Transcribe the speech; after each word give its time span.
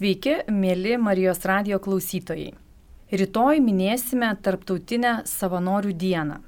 Sveiki, 0.00 0.32
mėly 0.48 0.94
Marijos 0.96 1.42
radio 1.44 1.76
klausytojai. 1.84 2.54
Rytoj 3.12 3.58
minėsime 3.60 4.30
Tarptautinę 4.40 5.10
savanorių 5.28 5.92
dieną. 5.92 6.38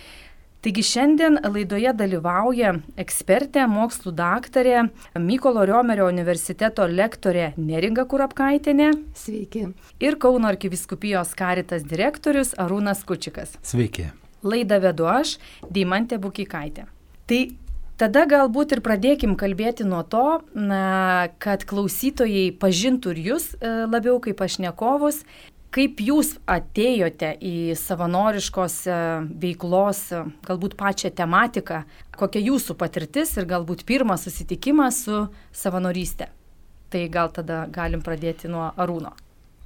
Taigi 0.65 0.81
šiandien 0.81 1.35
laidoje 1.45 1.91
dalyvauja 1.93 2.71
ekspertė, 2.97 3.67
mokslų 3.69 4.15
daktarė, 4.17 4.87
Mykolo 5.21 5.61
Riomerio 5.69 6.07
universiteto 6.09 6.87
lektorė 6.89 7.51
Neringa 7.61 8.07
Kurapkaitinė. 8.09 8.87
Sveiki. 9.13 9.67
Ir 10.01 10.17
Kauno 10.23 10.49
arkiviskupijos 10.49 11.35
karitas 11.37 11.85
direktorius 11.85 12.55
Arūnas 12.57 13.05
Kučikas. 13.05 13.59
Sveiki. 13.61 14.07
Laidą 14.41 14.81
vedu 14.87 15.11
aš, 15.13 15.35
Deimantė 15.69 16.17
Bukikaitė. 16.25 16.89
Tai 17.29 17.43
Tada 17.95 18.25
galbūt 18.27 18.73
ir 18.75 18.81
pradėkim 18.83 19.37
kalbėti 19.39 19.85
nuo 19.87 20.01
to, 20.03 20.41
na, 20.59 21.29
kad 21.39 21.63
klausytojai 21.71 22.49
pažintų 22.59 23.13
ir 23.13 23.21
jūs 23.29 23.45
e, 23.55 23.71
labiau 23.87 24.17
kaip 24.25 24.41
pašnekovus 24.41 25.21
Kaip 25.75 25.99
jūs 25.99 26.37
atėjote 26.47 27.33
į 27.43 27.75
savanoriškos 27.75 28.75
e, 28.87 28.97
veiklos, 29.43 30.03
e, 30.15 30.21
galbūt 30.47 30.77
pačią 30.79 31.11
tematiką, 31.19 31.81
kokia 32.15 32.43
jūsų 32.45 32.77
patirtis 32.79 33.33
ir 33.41 33.49
galbūt 33.51 33.83
pirmas 33.89 34.23
susitikimas 34.29 35.01
su 35.09 35.25
savanorystė? 35.51 36.29
Tai 36.95 37.01
gal 37.11 37.33
tada 37.35 37.65
galim 37.75 38.05
pradėti 38.07 38.47
nuo 38.53 38.69
Arūno. 38.79 39.17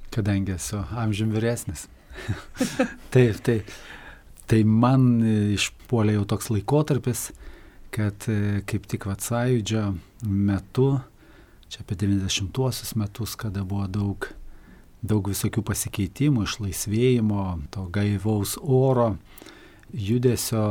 Kadangi 0.09 0.55
esu 0.55 0.81
amžim 0.97 1.29
vyresnis. 1.35 1.85
taip, 3.13 3.37
tai, 3.45 3.59
tai 4.49 4.63
man 4.65 5.21
išpuolė 5.53 6.17
jau 6.17 6.25
toks 6.33 6.49
laikotarpis, 6.55 7.27
kad 7.93 8.25
e, 8.33 8.63
kaip 8.65 8.89
tik 8.89 9.05
Vatsajudžio 9.11 9.85
metu, 10.25 10.89
čia 11.69 11.85
apie 11.85 12.01
90-uosius 12.01 12.97
metus, 12.97 13.37
kada 13.37 13.61
buvo 13.61 13.85
daug 13.85 14.31
daug 15.01 15.29
visokių 15.31 15.63
pasikeitimų, 15.65 16.43
išlaisvėjimo, 16.47 17.45
to 17.73 17.85
gaivaus 17.93 18.57
oro, 18.61 19.13
judesio, 19.93 20.65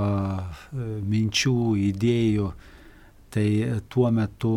e, 0.72 0.88
minčių, 1.04 1.56
idėjų. 1.88 2.50
Tai 3.28 3.48
tuo 3.92 4.10
metu 4.14 4.54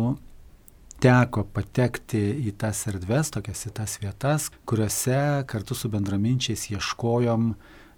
teko 1.02 1.44
patekti 1.44 2.22
į 2.46 2.54
tas 2.60 2.84
erdves, 2.88 3.32
tokias 3.34 3.66
į 3.68 3.72
tas 3.76 3.98
vietas, 4.00 4.48
kuriuose 4.68 5.44
kartu 5.50 5.76
su 5.76 5.90
bendraminčiais 5.92 6.68
ieškojom 6.70 7.52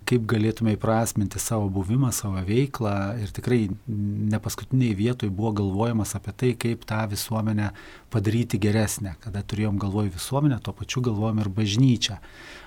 kaip 0.08 0.26
galėtume 0.30 0.74
įprasminti 0.76 1.40
savo 1.42 1.68
buvimą, 1.72 2.10
savo 2.14 2.42
veiklą 2.46 2.94
ir 3.22 3.32
tikrai 3.34 3.68
ne 3.88 4.40
paskutiniai 4.42 4.96
vietoj 4.98 5.32
buvo 5.34 5.54
galvojamas 5.60 6.14
apie 6.18 6.34
tai, 6.36 6.52
kaip 6.60 6.84
tą 6.88 7.04
visuomenę 7.10 7.70
padaryti 8.14 8.60
geresnę. 8.62 9.16
Kada 9.24 9.42
turėjom 9.42 9.80
galvoj 9.82 10.12
visuomenę, 10.14 10.60
tuo 10.62 10.74
pačiu 10.76 11.02
galvojom 11.08 11.40
ir 11.42 11.50
bažnyčią. 11.56 12.20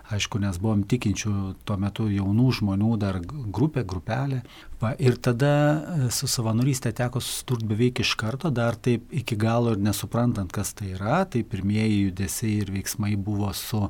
Aišku, 0.08 0.40
nes 0.40 0.56
buvom 0.64 0.86
tikinčių 0.88 1.32
tuo 1.68 1.76
metu 1.80 2.06
jaunų 2.08 2.52
žmonių 2.62 2.94
dar 3.02 3.18
grupė, 3.24 3.84
grupelė. 3.84 4.40
Va, 4.80 4.94
ir 5.04 5.18
tada 5.20 5.50
e, 5.52 6.12
su 6.16 6.30
savanorystė 6.32 6.94
teko 6.96 7.20
susidurti 7.20 7.68
beveik 7.68 8.00
iš 8.06 8.14
karto, 8.20 8.52
dar 8.54 8.78
taip 8.80 9.12
iki 9.12 9.36
galo 9.36 9.74
ir 9.76 9.82
nesuprantant, 9.84 10.54
kas 10.54 10.72
tai 10.78 10.94
yra. 10.94 11.26
Tai 11.28 11.44
pirmieji 11.44 12.06
judesiai 12.06 12.54
ir 12.62 12.72
veiksmai 12.72 13.18
buvo 13.20 13.52
su 13.58 13.84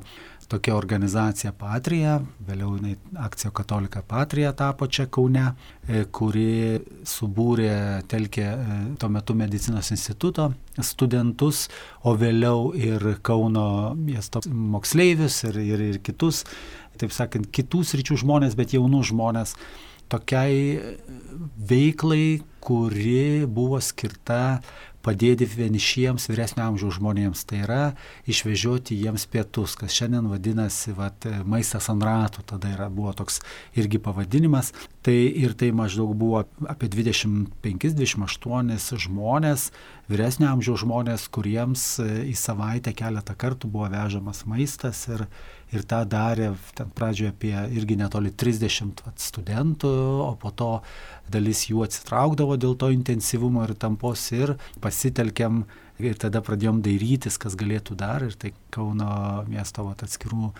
tokia 0.48 0.76
organizacija 0.78 1.52
Patrija, 1.56 2.18
vėliau 2.48 2.74
jinai 2.78 2.94
akcija 3.26 3.50
Katolika 3.54 4.00
Patrija 4.06 4.54
tapo 4.56 4.88
čia 4.88 5.06
Kaune, 5.12 5.44
e, 5.86 6.04
kuri 6.12 6.80
subūrė, 7.08 7.74
telkė 8.08 8.46
e, 8.46 8.78
tuo 9.00 9.10
metu 9.12 9.36
medicinos 9.36 9.92
instituto 9.92 10.50
studentus, 10.80 11.66
o 12.02 12.14
vėliau 12.16 12.72
ir 12.76 13.18
Kauno 13.22 13.94
miesto 13.98 14.42
moksleivius 14.48 15.42
ir, 15.50 15.60
ir, 15.60 15.84
ir 15.92 16.00
kitus, 16.04 16.44
taip 16.98 17.12
sakant, 17.14 17.50
kitų 17.52 17.84
sričių 17.84 18.22
žmonės, 18.24 18.56
bet 18.58 18.74
jaunų 18.76 19.04
žmonės 19.12 19.54
tokiai 20.08 20.96
veiklai, 21.68 22.40
kuri 22.64 23.44
buvo 23.46 23.80
skirta 23.84 24.58
padėti 25.08 25.46
vienišiems 25.48 26.28
vyresnio 26.28 26.66
amžiaus 26.68 26.98
žmonėms, 26.98 27.44
tai 27.48 27.62
yra 27.64 27.84
išvežioti 28.28 28.98
jiems 29.00 29.24
pietus, 29.32 29.72
kas 29.80 29.96
šiandien 29.96 30.28
vadinasi 30.28 30.92
vat, 30.96 31.24
maistas 31.48 31.88
ant 31.92 32.02
ratų, 32.04 32.44
tada 32.52 32.66
yra, 32.74 32.86
buvo 32.92 33.12
toks 33.16 33.40
irgi 33.78 33.98
pavadinimas. 34.04 34.66
Tai 35.04 35.16
ir 35.16 35.52
tai 35.56 35.70
maždaug 35.72 36.10
buvo 36.18 36.44
apie 36.68 36.88
25-28 36.92 38.98
žmonės, 39.08 39.70
vyresnio 40.08 40.48
amžiaus 40.50 40.82
žmonės, 40.82 41.26
kuriems 41.32 41.84
į 42.02 42.34
savaitę 42.38 42.94
keletą 42.96 43.36
kartų 43.38 43.70
buvo 43.72 43.88
vežamas 43.92 44.44
maistas 44.48 45.04
ir, 45.10 45.26
ir 45.74 45.84
tą 45.88 46.00
darė 46.08 46.52
ten 46.78 46.90
pradžioje 46.96 47.34
apie 47.34 47.52
irgi 47.76 47.98
netoli 48.00 48.32
30 48.32 49.04
vat, 49.04 49.20
studentų, 49.20 49.92
o 50.24 50.32
po 50.40 50.52
to 50.52 50.70
dalis 51.28 51.66
jų 51.68 51.84
atsitraukdavo 51.84 52.56
dėl 52.60 52.78
to 52.80 52.90
intensyvumo 52.94 53.66
ir 53.68 53.76
tampos 53.76 54.30
ir 54.32 54.56
pasitelkiam 54.84 55.66
ir 55.98 56.18
tada 56.20 56.40
pradėjom 56.44 56.80
dairytis, 56.84 57.36
kas 57.40 57.58
galėtų 57.58 57.98
dar 57.98 58.24
ir 58.24 58.36
tai 58.38 58.54
Kauno 58.74 59.44
miesto 59.50 59.84
vat, 59.86 60.04
atskirų 60.06 60.52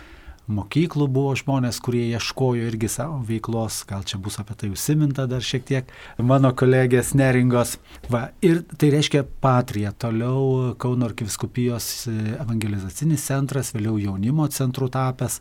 mokyklų 0.48 1.06
buvo 1.12 1.34
žmonės, 1.38 1.78
kurie 1.84 2.06
ieškojo 2.08 2.68
irgi 2.70 2.88
savo 2.92 3.20
veiklos, 3.28 3.82
gal 3.88 4.04
čia 4.08 4.20
bus 4.22 4.38
apie 4.40 4.56
tai 4.58 4.70
užsiminta 4.72 5.26
dar 5.30 5.44
šiek 5.44 5.66
tiek, 5.68 5.92
mano 6.18 6.54
kolegės 6.56 7.14
neringos. 7.18 7.76
Va, 8.12 8.28
ir 8.44 8.62
tai 8.80 8.92
reiškia 8.96 9.24
Patrija, 9.42 9.92
toliau 9.92 10.74
Kauno 10.80 11.08
arkiviskupijos 11.08 12.08
evangelizacinis 12.38 13.26
centras, 13.28 13.74
vėliau 13.76 13.98
jaunimo 14.00 14.48
centrų 14.52 14.90
tapęs, 14.94 15.40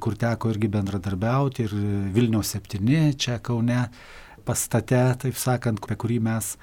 kur 0.00 0.16
teko 0.18 0.50
irgi 0.54 0.70
bendradarbiauti 0.72 1.66
ir 1.66 1.76
Vilniaus 2.14 2.54
7 2.56 3.14
čia 3.20 3.38
Kaune 3.44 3.86
pastate, 4.46 5.02
taip 5.20 5.36
sakant, 5.38 5.82
apie 5.84 5.98
kurį 6.00 6.18
mes 6.26 6.54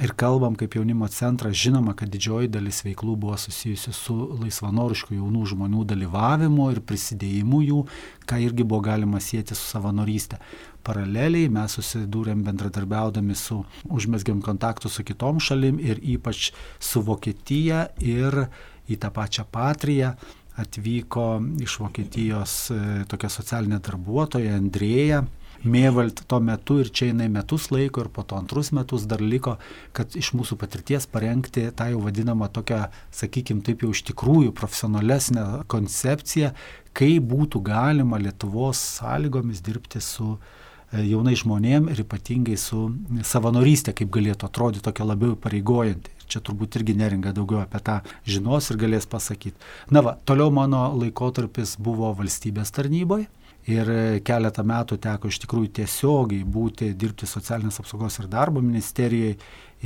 ir 0.00 0.12
kalbam 0.16 0.54
kaip 0.58 0.74
jaunimo 0.78 1.08
centras, 1.12 1.56
žinoma, 1.60 1.94
kad 1.96 2.10
didžioji 2.12 2.48
dalis 2.52 2.80
veiklų 2.86 3.16
buvo 3.20 3.36
susijusi 3.40 3.92
su 3.96 4.16
laisvanoriškų 4.40 5.18
jaunų 5.18 5.44
žmonių 5.52 5.84
dalyvavimu 5.92 6.70
ir 6.72 6.80
prisidėjimu 6.86 7.62
jų, 7.66 7.84
ką 8.28 8.40
irgi 8.46 8.64
buvo 8.64 8.80
galima 8.88 9.20
sėti 9.20 9.56
su 9.58 9.66
savanorystė. 9.74 10.40
Paraleliai 10.86 11.50
mes 11.52 11.76
susidūrėm 11.76 12.44
bendradarbiaudami 12.46 13.36
su, 13.36 13.60
užmesgiam 13.92 14.40
kontaktus 14.44 14.96
su 14.96 15.04
kitom 15.04 15.40
šalim 15.40 15.80
ir 15.82 16.00
ypač 16.00 16.50
su 16.80 17.04
Vokietija 17.04 17.90
ir 18.00 18.46
į 18.90 18.96
tą 19.00 19.12
pačią 19.14 19.44
patriją 19.52 20.14
atvyko 20.60 21.40
iš 21.62 21.78
Vokietijos 21.80 22.54
e, 22.70 22.80
tokia 23.08 23.30
socialinė 23.32 23.80
darbuotoja 23.84 24.56
Andrėja. 24.58 25.22
Mėvalt 25.60 26.22
tuo 26.24 26.38
metu 26.40 26.78
ir 26.80 26.88
čia 26.88 27.10
jinai 27.10 27.26
metus 27.28 27.66
laiko 27.68 28.00
ir 28.00 28.08
po 28.08 28.22
to 28.24 28.38
antrus 28.40 28.70
metus 28.72 29.02
dar 29.04 29.20
liko, 29.20 29.58
kad 29.92 30.14
iš 30.16 30.30
mūsų 30.32 30.56
patirties 30.56 31.04
parengti 31.04 31.66
tą 31.76 31.90
jau 31.92 31.98
vadinamą 32.00 32.48
tokią, 32.48 32.86
sakykime, 33.12 33.60
taip 33.66 33.84
jau 33.84 33.90
iš 33.92 34.00
tikrųjų 34.08 34.54
profesionalesnę 34.56 35.44
koncepciją, 35.68 36.54
kaip 36.96 37.26
būtų 37.28 37.60
galima 37.66 38.16
Lietuvos 38.22 38.80
sąlygomis 39.00 39.60
dirbti 39.66 40.00
su 40.00 40.30
e, 40.38 41.02
jaunai 41.10 41.36
žmonėm 41.36 41.90
ir 41.92 42.00
ypatingai 42.06 42.56
su 42.56 42.86
savanorystė, 43.20 43.92
kaip 44.00 44.08
galėtų 44.16 44.48
atrodyti 44.48 44.86
tokia 44.88 45.10
labiau 45.12 45.36
pareigojanti. 45.36 46.16
Čia 46.30 46.40
turbūt 46.46 46.78
irgi 46.78 46.94
neringa 46.94 47.34
daugiau 47.34 47.60
apie 47.64 47.82
tą 47.84 47.98
žinos 48.24 48.70
ir 48.70 48.80
galės 48.80 49.04
pasakyti. 49.10 49.60
Na 49.90 50.00
va, 50.06 50.14
toliau 50.24 50.48
mano 50.54 50.86
laikotarpis 50.94 51.74
buvo 51.82 52.14
valstybės 52.16 52.72
tarnyboje. 52.72 53.28
Ir 53.68 53.90
keletą 54.24 54.64
metų 54.64 54.96
teko 55.04 55.28
iš 55.28 55.42
tikrųjų 55.42 55.72
tiesiogiai 55.76 56.46
būti, 56.48 56.94
dirbti 56.96 57.28
socialinės 57.28 57.82
apsaugos 57.82 58.16
ir 58.22 58.30
darbo 58.32 58.62
ministerijoje 58.64 59.36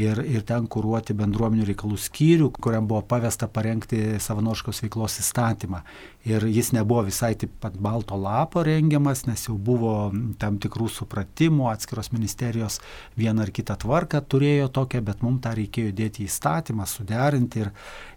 ir, 0.00 0.18
ir 0.26 0.42
ten 0.46 0.66
kūruoti 0.70 1.14
bendruomenių 1.16 1.68
reikalų 1.68 1.98
skyrių, 2.00 2.50
kuriam 2.58 2.88
buvo 2.90 3.02
pavesta 3.06 3.46
parengti 3.50 4.18
savanoriškos 4.22 4.82
veiklos 4.84 5.18
įstatymą. 5.22 5.82
Ir 6.24 6.46
jis 6.48 6.72
nebuvo 6.72 7.04
visai 7.06 7.34
taip 7.38 7.52
pat 7.60 7.76
balto 7.76 8.16
lapo 8.16 8.62
rengiamas, 8.64 9.26
nes 9.28 9.44
jau 9.46 9.58
buvo 9.60 10.08
tam 10.40 10.56
tikrų 10.62 10.88
supratimų, 10.90 11.68
atskiros 11.70 12.10
ministerijos 12.14 12.80
vieną 13.20 13.44
ar 13.44 13.52
kitą 13.54 13.76
tvarką 13.84 14.22
turėjo 14.32 14.70
tokią, 14.74 15.02
bet 15.04 15.22
mums 15.22 15.42
tą 15.44 15.52
reikėjo 15.58 15.92
dėti 15.94 16.24
į 16.24 16.30
įstatymą, 16.30 16.88
suderinti. 16.88 17.66
Ir, 17.66 17.70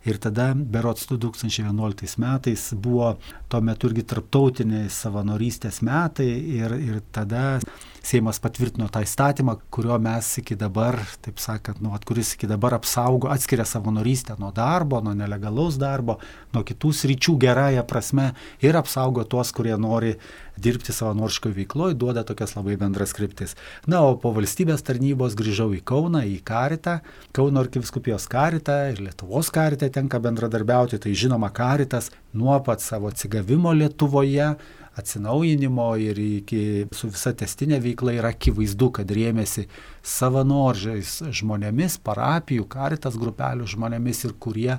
ir 0.08 0.22
tada, 0.24 0.54
berots 0.56 1.10
2011 1.12 2.18
metais, 2.24 2.70
buvo 2.74 3.18
tuo 3.52 3.62
metu 3.62 3.92
irgi 3.92 4.08
tarptautiniai 4.08 4.88
savanorystės 4.94 5.84
metai 5.86 6.32
ir, 6.62 6.80
ir 6.80 7.04
tada 7.12 7.60
Seimas 8.08 8.38
patvirtino 8.40 8.86
tą 8.88 9.02
įstatymą, 9.04 9.58
kurio 9.74 9.98
mes 10.00 10.30
iki 10.40 10.56
dabar, 10.56 10.96
taip 11.26 11.42
sakant, 11.44 11.82
nu, 11.84 11.92
kuris 12.08 12.30
iki 12.38 12.48
dabar 12.48 12.78
apsaugo, 12.78 13.28
atskiria 13.34 13.66
savanorystę 13.68 14.38
nuo 14.40 14.54
darbo, 14.56 15.02
nuo 15.04 15.12
nelegalaus 15.18 15.76
darbo, 15.82 16.16
nuo 16.56 16.64
kitų 16.64 16.94
sričių 17.02 17.36
gerąją 17.42 17.84
prasme 17.90 18.30
ir 18.64 18.80
apsaugo 18.80 19.26
tuos, 19.28 19.52
kurie 19.52 19.76
nori 19.76 20.14
dirbti 20.56 20.96
savanoriškoje 20.96 21.58
veikloje, 21.60 21.98
duoda 22.00 22.24
tokias 22.24 22.56
labai 22.56 22.78
bendras 22.80 23.12
kryptis. 23.18 23.58
Na, 23.92 24.00
o 24.08 24.16
po 24.22 24.32
valstybės 24.40 24.88
tarnybos 24.88 25.36
grįžau 25.36 25.74
į 25.76 25.84
Kauną, 25.92 26.24
į 26.32 26.40
Karitą, 26.48 27.02
Kauno 27.36 27.66
arkiviskupijos 27.66 28.30
Karitą 28.32 28.80
ir 28.94 29.04
Lietuvos 29.04 29.52
Karitą 29.52 29.92
tenka 29.92 30.24
bendradarbiauti, 30.24 31.04
tai 31.04 31.12
žinoma, 31.12 31.52
Karitas 31.52 32.14
nuo 32.32 32.56
pat 32.64 32.80
savo 32.88 33.12
atsigavimo 33.12 33.76
Lietuvoje 33.76 34.54
atsinaujinimo 34.98 35.88
ir 36.02 36.20
iki 36.20 36.62
su 36.96 37.10
visa 37.12 37.34
testinė 37.38 37.80
veikla 37.84 38.16
yra 38.18 38.32
akivaizdu, 38.34 38.90
kad 39.00 39.12
rėmėsi 39.14 39.68
savanoriais 40.08 41.18
žmonėmis, 41.40 42.00
parapijų, 42.06 42.68
karitas 42.72 43.18
grupelių 43.20 43.68
žmonėmis 43.74 44.24
ir 44.26 44.38
kurie 44.40 44.72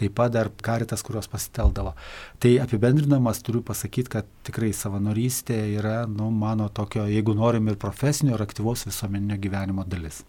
taip 0.00 0.16
pat 0.18 0.34
dar 0.36 0.52
karitas, 0.62 1.04
kurios 1.06 1.28
pasiteldavo. 1.32 1.96
Tai 2.40 2.54
apibendrinamas 2.64 3.42
turiu 3.44 3.64
pasakyti, 3.66 4.12
kad 4.18 4.30
tikrai 4.46 4.72
savanorystė 4.76 5.58
yra, 5.76 5.98
nu, 6.10 6.30
mano 6.30 6.68
tokio, 6.68 7.08
jeigu 7.10 7.36
norim 7.36 7.68
ir 7.72 7.80
profesinio, 7.80 8.36
ir 8.36 8.46
aktyvaus 8.46 8.86
visuomeninio 8.88 9.40
gyvenimo 9.42 9.84
dalis. 9.88 10.24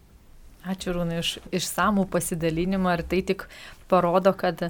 Ačiū 0.67 0.95
Rūnai 0.95 1.21
iš 1.21 1.37
išsamų 1.55 2.07
pasidalinimą 2.11 2.97
ir 2.97 3.03
tai 3.07 3.21
tik 3.25 3.45
parodo, 3.91 4.33
kad 4.37 4.67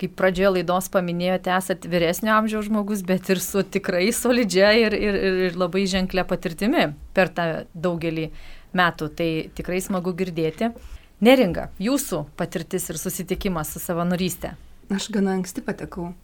kaip 0.00 0.14
pradžioje 0.16 0.54
laidos 0.54 0.88
paminėjote, 0.92 1.52
esate 1.52 1.90
vyresnio 1.90 2.32
amžiaus 2.36 2.70
žmogus, 2.70 3.02
bet 3.04 3.28
ir 3.32 3.42
su 3.44 3.64
tikrai 3.66 4.06
solidžia 4.16 4.70
ir, 4.78 4.96
ir, 4.96 5.18
ir 5.50 5.58
labai 5.60 5.84
ženklia 5.90 6.24
patirtimi 6.28 6.86
per 7.16 7.28
tą 7.34 7.50
daugelį 7.74 8.30
metų. 8.76 9.10
Tai 9.18 9.28
tikrai 9.58 9.82
smagu 9.84 10.14
girdėti. 10.16 10.72
Neringa, 11.20 11.68
jūsų 11.82 12.24
patirtis 12.40 12.88
ir 12.88 12.96
susitikimas 12.96 13.74
su 13.74 13.82
savanorystė. 13.82 14.54
Aš 14.90 15.10
gana 15.12 15.36
anksti 15.36 15.60
patekau 15.66 16.14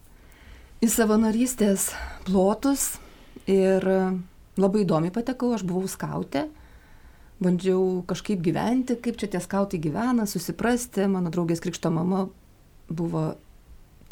į 0.85 0.89
savanorystės 0.93 1.91
plotus 2.27 2.97
ir 3.49 3.85
labai 4.57 4.85
įdomiai 4.85 5.13
patekau, 5.15 5.55
aš 5.57 5.65
buvau 5.67 5.89
skautė 5.89 6.47
bandžiau 7.43 8.03
kažkaip 8.09 8.41
gyventi, 8.45 8.97
kaip 9.01 9.19
čia 9.21 9.29
tie 9.33 9.41
skautai 9.43 9.81
gyvena, 9.83 10.27
susiprasti. 10.29 11.09
Mano 11.11 11.33
draugės 11.33 11.63
krikšto 11.65 11.93
mama 11.93 12.27
buvo 12.89 13.35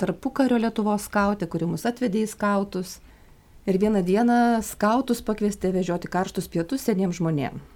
tarpukario 0.00 0.59
Lietuvos 0.61 1.06
skautė, 1.09 1.49
kuri 1.49 1.69
mus 1.71 1.87
atvedė 1.88 2.25
į 2.25 2.32
skautus. 2.35 2.99
Ir 3.65 3.79
vieną 3.81 4.03
dieną 4.05 4.41
skautus 4.67 5.25
pakviesti 5.25 5.73
vežioti 5.73 6.11
karštus 6.12 6.50
pietus 6.53 6.85
seniems 6.85 7.17
žmonėms. 7.17 7.73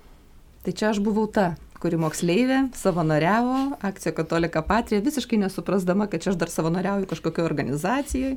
Tai 0.66 0.74
čia 0.76 0.90
aš 0.90 0.98
buvau 1.00 1.24
ta, 1.32 1.54
kuri 1.80 1.96
moksleivė, 1.96 2.58
savanoriavo, 2.76 3.78
akcija 3.86 4.12
Katolika 4.12 4.60
Patrija, 4.66 5.00
visiškai 5.00 5.38
nesuprasdama, 5.40 6.08
kad 6.10 6.20
čia 6.20 6.34
aš 6.34 6.40
dar 6.40 6.50
savanoriauju 6.52 7.08
kažkokio 7.08 7.46
organizacijoje. 7.46 8.34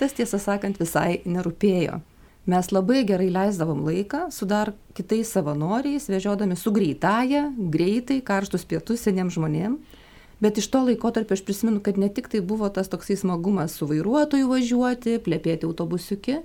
Tas 0.00 0.14
tiesą 0.16 0.40
sakant 0.40 0.78
visai 0.80 1.18
nerūpėjo. 1.26 1.98
Mes 2.46 2.70
labai 2.70 3.02
gerai 3.06 3.28
leisdavom 3.34 3.82
laiką 3.88 4.28
su 4.30 4.46
dar 4.46 4.72
kitais 4.94 5.32
savanoriais, 5.34 6.06
vežiodami 6.08 6.56
su 6.56 6.70
greitaja, 6.70 7.48
greitai, 7.58 8.20
karštus 8.22 8.64
pietus 8.68 9.02
seniems 9.02 9.34
žmonėms 9.34 10.02
Bet 10.40 10.58
iš 10.58 10.68
to 10.68 10.82
laikotarpio 10.84 11.34
aš 11.34 11.44
prisimenu, 11.44 11.80
kad 11.80 11.98
ne 11.98 12.08
tik 12.08 12.28
tai 12.28 12.40
buvo 12.40 12.68
tas 12.68 12.88
toksai 12.88 13.16
smagumas 13.16 13.72
su 13.72 13.86
vairuotoju 13.88 14.48
važiuoti, 14.50 15.16
plėpėti 15.24 15.64
autobusiuki, 15.64 16.40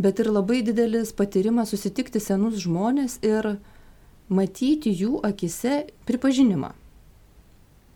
bet 0.00 0.22
ir 0.22 0.30
labai 0.32 0.62
didelis 0.64 1.12
patyrimas 1.12 1.74
susitikti 1.74 2.20
senus 2.20 2.62
žmonės 2.64 3.18
ir 3.20 3.56
matyti 4.32 4.94
jų 4.96 5.20
akise 5.28 5.82
pripažinimą. 6.08 6.72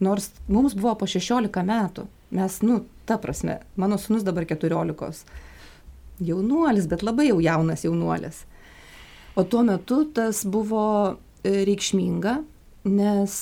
Nors 0.04 0.28
mums 0.48 0.76
buvo 0.76 0.92
po 1.00 1.08
16 1.08 1.64
metų, 1.64 2.04
mes, 2.34 2.60
nu, 2.60 2.82
ta 3.08 3.16
prasme, 3.16 3.62
mano 3.80 3.96
sunus 3.96 4.26
dabar 4.26 4.44
14. 4.44 5.24
Jaunuolis, 6.22 6.86
bet 6.90 7.02
labai 7.02 7.28
jau 7.30 7.40
jaunas 7.42 7.82
jaunuolis. 7.84 8.44
O 9.34 9.42
tuo 9.42 9.64
metu 9.66 10.04
tas 10.14 10.44
buvo 10.46 10.84
e, 11.42 11.64
reikšminga, 11.66 12.36
nes 12.86 13.38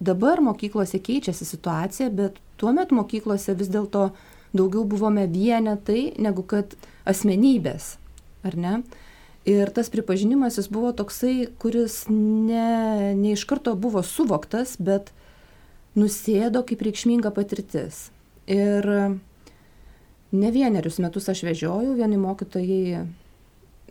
Dabar 0.00 0.42
mokyklose 0.44 0.98
keičiasi 1.00 1.44
situacija, 1.44 2.10
bet 2.12 2.36
tuomet 2.60 2.92
mokyklose 2.92 3.54
vis 3.56 3.70
dėlto 3.72 4.10
daugiau 4.56 4.84
buvome 4.84 5.24
vienetai 5.32 6.12
negu 6.20 6.44
kad 6.44 6.74
asmenybės, 7.08 7.96
ar 8.44 8.56
ne? 8.60 8.74
Ir 9.48 9.70
tas 9.72 9.88
pripažinimas 9.92 10.58
jis 10.58 10.68
buvo 10.68 10.90
toksai, 10.96 11.48
kuris 11.62 12.02
ne, 12.10 13.14
ne 13.16 13.32
iš 13.32 13.46
karto 13.48 13.72
buvo 13.78 14.02
suvoktas, 14.04 14.74
bet 14.76 15.14
nusėdo 15.96 16.64
kaip 16.66 16.82
reikšminga 16.84 17.32
patirtis. 17.32 18.10
Ir 18.50 18.84
ne 20.36 20.50
vienerius 20.54 21.00
metus 21.02 21.28
aš 21.32 21.42
vežiojau, 21.46 21.94
vieni 21.98 22.18
mokytojai 22.20 23.06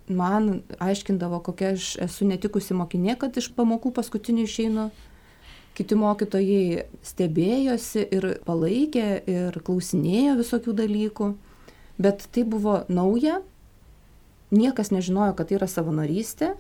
man 0.08 0.62
aiškindavo, 0.80 1.40
kokia 1.46 1.74
aš 1.76 1.96
esu 2.06 2.28
netikusi 2.30 2.78
mokinė, 2.78 3.18
kad 3.20 3.38
iš 3.38 3.50
pamokų 3.58 3.94
paskutinių 3.96 4.46
išeinu. 4.46 4.90
Kiti 5.76 5.98
mokytojai 6.00 6.86
stebėjosi 7.04 8.06
ir 8.16 8.28
palaikė 8.48 9.08
ir 9.28 9.58
klausinėjo 9.68 10.38
visokių 10.40 10.76
dalykų, 10.78 11.34
bet 12.00 12.30
tai 12.32 12.46
buvo 12.48 12.78
nauja, 12.88 13.42
niekas 14.56 14.94
nežinojo, 14.96 15.34
kad 15.36 15.50
tai 15.50 15.58
yra 15.60 15.68
savanorystė. 15.68 16.54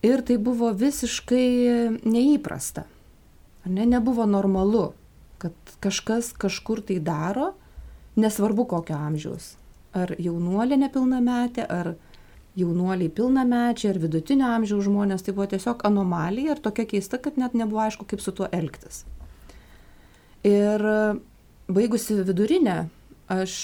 Ir 0.00 0.22
tai 0.24 0.38
buvo 0.40 0.70
visiškai 0.72 2.00
neįprasta. 2.08 2.86
Ne, 3.68 3.84
nebuvo 3.84 4.24
normalu, 4.24 4.94
kad 5.42 5.52
kažkas 5.84 6.32
kažkur 6.32 6.80
tai 6.80 6.96
daro, 7.04 7.50
nesvarbu 8.16 8.66
kokio 8.70 8.98
amžiaus. 8.98 9.54
Ar 9.96 10.14
jaunuolė 10.22 10.78
nepilnametė, 10.78 11.66
ar 11.66 11.94
jaunuoliai 12.58 13.10
pilnamečiai 13.14 13.92
ar 13.92 14.00
vidutinio 14.02 14.50
amžiaus 14.54 14.86
žmonės, 14.86 15.24
tai 15.26 15.34
buvo 15.34 15.48
tiesiog 15.50 15.84
anomalija 15.86 16.54
ir 16.54 16.62
tokia 16.62 16.86
keista, 16.90 17.18
kad 17.18 17.38
net 17.38 17.54
nebuvo 17.58 17.82
aišku, 17.84 18.06
kaip 18.10 18.22
su 18.22 18.34
tuo 18.34 18.48
elgtis. 18.54 19.04
Ir 20.46 20.82
baigusi 21.70 22.20
vidurinę, 22.24 22.78
aš 23.30 23.54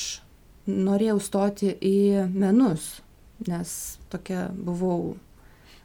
norėjau 0.66 1.18
stoti 1.22 1.72
į 1.72 2.26
menus, 2.34 3.00
nes 3.46 3.70
tokia 4.10 4.48
buvau 4.50 5.16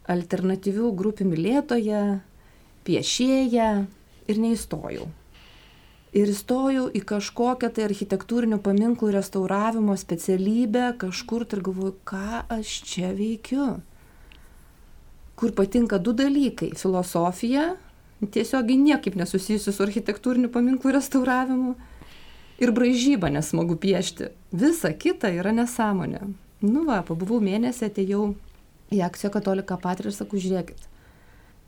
alternatyvių 0.09 0.91
grupių 0.97 1.29
mylėtoja, 1.29 2.03
piešėja 2.85 3.71
ir 4.27 4.39
neįstojau 4.41 5.09
ir 6.13 6.31
įstojau 6.31 6.87
į 6.91 7.03
kažkokią 7.07 7.69
tai 7.75 7.85
architektūrinių 7.87 8.59
paminklų 8.63 9.13
restauravimo 9.17 9.95
specialybę 9.97 10.91
kažkur 11.01 11.45
tai 11.45 11.59
ir 11.59 11.63
galvoju, 11.69 11.95
ką 12.07 12.43
aš 12.57 12.81
čia 12.87 13.13
veikiu. 13.15 13.69
Kur 15.35 15.55
patinka 15.57 15.97
du 15.97 16.13
dalykai- 16.13 16.73
filosofija, 16.81 17.75
tiesiogiai 18.21 18.77
niekaip 18.77 19.15
nesusijusi 19.15 19.71
su 19.73 19.83
architektūrinių 19.83 20.51
paminklų 20.53 20.93
restauravimu, 20.99 21.75
Ir 22.61 22.69
bražybą 22.77 23.31
nesmagu 23.33 23.73
piešti. 23.75 24.27
Visa 24.53 24.91
kita 24.93 25.31
yra 25.33 25.49
nesąmonė. 25.49 26.19
Nu 26.61 26.83
va, 26.85 26.99
pabuvau 27.01 27.39
mėnesį, 27.41 27.87
atėjau 27.89 28.25
į 28.93 28.99
akciją 29.01 29.31
katoliką 29.33 29.79
patirį 29.81 30.11
ir 30.11 30.13
sakau, 30.13 30.37
žiūrėkit, 30.43 30.83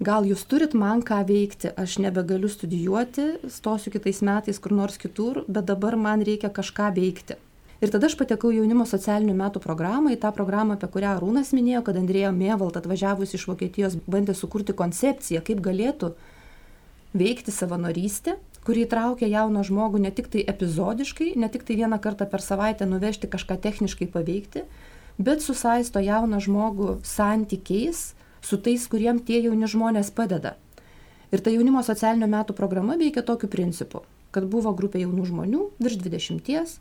gal 0.03 0.27
jūs 0.27 0.43
turit 0.49 0.75
man 0.77 1.01
ką 1.05 1.21
veikti, 1.27 1.71
aš 1.79 1.97
nebegaliu 2.03 2.49
studijuoti, 2.51 3.49
stosiu 3.51 3.93
kitais 3.93 4.21
metais 4.25 4.59
kur 4.59 4.75
nors 4.75 4.99
kitur, 5.01 5.43
bet 5.47 5.65
dabar 5.69 5.97
man 5.97 6.23
reikia 6.25 6.51
kažką 6.53 6.91
veikti. 6.95 7.39
Ir 7.83 7.91
tada 7.91 8.07
aš 8.07 8.15
patekau 8.15 8.53
jaunimo 8.55 8.85
socialinių 8.87 9.33
metų 9.35 9.59
programą, 9.63 10.13
į 10.13 10.19
tą 10.23 10.29
programą, 10.35 10.77
apie 10.77 10.87
kurią 10.93 11.17
Rūnas 11.19 11.51
minėjo, 11.51 11.81
kad 11.83 11.97
Andrėja 11.99 12.29
Mėvalt 12.31 12.77
atvažiavus 12.79 13.35
iš 13.35 13.43
Vokietijos 13.49 13.97
bandė 14.07 14.35
sukurti 14.39 14.75
koncepciją, 14.77 15.41
kaip 15.43 15.59
galėtų 15.65 16.13
veikti 17.11 17.51
savanorystę, 17.51 18.37
kuri 18.63 18.85
įtraukia 18.85 19.27
jauną 19.27 19.65
žmogų 19.67 19.99
ne 20.05 20.13
tik 20.15 20.31
tai 20.31 20.45
epizodiškai, 20.47 21.33
ne 21.35 21.51
tik 21.51 21.67
tai 21.67 21.75
vieną 21.81 21.99
kartą 21.99 22.29
per 22.31 22.41
savaitę 22.45 22.87
nuvežti 22.87 23.27
kažką 23.27 23.59
techniškai 23.67 24.07
paveikti, 24.15 24.63
bet 25.19 25.43
susaisto 25.43 25.99
jauną 25.99 26.39
žmogų 26.39 27.01
santykiais 27.03 28.13
su 28.43 28.59
tais, 28.59 28.85
kuriem 28.91 29.21
tie 29.23 29.39
jauni 29.43 29.69
žmonės 29.69 30.11
padeda. 30.15 30.57
Ir 31.33 31.41
ta 31.41 31.49
jaunimo 31.49 31.81
socialinio 31.81 32.27
metų 32.29 32.53
programa 32.57 32.97
veikia 32.99 33.23
tokiu 33.25 33.49
principu, 33.49 34.03
kad 34.35 34.45
buvo 34.51 34.73
grupė 34.77 35.01
jaunų 35.01 35.25
žmonių, 35.31 35.61
virš 35.81 35.97
20, 36.03 36.75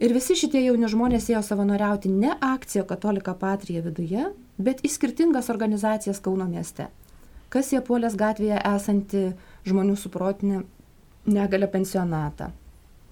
ir 0.00 0.14
visi 0.16 0.36
šitie 0.38 0.62
jauni 0.64 0.88
žmonės 0.90 1.28
ėjo 1.32 1.42
savanoriauti 1.44 2.12
ne 2.12 2.32
akcijo 2.40 2.86
Katolika 2.88 3.34
Patrija 3.36 3.82
viduje, 3.84 4.30
bet 4.56 4.80
į 4.86 4.92
skirtingas 4.94 5.50
organizacijas 5.52 6.22
Kauno 6.24 6.46
mieste. 6.48 6.88
Kas 7.52 7.70
jie 7.74 7.82
puolės 7.84 8.16
gatvėje 8.18 8.62
esanti 8.72 9.28
žmonių 9.68 9.98
su 9.98 10.10
protinė 10.10 10.64
negalė 11.30 11.68
pensionatą, 11.70 12.50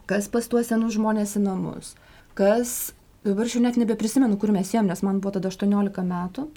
kas 0.06 0.28
pas 0.32 0.48
tuos 0.48 0.68
senus 0.68 0.96
žmonės 0.96 1.36
į 1.38 1.44
namus, 1.44 1.94
kas, 2.38 2.92
dabar 3.24 3.46
aš 3.46 3.56
jau 3.56 3.62
net 3.64 3.78
nebeprisimenu, 3.80 4.36
kur 4.40 4.52
mes 4.54 4.72
ėjom, 4.74 4.90
nes 4.90 5.04
man 5.06 5.20
buvo 5.22 5.36
tada 5.36 5.52
18 5.52 6.04
metų, 6.08 6.48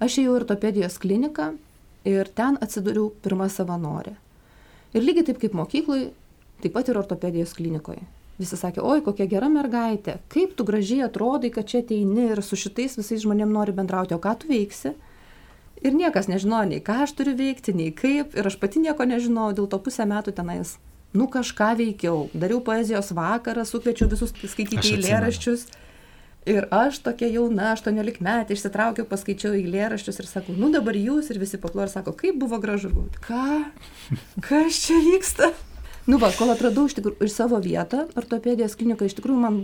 Aš 0.00 0.22
ėjau 0.22 0.32
į 0.32 0.38
ortopedijos 0.40 0.96
kliniką 1.00 1.50
ir 2.08 2.28
ten 2.32 2.56
atsidūriau 2.64 3.10
pirmą 3.20 3.50
savanorę. 3.52 4.14
Ir 4.96 5.04
lygiai 5.04 5.26
taip 5.28 5.42
kaip 5.42 5.52
mokyklai, 5.54 6.08
taip 6.64 6.72
pat 6.74 6.88
ir 6.88 6.98
ortopedijos 6.98 7.52
klinikoje. 7.58 8.02
Visi 8.40 8.56
sakė, 8.56 8.80
oi, 8.80 9.02
kokia 9.04 9.26
gera 9.28 9.50
mergaitė, 9.52 10.16
kaip 10.32 10.54
tu 10.56 10.64
gražiai 10.64 11.04
atrodai, 11.04 11.50
kad 11.52 11.68
čia 11.68 11.82
ateini 11.84 12.30
ir 12.30 12.40
su 12.40 12.56
šitais 12.56 12.96
visais 12.96 13.20
žmonėmis 13.20 13.52
nori 13.52 13.74
bendrauti, 13.76 14.16
o 14.16 14.22
ką 14.22 14.32
tu 14.40 14.48
veiksi? 14.48 14.94
Ir 15.84 15.96
niekas 15.96 16.28
nežinojo 16.32 16.70
nei 16.70 16.80
ką 16.84 17.02
aš 17.04 17.12
turiu 17.18 17.36
veikti, 17.36 17.76
nei 17.76 17.92
kaip, 17.92 18.32
ir 18.36 18.48
aš 18.48 18.56
pati 18.60 18.80
nieko 18.80 19.04
nežinojau, 19.04 19.58
dėl 19.58 19.68
to 19.68 19.80
pusę 19.84 20.08
metų 20.08 20.32
tenais, 20.40 20.78
nu 21.12 21.28
kažką 21.28 21.74
veikiau, 21.76 22.30
dariau 22.32 22.64
poezijos 22.64 23.12
vakarą, 23.16 23.66
sukviečiau 23.68 24.08
visus 24.08 24.32
skaityti 24.32 24.96
eilėraščius. 24.96 25.68
Atsimenu 25.68 25.89
Ir 26.50 26.66
aš 26.74 26.98
tokia 27.04 27.28
jauna, 27.30 27.72
18 27.76 28.22
metai, 28.24 28.56
išsitraukiau, 28.56 29.06
paskaičiau 29.06 29.52
eilėraščius 29.54 30.22
ir 30.22 30.26
sakau, 30.26 30.54
nu 30.58 30.72
dabar 30.74 30.96
jūs 30.98 31.30
ir 31.30 31.38
visi 31.38 31.60
paklo 31.62 31.84
ir 31.84 31.92
sako, 31.92 32.14
kaip 32.18 32.40
buvo 32.40 32.58
gražu 32.62 32.90
būti. 32.90 33.20
Ką? 33.22 33.60
Kas 34.48 34.80
čia 34.86 34.98
vyksta? 35.04 35.52
Nu 36.10 36.18
va, 36.18 36.32
kol 36.34 36.50
atradau 36.50 36.88
iš 36.88 36.96
tikrųjų 36.96 37.22
ir 37.22 37.30
savo 37.30 37.60
vietą, 37.62 38.06
ortopedijos 38.18 38.74
klinikoje, 38.80 39.12
iš 39.12 39.18
tikrųjų 39.20 39.42
man 39.44 39.60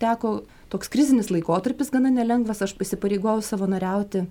teko 0.00 0.44
toks 0.72 0.88
krizinis 0.88 1.28
laikotarpis 1.34 1.92
gana 1.92 2.12
nelengvas, 2.14 2.62
aš 2.64 2.76
įsipareigojau 2.80 3.42
savanoriauti 3.44 4.24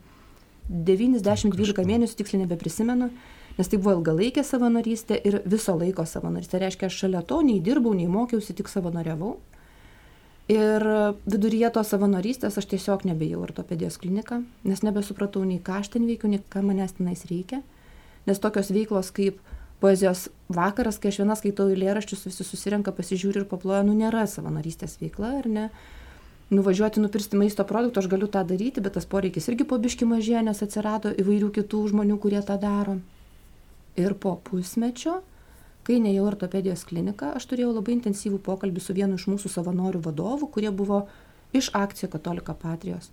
90-12 0.72 1.86
mėnesių, 1.86 2.18
tiksliai 2.18 2.46
nebeprisimenu, 2.46 3.12
nes 3.58 3.70
tai 3.70 3.78
buvo 3.78 3.98
ilgalaikė 4.00 4.46
savanorystė 4.48 5.20
ir 5.28 5.42
viso 5.46 5.76
laiko 5.78 6.06
savanorystė. 6.08 6.56
Tai 6.56 6.66
reiškia, 6.66 6.90
aš 6.90 7.00
šalia 7.04 7.22
to 7.28 7.42
nei 7.46 7.60
dirbau, 7.64 7.94
nei 7.98 8.08
mokiausi, 8.10 8.56
tik 8.58 8.72
savanoriavau. 8.72 9.36
Ir 10.52 10.84
viduryje 11.30 11.70
tos 11.72 11.94
savanorystės 11.94 12.58
aš 12.60 12.66
tiesiog 12.74 13.06
nebejau 13.08 13.40
ortopedijos 13.46 13.96
kliniką, 14.02 14.42
nes 14.68 14.82
nebesupratau 14.84 15.46
nei 15.48 15.62
ką 15.64 15.78
aš 15.80 15.94
ten 15.94 16.08
veikiu, 16.10 16.28
nei 16.28 16.42
ką 16.52 16.64
manęs 16.66 16.98
tenais 16.98 17.24
reikia. 17.30 17.62
Nes 18.28 18.42
tokios 18.42 18.74
veiklos 18.76 19.14
kaip 19.16 19.40
poezijos 19.80 20.28
vakaras, 20.52 21.00
kai 21.00 21.14
aš 21.14 21.22
viena 21.22 21.38
skaitau 21.40 21.70
eilėraščius, 21.72 22.26
visi 22.28 22.46
susirenka, 22.46 22.92
pasižiūri 22.98 23.42
ir 23.42 23.48
paploja, 23.50 23.86
nu 23.88 23.96
nėra 23.96 24.26
savanorystės 24.28 25.00
veikla, 25.00 25.38
ar 25.40 25.48
ne? 25.48 25.66
Nuvažiuoti 26.52 27.00
nupirsti 27.00 27.40
maisto 27.40 27.64
produktų, 27.64 28.04
aš 28.04 28.12
galiu 28.12 28.28
tą 28.28 28.44
daryti, 28.44 28.84
bet 28.84 28.98
tas 29.00 29.08
poreikis 29.08 29.48
irgi 29.48 29.64
po 29.64 29.80
biški 29.80 30.10
mažėja, 30.10 30.44
nes 30.44 30.60
atsirado 30.60 31.14
įvairių 31.16 31.54
kitų 31.62 31.86
žmonių, 31.94 32.20
kurie 32.20 32.44
tą 32.44 32.60
daro. 32.60 33.00
Ir 33.96 34.20
po 34.20 34.36
pusmečio 34.50 35.22
kai 35.88 35.98
nėjau 36.04 36.26
į 36.26 36.30
ortopedijos 36.32 36.84
kliniką 36.90 37.34
aš 37.38 37.48
turėjau 37.52 37.72
labai 37.76 37.96
intensyvų 37.98 38.42
pokalbį 38.46 38.84
su 38.84 38.96
vienu 38.98 39.18
iš 39.20 39.28
mūsų 39.32 39.52
savanorių 39.54 40.04
vadovų 40.08 40.52
kurie 40.56 40.72
buvo 40.72 41.06
iš 41.58 41.72
akcijo 41.78 42.12
katolika 42.14 42.54
patrijos 42.58 43.10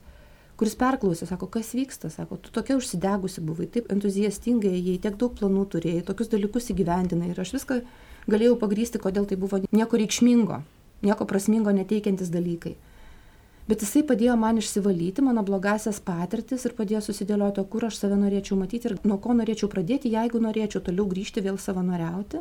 kuris 0.59 0.75
perklausė 0.79 1.29
sako 1.31 1.49
kas 1.55 1.71
vyksta 1.79 2.11
sako 2.11 2.41
tu 2.43 2.53
tokia 2.55 2.77
užsidegusi 2.81 3.45
buvai 3.45 3.69
taip 3.75 3.93
entuziastingai 3.95 4.75
ėjai 4.81 4.99
tiek 5.07 5.17
daug 5.21 5.37
planų 5.39 5.65
turėjai 5.75 6.05
tokius 6.11 6.33
dalykus 6.35 6.69
įgyvendinai 6.75 7.33
ir 7.33 7.41
aš 7.45 7.55
viską 7.57 7.81
galėjau 8.29 8.59
pagrįsti 8.61 9.01
kodėl 9.05 9.29
tai 9.31 9.41
buvo 9.41 9.63
nieko 9.71 10.01
reikšmingo 10.03 10.63
nieko 11.09 11.29
prasmingo 11.31 11.75
neteikiantys 11.75 12.33
dalykai 12.35 12.75
bet 13.69 13.85
jisai 13.85 14.03
padėjo 14.09 14.35
man 14.41 14.59
išsivalyti 14.59 15.23
mano 15.25 15.45
blogąsias 15.45 16.01
patirtis 16.05 16.65
ir 16.65 16.75
padėjo 16.77 17.03
susidėlioti, 17.05 17.65
kur 17.73 17.89
aš 17.89 18.01
save 18.01 18.17
norėčiau 18.17 18.57
matyti 18.57 18.89
ir 18.89 18.97
nuo 19.05 19.19
ko 19.21 19.37
norėčiau 19.37 19.69
pradėti, 19.73 20.13
jeigu 20.15 20.41
norėčiau 20.41 20.81
toliau 20.87 21.05
grįžti 21.11 21.45
vėl 21.45 21.61
savanoriauti. 21.61 22.41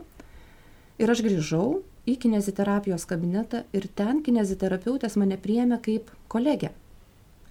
Ir 0.98 1.14
aš 1.14 1.22
grįžau 1.26 1.84
į 2.08 2.18
kineziterapijos 2.24 3.06
kabinetą 3.10 3.66
ir 3.76 3.86
ten 3.98 4.24
kineziterapeutės 4.26 5.18
mane 5.20 5.38
priėmė 5.38 5.78
kaip 5.86 6.10
kolegę. 6.32 6.72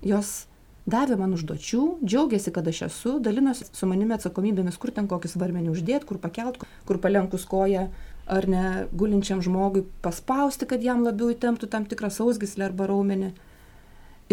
Jos 0.02 0.46
davė 0.86 1.18
man 1.20 1.34
užduočių, 1.36 1.82
džiaugiasi, 2.02 2.52
kad 2.54 2.66
aš 2.70 2.82
esu, 2.88 3.16
dalinosi 3.22 3.68
su 3.70 3.88
manimi 3.90 4.16
atsakomybėmis, 4.16 4.78
kur 4.82 4.92
ten 4.94 5.08
kokį 5.10 5.30
svarmenį 5.32 5.72
uždėti, 5.74 6.08
kur 6.08 6.20
pakelt, 6.22 6.62
kur 6.88 7.00
palenkus 7.02 7.46
koją 7.48 7.88
ar 8.26 8.48
ne 8.50 8.86
gulinčiam 8.90 9.42
žmogui 9.42 9.84
paspausti, 10.02 10.66
kad 10.66 10.82
jam 10.82 11.04
labiau 11.06 11.30
įtemptų 11.30 11.70
tam 11.70 11.86
tikrą 11.86 12.10
sausgislę 12.10 12.66
arba 12.70 12.88
raumenį. 12.90 13.30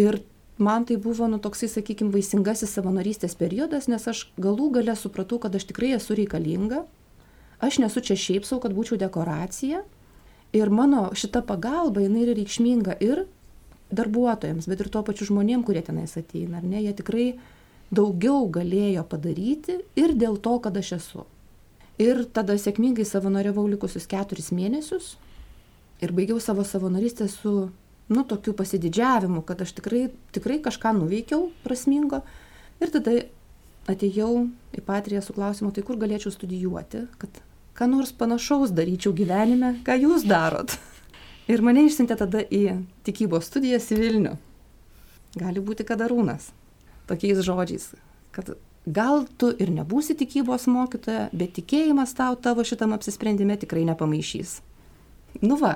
Ir 0.02 0.18
man 0.58 0.86
tai 0.88 0.96
buvo, 0.98 1.28
nu, 1.30 1.38
toksai, 1.42 1.68
sakykime, 1.70 2.10
vaisingasis 2.14 2.74
savanorystės 2.74 3.38
periodas, 3.38 3.86
nes 3.90 4.06
aš 4.10 4.26
galų 4.38 4.72
gale 4.78 4.96
supratau, 4.98 5.38
kad 5.42 5.54
aš 5.54 5.68
tikrai 5.70 5.94
esu 5.98 6.18
reikalinga. 6.18 6.82
Aš 7.62 7.78
nesu 7.82 8.02
čia 8.04 8.16
šiaip 8.18 8.46
savo, 8.46 8.62
kad 8.64 8.74
būčiau 8.74 8.98
dekoracija. 9.00 9.82
Ir 10.54 10.70
mano 10.70 11.08
šita 11.14 11.42
pagalba, 11.46 12.02
jinai 12.04 12.24
yra 12.26 12.36
reikšminga 12.38 12.98
ir 13.02 13.24
darbuotojams, 13.94 14.68
bet 14.70 14.80
ir 14.80 14.90
tuo 14.90 15.02
pačiu 15.06 15.28
žmonėm, 15.30 15.64
kurie 15.66 15.82
tenais 15.84 16.16
ateina, 16.18 16.58
ar 16.60 16.66
ne, 16.66 16.80
jie 16.82 16.94
tikrai 16.96 17.26
daugiau 17.94 18.46
galėjo 18.50 19.04
padaryti 19.08 19.78
ir 19.98 20.14
dėl 20.18 20.38
to, 20.42 20.56
kad 20.62 20.76
aš 20.78 20.94
esu. 20.98 21.26
Ir 22.00 22.24
tada 22.34 22.56
sėkmingai 22.58 23.06
savanoriavau 23.06 23.66
likusius 23.70 24.08
keturis 24.10 24.50
mėnesius 24.54 25.14
ir 26.02 26.14
baigiau 26.14 26.40
savo 26.42 26.64
savanorystę 26.66 27.28
su 27.30 27.54
nu, 28.08 28.24
tokiu 28.24 28.52
pasididžiavimu, 28.56 29.42
kad 29.46 29.62
aš 29.62 29.72
tikrai, 29.78 30.08
tikrai 30.34 30.58
kažką 30.62 30.92
nuveikiau 30.98 31.48
prasmingo. 31.64 32.20
Ir 32.82 32.90
tada 32.92 33.14
atėjau 33.90 34.46
į 34.74 34.82
patriją 34.86 35.22
su 35.24 35.34
klausimu, 35.36 35.72
tai 35.74 35.84
kur 35.86 35.98
galėčiau 36.00 36.32
studijuoti, 36.32 37.04
kad 37.20 37.40
ką 37.76 37.88
nors 37.90 38.12
panašaus 38.16 38.72
daryčiau 38.74 39.14
gyvenime, 39.16 39.74
ką 39.86 39.98
jūs 40.00 40.26
darot. 40.28 40.76
Ir 41.52 41.60
mane 41.64 41.84
išsintė 41.84 42.16
tada 42.16 42.40
į 42.40 42.80
tikybos 43.04 43.50
studijas 43.50 43.90
į 43.92 44.00
Vilnių. 44.00 44.36
Gali 45.36 45.60
būti 45.60 45.84
kadarūnas. 45.84 46.52
Tokiais 47.10 47.42
žodžiais, 47.44 47.90
kad 48.32 48.54
gal 48.86 49.26
tu 49.36 49.50
ir 49.60 49.72
nebūsi 49.74 50.16
tikybos 50.16 50.64
mokytoja, 50.72 51.28
bet 51.36 51.52
tikėjimas 51.58 52.14
tau 52.16 52.38
tavo 52.40 52.64
šitam 52.64 52.94
apsisprendime 52.96 53.58
tikrai 53.60 53.84
nepamaišys. 53.90 54.60
Nu 55.42 55.58
va, 55.60 55.74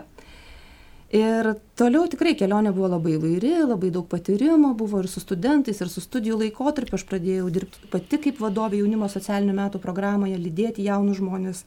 Ir 1.09 1.55
toliau 1.73 2.05
tikrai 2.05 2.35
kelionė 2.37 2.69
buvo 2.77 2.91
labai 2.93 3.15
įvairi, 3.17 3.55
labai 3.65 3.89
daug 3.89 4.05
patyrimo 4.13 4.75
buvo 4.77 4.99
ir 5.01 5.07
su 5.09 5.23
studentais, 5.23 5.81
ir 5.81 5.89
su 5.89 6.03
studijų 6.05 6.37
laikotarpiu. 6.43 6.99
Aš 6.99 7.07
pradėjau 7.09 7.49
dirbti 7.49 7.89
pati 7.89 8.19
kaip 8.27 8.43
vadovė 8.45 8.83
jaunimo 8.83 9.09
socialinių 9.09 9.55
metų 9.57 9.81
programoje, 9.81 10.37
lydėti 10.37 10.85
jaunus 10.85 11.23
žmonės, 11.23 11.65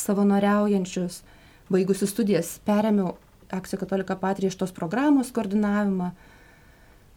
savanoriaujančius. 0.00 1.20
Baigusi 1.68 2.08
studijas, 2.08 2.56
perėmiau 2.64 3.18
Akcijo 3.52 3.82
Katolika 3.84 4.16
Patrija 4.16 4.48
iš 4.48 4.56
tos 4.56 4.72
programos 4.72 5.28
koordinavimą. 5.36 6.14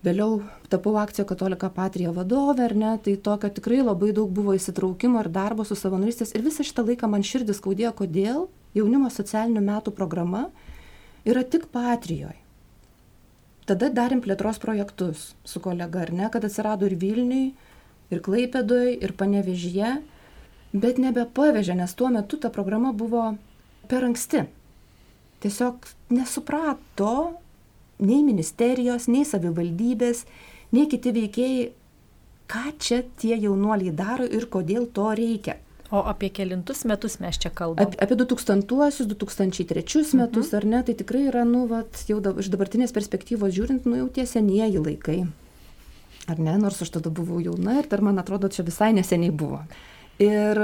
Vėliau 0.03 0.41
tapau 0.67 0.97
Akcijo 0.99 1.23
Katolika 1.31 1.71
Patrija 1.71 2.11
vadovė, 2.11 2.67
ar 2.67 2.75
ne, 2.75 2.93
tai 2.99 3.15
tokio 3.15 3.47
tikrai 3.55 3.79
labai 3.85 4.11
daug 4.11 4.29
buvo 4.35 4.51
įsitraukimo 4.55 5.23
ir 5.23 5.31
darbo 5.31 5.63
su 5.63 5.79
savanoristės. 5.79 6.35
Ir 6.35 6.43
visą 6.43 6.67
šitą 6.67 6.83
laiką 6.91 7.07
man 7.07 7.23
širdis 7.23 7.63
skaudėjo, 7.63 7.95
kodėl 8.03 8.49
jaunimo 8.75 9.07
socialinių 9.07 9.63
metų 9.63 9.95
programa 9.95 10.49
yra 11.27 11.43
tik 11.43 11.67
Patrijoje. 11.73 12.39
Tada 13.67 13.89
darėm 13.91 14.21
plėtros 14.23 14.61
projektus 14.63 15.33
su 15.43 15.59
kolega, 15.59 16.05
ar 16.05 16.13
ne, 16.15 16.29
kad 16.31 16.45
atsirado 16.47 16.87
ir 16.87 16.95
Vilniui, 17.01 17.49
ir 18.07 18.21
Klaipėdoje, 18.23 18.93
ir 19.03 19.11
Panevežyje, 19.19 19.97
bet 20.71 21.01
nebepavežė, 21.03 21.75
nes 21.75 21.95
tuo 21.99 22.07
metu 22.13 22.39
ta 22.39 22.51
programa 22.53 22.93
buvo 22.95 23.33
per 23.91 24.07
anksti. 24.07 24.47
tiesiog 25.39 25.85
nesuprato 26.09 27.37
nei 27.99 28.23
ministerijos, 28.25 29.05
nei 29.07 29.25
savivaldybės, 29.25 30.23
nei 30.73 30.87
kiti 30.89 31.13
veikėjai, 31.13 31.67
ką 32.49 32.63
čia 32.79 33.03
tie 33.21 33.35
jaunuoliai 33.37 33.93
daro 33.93 34.25
ir 34.25 34.47
kodėl 34.49 34.87
to 34.87 35.11
reikia. 35.13 35.57
O 35.87 36.01
apie 36.03 36.27
kelintus 36.35 36.83
metus 36.83 37.15
mes 37.23 37.37
čia 37.39 37.47
kalbame? 37.55 37.87
Apie, 37.87 37.99
apie 38.03 38.15
2000-uosius, 38.19 39.07
2003 39.07 40.19
metus, 40.19 40.51
mhm. 40.51 40.57
ar 40.59 40.65
ne, 40.67 40.81
tai 40.83 40.95
tikrai 40.99 41.27
yra, 41.29 41.45
nu, 41.47 41.63
vat, 41.69 42.01
jau 42.09 42.19
da, 42.23 42.33
iš 42.35 42.51
dabartinės 42.51 42.95
perspektyvos 42.95 43.55
žiūrint, 43.55 43.87
nu, 43.87 44.01
jau 44.01 44.09
tie 44.19 44.27
senieji 44.27 44.83
laikai. 44.83 45.21
Ar 46.27 46.41
ne, 46.43 46.57
nors 46.59 46.81
aš 46.83 46.91
tada 46.97 47.11
buvau 47.13 47.39
jauna 47.39 47.77
ir 47.79 47.87
dar, 47.87 48.03
man 48.03 48.19
atrodo, 48.19 48.51
čia 48.51 48.65
visai 48.67 48.91
neseniai 48.97 49.31
buvo. 49.31 49.61
Ir 50.19 50.59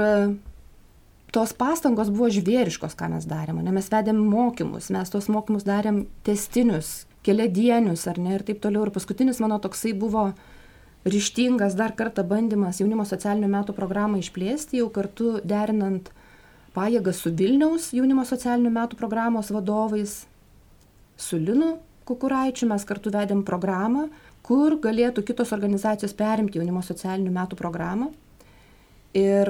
tos 1.34 1.54
pastangos 1.56 2.12
buvo 2.12 2.28
žvėriškos, 2.34 2.92
ką 2.98 3.08
mes 3.14 3.24
darėme. 3.30 3.64
Ne, 3.64 3.72
mes 3.72 3.88
vedėm 3.90 4.20
mokymus, 4.28 4.90
mes 4.92 5.10
tos 5.10 5.30
mokymus 5.32 5.64
darėm 5.64 6.04
testinius, 6.26 7.06
keliadienius, 7.24 8.04
ar 8.12 8.20
ne, 8.20 8.36
ir 8.36 8.44
taip 8.44 8.60
toliau. 8.60 8.84
Ir 8.84 8.92
paskutinis 8.92 9.40
mano 9.40 9.56
toksai 9.62 9.94
buvo 9.96 10.28
ryštingas 11.04 11.76
dar 11.76 11.94
kartą 11.96 12.24
bandymas 12.26 12.80
jaunimo 12.80 13.04
socialinių 13.08 13.48
metų 13.52 13.76
programą 13.76 14.20
išplėsti, 14.22 14.80
jau 14.80 14.90
kartu 14.92 15.38
derinant 15.44 16.10
pajėgas 16.74 17.20
su 17.22 17.32
Vilniaus 17.36 17.92
jaunimo 17.94 18.24
socialinių 18.26 18.72
metų 18.74 18.98
programos 19.00 19.52
vadovais, 19.54 20.22
su 21.16 21.38
Linu 21.38 21.76
Kukuraičiu 22.04 22.68
mes 22.68 22.84
kartu 22.84 23.08
vedėm 23.08 23.40
programą, 23.48 24.08
kur 24.44 24.76
galėtų 24.76 25.22
kitos 25.24 25.54
organizacijos 25.56 26.12
perimti 26.16 26.60
jaunimo 26.60 26.82
socialinių 26.84 27.32
metų 27.32 27.56
programą 27.56 28.10
ir 29.16 29.48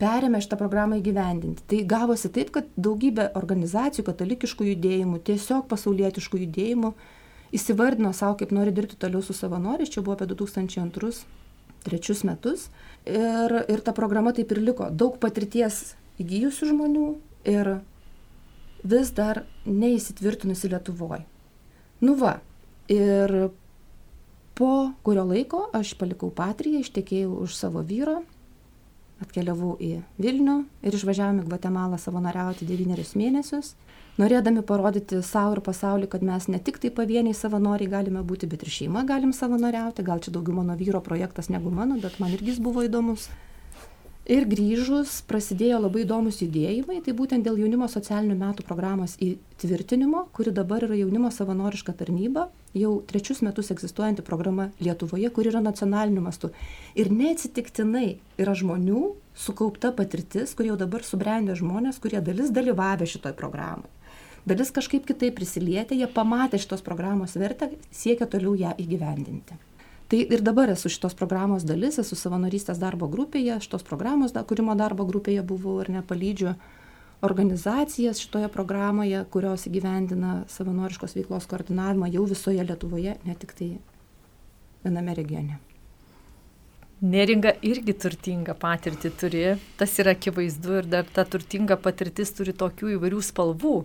perėmė 0.00 0.40
šitą 0.40 0.56
programą 0.56 0.96
įgyvendinti. 1.00 1.66
Tai 1.68 1.80
gavosi 1.90 2.30
taip, 2.32 2.52
kad 2.54 2.70
daugybė 2.80 3.28
organizacijų, 3.36 4.06
katalikiškų 4.06 4.70
judėjimų, 4.70 5.20
tiesiog 5.28 5.66
pasaulietiškų 5.68 6.40
judėjimų 6.46 6.94
įsivardino 7.56 8.12
savo, 8.16 8.36
kaip 8.40 8.52
nori 8.54 8.72
dirbti 8.74 8.98
toliau 9.00 9.22
su 9.24 9.34
savanoriais, 9.36 9.90
čia 9.90 10.02
buvo 10.02 10.16
apie 10.16 10.28
2002-2003 10.30 12.26
metus. 12.28 12.68
Ir, 13.08 13.56
ir 13.68 13.80
ta 13.84 13.94
programa 13.96 14.34
taip 14.36 14.52
ir 14.52 14.60
liko. 14.62 14.90
Daug 14.90 15.18
patirties 15.22 15.94
įgyjusių 16.20 16.70
žmonių 16.72 17.06
ir 17.48 17.72
vis 18.84 19.10
dar 19.16 19.44
neįsitvirtinusi 19.66 20.70
Lietuvoje. 20.72 21.24
Nu 22.00 22.14
va, 22.16 22.38
ir 22.88 23.50
po 24.56 24.92
kurio 25.04 25.24
laiko 25.28 25.66
aš 25.76 25.94
palikau 26.00 26.30
Patriją, 26.32 26.80
ištekėjau 26.84 27.32
už 27.44 27.56
savo 27.56 27.82
vyro, 27.84 28.20
atkeliavau 29.20 29.76
į 29.80 30.00
Vilnių 30.20 30.56
ir 30.86 30.96
išvažiavome 30.96 31.44
į 31.44 31.48
Gvatemalą 31.50 32.00
savanoriauti 32.00 32.68
devynerius 32.68 33.16
mėnesius 33.18 33.74
norėdami 34.20 34.62
parodyti 34.66 35.20
sau 35.26 35.54
ir 35.54 35.62
pasauliui, 35.64 36.08
kad 36.10 36.24
mes 36.26 36.48
ne 36.52 36.60
tik 36.62 36.80
tai 36.82 36.90
pavieniai 36.94 37.36
savanoriai 37.36 37.90
galime 37.90 38.24
būti, 38.26 38.48
bet 38.50 38.64
ir 38.64 38.72
šeima 38.74 39.04
galim 39.08 39.32
savanoriauti. 39.36 40.04
Gal 40.06 40.22
čia 40.24 40.34
daugiau 40.34 40.58
mano 40.60 40.76
vyro 40.80 41.00
projektas 41.04 41.50
negu 41.52 41.72
mano, 41.74 41.98
bet 42.02 42.18
man 42.20 42.34
irgi 42.34 42.54
jis 42.54 42.60
buvo 42.64 42.84
įdomus. 42.86 43.28
Ir 44.30 44.44
grįžus 44.46 45.16
prasidėjo 45.26 45.80
labai 45.82 46.04
įdomus 46.04 46.36
judėjimai, 46.38 47.00
tai 47.02 47.14
būtent 47.18 47.42
dėl 47.42 47.56
jaunimo 47.58 47.88
socialinių 47.90 48.36
metų 48.38 48.62
programos 48.68 49.16
įtvirtinimo, 49.18 50.28
kuri 50.36 50.52
dabar 50.54 50.84
yra 50.86 50.94
jaunimo 51.00 51.32
savanoriška 51.34 51.96
tarnyba, 51.98 52.44
jau 52.78 52.92
trečius 53.10 53.40
metus 53.42 53.72
egzistuojanti 53.74 54.22
programa 54.22 54.68
Lietuvoje, 54.78 55.32
kuri 55.34 55.50
yra 55.50 55.62
nacionaliniu 55.64 56.22
mastu. 56.22 56.52
Ir 56.94 57.10
neatsitiktinai 57.10 58.20
yra 58.38 58.54
žmonių 58.54 59.02
sukaupta 59.34 59.90
patirtis, 59.98 60.54
kurie 60.54 60.70
jau 60.70 60.78
dabar 60.78 61.02
subrendė 61.02 61.58
žmonės, 61.58 61.98
kurie 61.98 62.22
dalis 62.22 62.54
dalyvavę 62.54 63.10
šitoj 63.10 63.34
programai 63.34 63.90
dalis 64.48 64.70
kažkaip 64.72 65.04
kitaip 65.08 65.34
prisilietė, 65.36 65.98
jie 65.98 66.06
pamatė 66.10 66.60
šitos 66.62 66.80
programos 66.86 67.36
vertę, 67.36 67.72
siekia 67.92 68.30
toliau 68.30 68.54
ją 68.58 68.72
įgyvendinti. 68.80 69.58
Tai 70.10 70.18
ir 70.26 70.40
dabar 70.42 70.72
esu 70.72 70.90
šitos 70.90 71.14
programos 71.14 71.62
dalis, 71.62 72.00
esu 72.02 72.16
savanorystės 72.18 72.80
darbo 72.82 73.06
grupėje, 73.10 73.60
šitos 73.62 73.84
programos 73.86 74.32
da, 74.34 74.42
kūrimo 74.42 74.74
darbo 74.74 75.06
grupėje 75.06 75.44
buvau 75.46 75.76
ir 75.84 75.92
nepalydžiu 75.94 76.56
organizacijas 77.22 78.18
šitoje 78.18 78.48
programoje, 78.50 79.20
kurios 79.30 79.68
įgyvendina 79.70 80.40
savanoriškos 80.50 81.14
veiklos 81.14 81.46
koordinavimą 81.46 82.10
jau 82.10 82.24
visoje 82.26 82.64
Lietuvoje, 82.66 83.14
ne 83.22 83.38
tik 83.38 83.54
tai 83.54 83.70
viename 84.82 85.14
regione. 85.14 85.60
Neringa 87.00 87.54
irgi 87.64 87.94
turtingą 87.96 88.58
patirtį 88.60 89.10
turi, 89.20 89.44
tas 89.78 89.94
yra 90.02 90.16
akivaizdu 90.16 90.80
ir 90.82 90.88
dar 90.90 91.06
ta 91.06 91.22
turtinga 91.24 91.78
patirtis 91.80 92.34
turi 92.34 92.52
tokių 92.52 92.96
įvairių 92.98 93.22
spalvų 93.30 93.76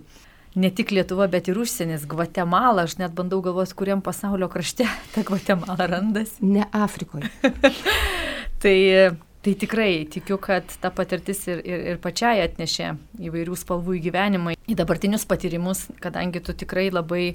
ne 0.56 0.72
tik 0.72 0.91
Lietuva, 0.96 1.28
bet 1.32 1.50
ir 1.52 1.60
užsienis, 1.60 2.08
Gvatemala, 2.10 2.86
aš 2.88 2.98
net 3.02 3.15
bandau 3.18 3.41
galvoti, 3.44 3.76
kuriam 3.78 4.02
pasaulio 4.06 4.50
krašte 4.52 4.88
ta 5.13 5.24
Gvatemala 5.28 5.89
randasi. 5.91 6.41
Ne 6.46 6.68
Afrikoje. 6.72 7.30
tai, 8.63 8.78
tai 9.46 9.54
tikrai 9.62 9.89
tikiu, 10.12 10.38
kad 10.41 10.78
ta 10.82 10.91
patirtis 10.96 11.44
ir, 11.52 11.60
ir, 11.68 11.84
ir 11.91 12.00
pačiai 12.04 12.46
atnešė 12.46 12.94
įvairių 13.28 13.60
spalvų 13.60 13.98
į 14.00 14.04
gyvenimą, 14.08 14.56
į 14.72 14.78
dabartinius 14.80 15.28
patyrimus, 15.30 15.86
kadangi 16.02 16.41
tu 16.46 16.56
tikrai 16.58 16.88
labai 16.94 17.26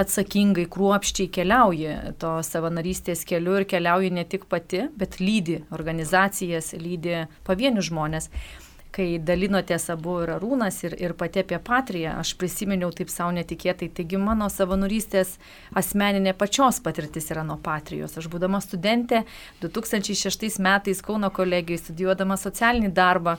atsakingai, 0.00 0.68
kruopščiai 0.70 1.28
keliauji 1.34 1.98
to 2.22 2.38
savanorystės 2.46 3.26
keliu 3.28 3.58
ir 3.58 3.68
keliauji 3.68 4.14
ne 4.14 4.24
tik 4.24 4.46
pati, 4.48 4.86
bet 4.96 5.18
lydi 5.20 5.60
organizacijas, 5.74 6.72
lydi 6.78 7.26
pavienius 7.48 7.90
žmonės 7.90 8.32
kai 8.94 9.18
dalinotės 9.22 9.88
abu 9.92 10.18
ir 10.24 10.32
Arūnas, 10.36 10.80
ir, 10.86 10.96
ir 11.00 11.14
pati 11.18 11.42
apie 11.42 11.58
Patriją, 11.64 12.16
aš 12.22 12.34
prisiminiau 12.40 12.90
taip 12.94 13.12
savo 13.12 13.32
netikėtai. 13.36 13.90
Taigi 13.94 14.20
mano 14.20 14.48
savanorystės 14.52 15.36
asmeninė 15.78 16.34
pačios 16.38 16.80
patirtis 16.84 17.30
yra 17.32 17.44
nuo 17.46 17.58
Patrijos. 17.62 18.16
Aš 18.18 18.28
būdama 18.32 18.62
studentė 18.64 19.24
2006 19.62 20.60
metais 20.64 21.02
Kauno 21.04 21.30
kolegijoje 21.34 21.84
studijuodama 21.86 22.38
socialinį 22.40 22.92
darbą. 22.96 23.38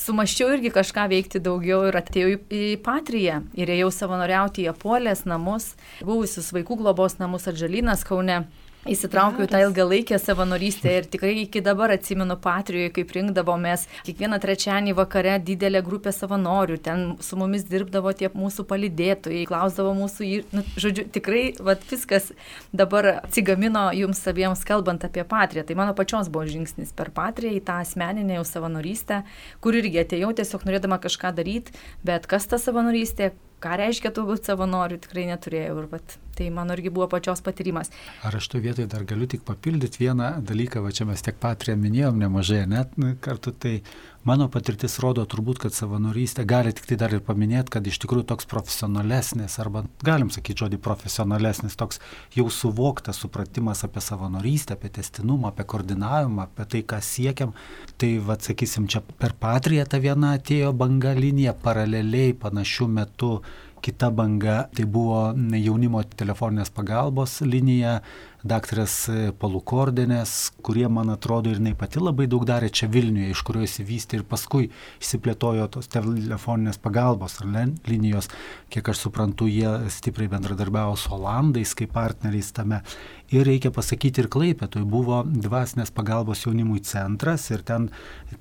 Sumaščiau 0.00 0.54
irgi 0.54 0.70
kažką 0.72 1.08
veikti 1.10 1.42
daugiau 1.44 1.82
ir 1.88 1.98
atėjau 1.98 2.38
į 2.48 2.64
Patriją 2.84 3.42
ir 3.58 3.72
ėjau 3.74 3.90
savanoriauti 3.92 4.64
į 4.64 4.70
Apolės 4.72 5.26
namus, 5.28 5.74
buvusius 6.00 6.52
vaikų 6.56 6.78
globos 6.80 7.18
namus 7.20 7.48
Atžalynas 7.50 8.06
Kaune. 8.08 8.44
Įsitraukiau 8.88 9.44
tą 9.44 9.58
ilgalaikę 9.60 10.16
savanorystę 10.18 10.92
ir 10.96 11.06
tikrai 11.12 11.34
iki 11.42 11.60
dabar 11.60 11.92
atsimenu 11.92 12.32
Patrijoje, 12.40 12.88
kaip 12.96 13.10
rinkdavomės 13.12 13.82
kiekvieną 14.06 14.38
trečiąjį 14.40 14.94
vakare 14.96 15.34
didelė 15.44 15.82
grupė 15.84 16.14
savanorių, 16.16 16.78
ten 16.86 17.02
su 17.20 17.36
mumis 17.36 17.66
dirbdavo 17.68 18.14
tie 18.16 18.30
mūsų 18.32 18.64
palidėtojai, 18.70 19.42
klausdavo 19.50 19.92
mūsų, 19.98 20.30
nu, 20.56 20.64
žodžiu, 20.80 21.04
tikrai 21.12 21.42
vat, 21.60 21.84
viskas 21.92 22.30
dabar 22.72 23.10
atsigamino 23.18 23.90
jums 23.98 24.24
abiems 24.32 24.64
kalbant 24.64 25.04
apie 25.04 25.26
Patriją. 25.28 25.66
Tai 25.68 25.76
mano 25.82 25.92
pačios 26.00 26.32
buvo 26.32 26.48
žingsnis 26.48 26.96
per 26.96 27.12
Patriją 27.12 27.60
į 27.60 27.62
tą 27.68 27.82
asmeninę 27.84 28.40
jau 28.40 28.48
savanorystę, 28.48 29.20
kur 29.60 29.76
irgi 29.76 30.06
atėjau 30.06 30.32
tiesiog 30.40 30.64
norėdama 30.64 31.02
kažką 31.04 31.36
daryti, 31.36 31.76
bet 32.00 32.24
kas 32.32 32.48
ta 32.48 32.56
savanorystė, 32.56 33.34
ką 33.60 33.76
reiškia 33.80 34.12
tu 34.16 34.24
būti 34.28 34.50
savanoriu, 34.50 34.98
tikrai 35.02 35.26
neturėjau. 35.28 35.76
Ir 35.82 35.88
vat, 35.92 36.16
tai 36.36 36.48
mano 36.54 36.76
irgi 36.76 36.92
buvo 36.94 37.08
pačios 37.12 37.42
patyrimas. 37.44 37.92
Ar 38.26 38.36
aš 38.36 38.48
tu 38.52 38.60
vietoj 38.62 38.88
dar 38.90 39.04
galiu 39.08 39.28
tik 39.30 39.44
papildyti 39.48 40.04
vieną 40.04 40.32
dalyką, 40.46 40.82
va 40.84 40.92
čia 40.96 41.06
mes 41.08 41.24
tiek 41.24 41.36
patrią 41.40 41.76
minėjom 41.80 42.20
nemažai, 42.20 42.64
net 42.70 42.96
nu, 43.00 43.12
kartu 43.20 43.52
tai 43.52 43.80
mano 44.28 44.48
patirtis 44.52 44.98
rodo 45.02 45.24
turbūt, 45.28 45.60
kad 45.62 45.74
savanorystė 45.74 46.44
gali 46.48 46.72
tik 46.76 46.88
tai 46.90 46.98
dar 47.00 47.14
ir 47.16 47.22
paminėti, 47.24 47.72
kad 47.72 47.86
iš 47.86 48.00
tikrųjų 48.02 48.26
toks 48.32 48.48
profesionalesnis, 48.50 49.56
arba 49.62 49.84
galim 50.04 50.30
sakyti 50.32 50.64
žodį 50.64 50.80
profesionalesnis, 50.84 51.78
toks 51.80 52.02
jau 52.36 52.48
suvoktas 52.52 53.20
supratimas 53.22 53.84
apie 53.86 54.02
savanorystę, 54.04 54.76
apie 54.76 54.92
testinumą, 55.00 55.52
apie 55.52 55.66
koordinavimą, 55.72 56.48
apie 56.48 56.68
tai, 56.74 56.84
ką 56.92 57.00
siekiam. 57.04 57.56
Tai, 58.00 58.12
vad 58.26 58.44
sakysim, 58.44 58.90
čia 58.90 59.02
per 59.20 59.34
patriją 59.40 59.86
ta 59.88 60.00
viena 60.02 60.34
atėjo 60.38 60.74
banga 60.76 61.14
linija 61.16 61.56
paraleliai 61.64 62.36
panašių 62.36 62.92
metų 63.00 63.34
kita 63.80 64.10
banga 64.10 64.68
tai 64.76 64.84
buvo 64.84 65.30
jaunimo 65.56 66.02
telefoninės 66.04 66.72
pagalbos 66.76 67.40
linija, 67.46 68.00
daktaras 68.46 68.94
Palukordinės, 69.40 70.52
kurie, 70.64 70.86
man 70.92 71.12
atrodo, 71.12 71.50
ir 71.50 71.60
jinai 71.60 71.74
pati 71.78 72.00
labai 72.00 72.26
daug 72.30 72.46
darė 72.48 72.70
čia 72.72 72.88
Vilniuje, 72.90 73.30
iš 73.34 73.42
kurio 73.46 73.64
įsivystė 73.66 74.20
ir 74.20 74.26
paskui 74.28 74.70
išsiplėtojo 75.00 75.68
tos 75.76 75.90
telefoninės 75.92 76.80
pagalbos 76.80 77.38
ar 77.42 77.50
linijos. 77.88 78.30
Kiek 78.72 78.92
aš 78.92 79.04
suprantu, 79.06 79.48
jie 79.50 79.90
stipriai 79.92 80.30
bendradarbiavo 80.32 80.96
su 80.96 81.14
Olandais 81.16 81.74
kaip 81.76 81.92
partneriais 81.96 82.52
tame. 82.56 82.82
Ir 83.30 83.44
reikia 83.46 83.70
pasakyti, 83.70 84.24
ir 84.24 84.26
Klaipėtoj 84.26 84.82
buvo 84.90 85.20
dvasinės 85.22 85.92
pagalbos 85.94 86.40
jaunimui 86.42 86.80
centras 86.82 87.44
ir 87.52 87.62
ten 87.62 87.86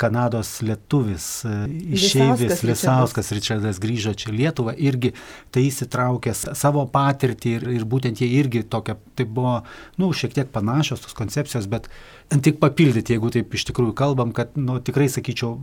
Kanados 0.02 0.56
lietuvis, 0.66 1.28
e, 1.46 1.58
išeivis 1.94 2.64
Lisauskas 2.66 3.30
Ričardas 3.36 3.78
grįžo 3.84 4.16
čia 4.18 4.34
Lietuvą, 4.34 4.74
irgi 4.74 5.12
tai 5.54 5.68
įsitraukė 5.68 6.34
savo 6.34 6.88
patirtį 6.90 7.54
ir, 7.60 7.68
ir 7.78 7.86
būtent 7.86 8.24
jie 8.24 8.32
irgi 8.40 8.64
tokia, 8.66 8.98
tai 9.14 9.28
buvo 9.30 9.60
nu, 10.00 10.10
šiek 10.16 10.34
tiek 10.38 10.50
panašios 10.54 11.04
tos 11.04 11.16
koncepcijos, 11.18 11.68
bet 11.72 11.90
tik 12.32 12.60
papildyti, 12.64 13.16
jeigu 13.16 13.32
taip 13.36 13.54
iš 13.56 13.68
tikrųjų 13.70 13.94
kalbam, 14.00 14.34
kad, 14.36 14.56
nu, 14.58 14.80
tikrai 14.84 15.10
sakyčiau, 15.12 15.56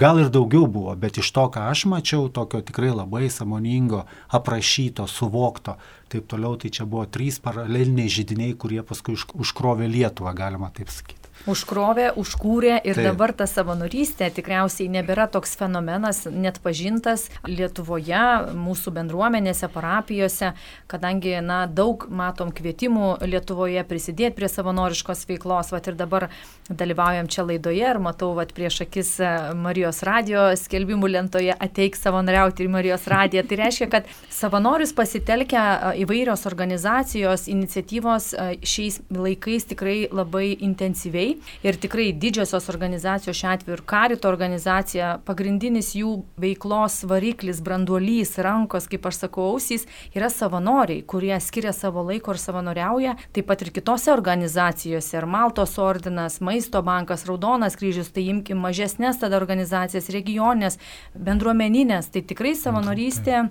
gal 0.00 0.20
ir 0.22 0.30
daugiau 0.34 0.68
buvo, 0.70 0.94
bet 0.98 1.20
iš 1.22 1.30
to, 1.34 1.46
ką 1.54 1.68
aš 1.72 1.86
mačiau, 1.90 2.28
tokio 2.28 2.62
tikrai 2.66 2.92
labai 2.92 3.28
samoningo, 3.32 4.04
aprašyto, 4.34 5.08
suvokto, 5.10 5.78
taip 6.12 6.26
toliau, 6.30 6.58
tai 6.60 6.72
čia 6.74 6.88
buvo 6.88 7.06
trys 7.06 7.40
paraleliniai 7.44 8.10
žydiniai, 8.10 8.58
kurie 8.58 8.82
paskui 8.86 9.16
užkrovė 9.16 9.90
Lietuvą, 9.90 10.34
galima 10.36 10.74
taip 10.74 10.92
sakyti 10.92 11.23
užkrovė, 11.50 12.10
užkūrė 12.20 12.78
ir 12.84 12.96
Taip. 12.96 13.08
dabar 13.10 13.34
ta 13.36 13.46
savanorystė 13.48 14.30
tikriausiai 14.34 14.88
nebėra 14.92 15.26
toks 15.32 15.54
fenomenas 15.60 16.24
net 16.30 16.60
pažintas 16.64 17.26
Lietuvoje, 17.48 18.54
mūsų 18.56 18.94
bendruomenėse, 18.96 19.68
parapijose, 19.72 20.54
kadangi 20.90 21.36
na, 21.44 21.64
daug 21.68 22.06
matom 22.08 22.52
kvietimų 22.54 23.26
Lietuvoje 23.28 23.84
prisidėti 23.88 24.38
prie 24.38 24.48
savanoriškos 24.50 25.26
veiklos, 25.28 25.72
vat 25.74 25.90
ir 25.90 25.98
dabar 26.00 26.28
dalyvaujam 26.68 27.28
čia 27.28 27.44
laidoje 27.44 27.84
ir 27.90 28.00
matau, 28.00 28.32
vat 28.38 28.54
prieš 28.56 28.80
akis 28.86 29.14
e, 29.20 29.32
Marijos 29.58 30.00
radio 30.06 30.46
skelbimų 30.56 31.10
lentoje 31.12 31.52
ateik 31.52 31.98
savanoriauti 31.98 32.64
į 32.64 32.72
Marijos 32.72 33.04
radiją. 33.10 33.44
Tai 33.48 33.60
reiškia, 33.60 33.90
kad 33.92 34.08
savanorius 34.32 34.94
pasitelkia 34.96 35.64
e, 35.64 35.92
įvairios 36.06 36.46
organizacijos, 36.48 37.48
iniciatyvos 37.52 38.32
e, 38.32 38.48
šiais 38.64 39.02
laikais 39.12 39.68
tikrai 39.74 39.98
labai 40.14 40.54
intensyviai 40.64 41.33
ir 41.64 41.78
tikrai 41.80 42.10
didžiosios 42.12 42.68
organizacijos, 42.72 43.36
šiuo 43.38 43.50
atveju 43.52 43.76
ir 43.78 43.82
karito 43.88 44.28
organizacija, 44.30 45.14
pagrindinis 45.26 45.92
jų 45.98 46.14
veiklos 46.40 47.00
variklis, 47.10 47.62
branduolys, 47.64 48.36
rankos, 48.44 48.88
kaip 48.90 49.08
aš 49.10 49.24
sakau, 49.24 49.48
ausys, 49.54 49.88
yra 50.16 50.30
savanoriai, 50.32 51.02
kurie 51.06 51.34
skiria 51.40 51.74
savo 51.76 52.04
laiko 52.06 52.34
ir 52.34 52.42
savanoriauja, 52.42 53.16
taip 53.34 53.48
pat 53.50 53.64
ir 53.66 53.72
kitose 53.74 54.12
organizacijose, 54.14 55.16
ir 55.16 55.28
Maltos 55.30 55.76
ordinas, 55.82 56.40
Maisto 56.44 56.82
bankas, 56.84 57.26
Raudonas 57.28 57.78
kryžius, 57.80 58.12
tai 58.14 58.28
imkim 58.30 58.62
mažesnės 58.62 59.20
tada 59.22 59.40
organizacijas, 59.40 60.12
regioninės, 60.14 60.80
bendruomeninės, 61.14 62.12
tai 62.14 62.24
tikrai 62.26 62.54
savanorystė 62.58 63.48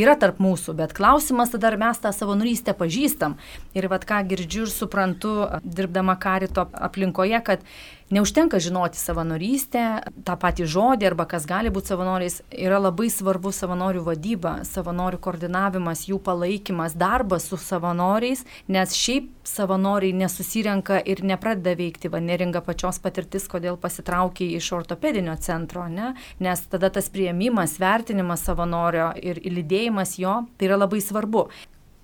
yra 0.00 0.16
tarp 0.20 0.40
mūsų, 0.42 0.76
bet 0.78 0.94
klausimas 0.96 1.52
tada, 1.54 1.70
ar 1.72 1.78
mes 1.80 2.00
tą 2.02 2.12
savanorystę 2.14 2.74
pažįstam. 2.76 3.36
Ir 3.76 3.88
vad 3.92 4.06
ką 4.08 4.22
girdžiu 4.30 4.66
ir 4.66 4.72
suprantu, 4.72 5.34
dirbdama 5.64 6.18
karito 6.20 6.66
aplinkoje, 6.72 7.42
kad 7.46 7.64
Neužtenka 8.10 8.60
žinoti 8.62 9.00
savanorystę, 9.02 9.80
tą 10.22 10.36
patį 10.38 10.68
žodį 10.70 11.08
arba 11.08 11.24
kas 11.26 11.42
gali 11.50 11.72
būti 11.74 11.90
savanoriais, 11.90 12.36
yra 12.54 12.78
labai 12.78 13.08
svarbu 13.10 13.50
savanorių 13.50 14.04
vadyba, 14.06 14.52
savanorių 14.62 15.18
koordinavimas, 15.24 16.04
jų 16.06 16.20
palaikymas, 16.22 16.94
darbas 16.94 17.48
su 17.50 17.58
savanoriais, 17.58 18.44
nes 18.70 18.94
šiaip 18.94 19.26
savanoriai 19.42 20.14
nesusirenka 20.22 21.00
ir 21.02 21.24
nepradeda 21.26 21.74
veikti, 21.74 22.06
va 22.06 22.22
neringa 22.22 22.62
pačios 22.62 23.02
patirtis, 23.02 23.50
kodėl 23.50 23.74
pasitraukė 23.74 24.52
iš 24.54 24.70
ortopedinio 24.78 25.34
centro, 25.42 25.88
ne? 25.90 26.14
nes 26.38 26.62
tada 26.70 26.94
tas 26.94 27.10
prieimimas, 27.10 27.80
vertinimas 27.82 28.46
savanorio 28.46 29.16
ir 29.18 29.42
lydėjimas 29.50 30.14
jo, 30.22 30.44
tai 30.54 30.70
yra 30.70 30.78
labai 30.78 31.02
svarbu. 31.02 31.48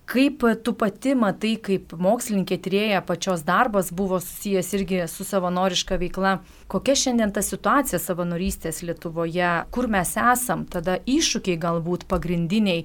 Kaip 0.05 0.43
tu 0.65 0.73
pati 0.75 1.15
matai, 1.15 1.53
kaip 1.62 1.93
mokslininkė 1.95 2.57
tyrėja 2.65 3.01
pačios 3.07 3.45
darbas 3.47 3.93
buvo 3.95 4.19
susijęs 4.21 4.73
irgi 4.75 4.99
su 5.09 5.25
savanoriška 5.25 5.97
veikla, 6.01 6.33
kokia 6.73 6.97
šiandien 6.99 7.31
ta 7.33 7.41
situacija 7.47 8.01
savanorystės 8.03 8.83
Lietuvoje, 8.83 9.53
kur 9.71 9.87
mes 9.93 10.17
esam, 10.19 10.67
tada 10.67 10.99
iššūkiai 11.07 11.61
galbūt 11.62 12.09
pagrindiniai 12.11 12.83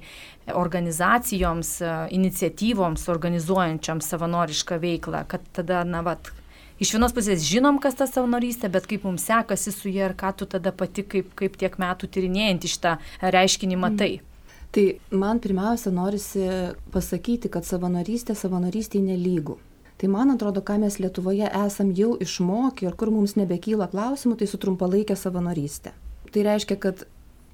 organizacijoms, 0.54 1.72
iniciatyvoms 2.14 3.08
organizuojančioms 3.10 4.14
savanorišką 4.14 4.78
veiklą, 4.86 5.26
kad 5.28 5.44
tada, 5.58 5.82
na, 5.84 6.04
vat, 6.06 6.30
iš 6.78 6.94
vienos 6.94 7.12
pusės 7.18 7.42
žinom, 7.44 7.82
kas 7.82 7.98
ta 7.98 8.06
savanorystė, 8.06 8.70
bet 8.72 8.86
kaip 8.88 9.04
mums 9.10 9.26
sekasi 9.26 9.74
su 9.74 9.90
ja 9.90 10.06
ir 10.06 10.16
ką 10.16 10.32
tu 10.38 10.46
tada 10.46 10.70
pati 10.70 11.02
kaip, 11.02 11.34
kaip 11.36 11.58
tiek 11.58 11.76
metų 11.82 12.08
tyrinėjant 12.14 12.70
iš 12.70 12.78
tą 12.86 12.96
reiškinį 13.20 13.82
matai. 13.88 14.12
Mm. 14.20 14.27
Tai 14.72 14.84
man 15.10 15.40
pirmiausia 15.40 15.90
norisi 15.94 16.44
pasakyti, 16.92 17.48
kad 17.48 17.64
savanorystė 17.64 18.36
savanorystė 18.36 19.00
nelygų. 19.00 19.56
Tai 19.98 20.08
man 20.12 20.30
atrodo, 20.30 20.60
ką 20.62 20.76
mes 20.78 21.00
Lietuvoje 21.02 21.48
esam 21.66 21.88
jau 21.96 22.12
išmokę 22.22 22.86
ir 22.86 22.96
kur 22.98 23.10
mums 23.10 23.34
nebekyla 23.34 23.88
klausimų, 23.90 24.36
tai 24.38 24.46
su 24.46 24.60
trumpalaikė 24.60 25.16
savanorystė. 25.18 25.94
Tai 26.30 26.44
reiškia, 26.46 26.76
kad 26.78 27.06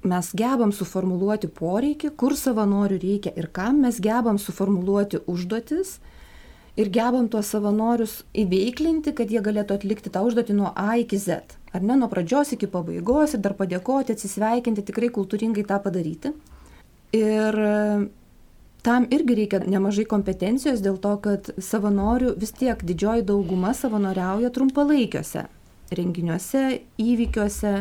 mes 0.05 0.29
gebam 0.37 0.73
suformuluoti 0.75 1.49
poreikį, 1.49 2.11
kur 2.19 2.35
savanorių 2.37 2.99
reikia 3.01 3.33
ir 3.39 3.47
kam 3.53 3.81
mes 3.85 3.97
gebam 4.03 4.37
suformuluoti 4.41 5.23
užduotis 5.31 5.97
ir 6.77 6.91
gebam 6.93 7.29
tuos 7.31 7.49
savanorius 7.49 8.19
įveiklinti, 8.35 9.15
kad 9.15 9.31
jie 9.31 9.41
galėtų 9.41 9.79
atlikti 9.79 10.11
tą 10.11 10.25
užduotį 10.27 10.57
nuo 10.59 10.73
A 10.75 10.99
iki 11.01 11.17
Z. 11.17 11.55
Ar 11.73 11.81
ne 11.81 11.95
nuo 11.97 12.11
pradžios 12.11 12.53
iki 12.53 12.67
pabaigos 12.71 13.33
ir 13.33 13.41
dar 13.41 13.55
padėkoti, 13.57 14.13
atsisveikinti, 14.13 14.83
tikrai 14.85 15.09
kultūringai 15.15 15.65
tą 15.67 15.79
padaryti. 15.81 16.35
Ir 17.13 17.59
e, 17.61 17.75
tam 18.85 19.05
irgi 19.13 19.35
reikia 19.41 19.61
nemažai 19.65 20.07
kompetencijos 20.09 20.81
dėl 20.85 20.97
to, 21.01 21.13
kad 21.21 21.51
savanorių 21.57 22.33
vis 22.41 22.55
tiek 22.57 22.81
didžioji 22.85 23.27
dauguma 23.27 23.73
savanoriauja 23.77 24.49
trumpalaikiuose 24.55 25.45
renginiuose, 25.93 26.65
įvykiuose, 27.01 27.79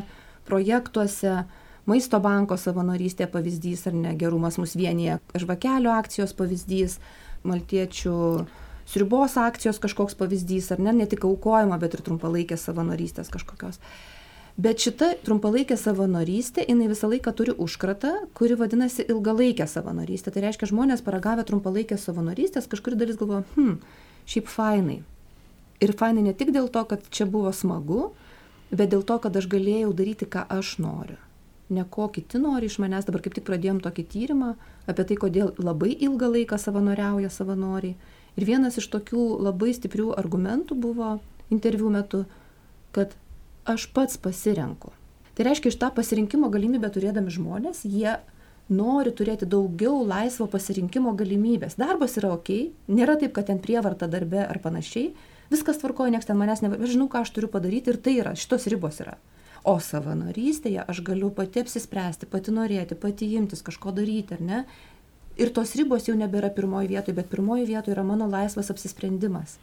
projektuose. 0.48 1.44
Maisto 1.84 2.16
banko 2.24 2.56
savanorystė 2.56 3.26
pavyzdys 3.28 3.82
ar 3.90 3.96
ne, 3.96 4.14
gerumas 4.16 4.56
mus 4.56 4.72
vienyje, 4.72 5.18
žvakelio 5.37 5.92
akcijos 5.92 6.32
pavyzdys, 6.37 6.96
maltiečių 7.44 8.14
sriubos 8.88 9.37
akcijos 9.40 9.80
kažkoks 9.82 10.16
pavyzdys, 10.16 10.70
ar 10.72 10.80
ne, 10.80 10.94
ne 10.96 11.06
tik 11.08 11.26
aukojimo, 11.28 11.76
bet 11.80 11.96
ir 11.96 12.04
trumpalaikės 12.06 12.64
savanorystės 12.70 13.28
kažkokios. 13.32 13.80
Bet 14.54 14.84
šita 14.84 15.08
trumpalaikė 15.26 15.74
savanorystė, 15.74 16.62
jinai 16.68 16.86
visą 16.86 17.08
laiką 17.10 17.32
turi 17.34 17.56
užkratą, 17.58 18.12
kuri 18.38 18.54
vadinasi 18.54 19.02
ilgalaikė 19.10 19.66
savanorystė. 19.66 20.30
Tai 20.30 20.44
reiškia, 20.44 20.68
žmonės 20.70 21.02
paragavę 21.02 21.42
trumpalaikės 21.48 22.06
savanorystės, 22.06 22.68
kažkuri 22.70 22.98
dalis 23.00 23.18
galvoja, 23.18 23.42
hm, 23.56 23.80
šiaip 24.30 24.46
fainai. 24.52 25.00
Ir 25.82 25.92
fainai 25.98 26.22
ne 26.28 26.34
tik 26.38 26.52
dėl 26.54 26.70
to, 26.70 26.84
kad 26.86 27.02
čia 27.10 27.26
buvo 27.26 27.50
smagu, 27.50 28.12
bet 28.70 28.92
dėl 28.94 29.02
to, 29.02 29.18
kad 29.18 29.34
aš 29.34 29.50
galėjau 29.50 29.90
daryti, 29.90 30.30
ką 30.30 30.46
aš 30.46 30.76
noriu. 30.78 31.18
Ne 31.74 31.82
ko 31.90 32.06
kiti 32.14 32.38
nori 32.38 32.70
iš 32.70 32.78
manęs, 32.78 33.08
dabar 33.08 33.24
kaip 33.24 33.34
tik 33.34 33.48
pradėjom 33.48 33.82
tokį 33.82 34.06
tyrimą 34.14 34.52
apie 34.86 35.08
tai, 35.08 35.18
kodėl 35.18 35.50
labai 35.58 35.90
ilgą 35.96 36.30
laiką 36.30 36.60
savanoriauja 36.62 37.32
savanoriai. 37.32 37.98
Ir 38.38 38.46
vienas 38.46 38.78
iš 38.78 38.86
tokių 38.92 39.26
labai 39.42 39.74
stiprių 39.74 40.12
argumentų 40.20 40.78
buvo 40.78 41.16
interviu 41.50 41.90
metu, 41.90 42.24
kad 42.94 43.16
aš 43.64 43.88
pats 43.92 44.20
pasirenku. 44.20 44.92
Tai 45.35 45.48
reiškia, 45.48 45.72
iš 45.72 45.81
tą 45.81 45.90
pasirinkimo 45.94 46.48
galimybę 46.53 46.90
turėdami 46.94 47.33
žmonės, 47.35 47.83
jie 47.88 48.18
nori 48.70 49.12
turėti 49.12 49.48
daugiau 49.50 50.05
laisvo 50.07 50.46
pasirinkimo 50.50 51.12
galimybės. 51.18 51.77
Darbas 51.81 52.16
yra 52.20 52.33
ok, 52.37 52.50
nėra 52.88 53.18
taip, 53.20 53.35
kad 53.37 53.50
ten 53.50 53.61
prievarta 53.61 54.09
darbe 54.09 54.44
ar 54.46 54.61
panašiai, 54.62 55.11
viskas 55.53 55.81
tvarkoja, 55.83 56.14
niekas 56.14 56.31
ten 56.31 56.38
manęs 56.40 56.62
nevažiuoja, 56.64 56.94
žinau, 56.94 57.09
ką 57.12 57.24
aš 57.24 57.35
turiu 57.35 57.50
padaryti 57.53 57.92
ir 57.92 58.00
tai 58.00 58.16
yra, 58.22 58.37
šitos 58.38 58.68
ribos 58.72 59.03
yra. 59.05 59.18
O 59.64 59.79
savanorystėje 59.81 60.85
aš 60.85 61.00
galiu 61.05 61.31
pati 61.33 61.64
apsispręsti, 61.64 62.29
pati 62.31 62.53
norėti, 62.53 62.96
pati 63.00 63.31
imtis 63.37 63.64
kažko 63.64 63.94
daryti, 63.96 64.37
ar 64.37 64.42
ne? 64.44 64.64
Ir 65.40 65.50
tos 65.57 65.72
ribos 65.74 66.07
jau 66.07 66.14
nebėra 66.16 66.53
pirmoji 66.55 66.92
vietoje, 66.92 67.16
bet 67.16 67.31
pirmoji 67.33 67.64
vietoje 67.66 67.96
yra 67.96 68.05
mano 68.07 68.29
laisvas 68.31 68.70
apsisprendimas. 68.70 69.57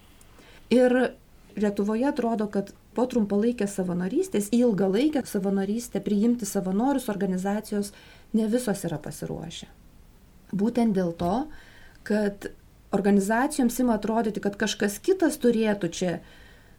Ir 0.74 1.14
Lietuvoje 1.56 2.08
atrodo, 2.08 2.48
kad 2.48 2.72
po 2.98 3.06
trumpalaikės 3.08 3.78
savanorystės 3.80 4.50
į 4.52 4.64
ilgalaikę 4.68 5.24
savanorystę 5.28 6.02
priimti 6.04 6.48
savanorius 6.48 7.08
organizacijos 7.14 7.94
ne 8.34 8.48
visos 8.52 8.84
yra 8.88 9.00
pasiruošę. 9.00 9.70
Būtent 10.52 10.98
dėl 10.98 11.14
to, 11.16 11.36
kad 12.04 12.50
organizacijoms 12.92 13.80
ima 13.80 13.96
atrodyti, 13.96 14.44
kad 14.44 14.58
kažkas 14.60 15.00
kitas 15.00 15.40
turėtų 15.40 15.92
čia 15.96 16.12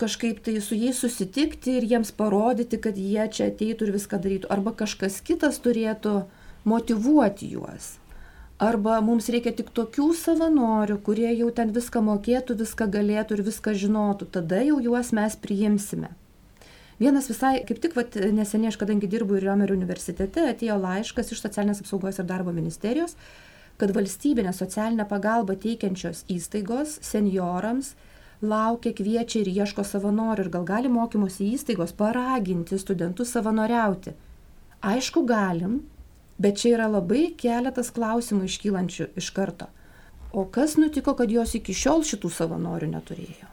kažkaip 0.03 0.42
tai 0.44 0.59
su 0.61 0.77
jais 0.77 0.98
susitikti 0.98 1.79
ir 1.79 1.87
jiems 1.94 2.12
parodyti, 2.16 2.81
kad 2.83 2.98
jie 2.98 3.25
čia 3.33 3.48
ateitų 3.53 3.88
ir 3.88 3.96
viską 3.96 4.20
darytų. 4.20 4.51
Arba 4.53 4.75
kažkas 4.77 5.20
kitas 5.25 5.61
turėtų 5.64 6.25
motivuoti 6.68 7.53
juos. 7.55 7.96
Arba 8.62 9.01
mums 9.03 9.27
reikia 9.33 9.51
tik 9.59 9.72
tokių 9.75 10.12
savanorių, 10.14 11.01
kurie 11.03 11.31
jau 11.35 11.48
ten 11.51 11.72
viską 11.75 12.03
mokėtų, 12.07 12.55
viską 12.61 12.87
galėtų 12.94 13.38
ir 13.38 13.46
viską 13.48 13.72
žinotų. 13.75 14.29
Tada 14.37 14.61
jau 14.62 14.77
juos 14.85 15.11
mes 15.16 15.35
priimsime. 15.42 16.12
Vienas 17.03 17.27
visai, 17.27 17.57
kaip 17.66 17.81
tik 17.83 17.96
vat, 17.98 18.14
neseniai, 18.14 18.70
aš 18.70 18.79
kadangi 18.79 19.09
dirbu 19.11 19.35
ir 19.35 19.48
Riomerio 19.48 19.75
universitete, 19.75 20.44
atėjo 20.53 20.77
laiškas 20.79 21.33
iš 21.35 21.40
socialinės 21.42 21.83
apsaugos 21.83 22.20
ir 22.22 22.29
darbo 22.29 22.55
ministerijos, 22.55 23.16
kad 23.81 23.90
valstybinė 23.96 24.53
socialinė 24.55 25.09
pagalba 25.11 25.57
teikiančios 25.59 26.22
įstaigos 26.31 27.01
seniorams 27.03 27.96
laukia, 28.42 28.92
kviečia 28.94 29.40
ir 29.42 29.51
ieško 29.51 29.83
savanorių 29.87 30.46
ir 30.46 30.53
gal 30.55 30.68
gali 30.68 30.92
mokymosi 30.92 31.48
įstaigos 31.57 31.96
paraginti 31.98 32.79
studentus 32.79 33.35
savanoriauti. 33.35 34.14
Aišku, 34.83 35.25
galim, 35.27 35.81
Bet 36.38 36.62
čia 36.62 36.77
yra 36.77 36.88
labai 36.90 37.33
keletas 37.38 37.92
klausimų 37.95 38.49
iškylančių 38.49 39.12
iš 39.16 39.31
karto. 39.37 39.68
o 40.33 40.45
kas 40.45 40.77
nutiko, 40.77 41.14
kad 41.14 41.31
jos 41.31 41.55
iki 41.55 41.75
šiol 41.77 42.05
šitų 42.09 42.31
savanorių 42.33 42.88
neturėjo. 42.95 43.49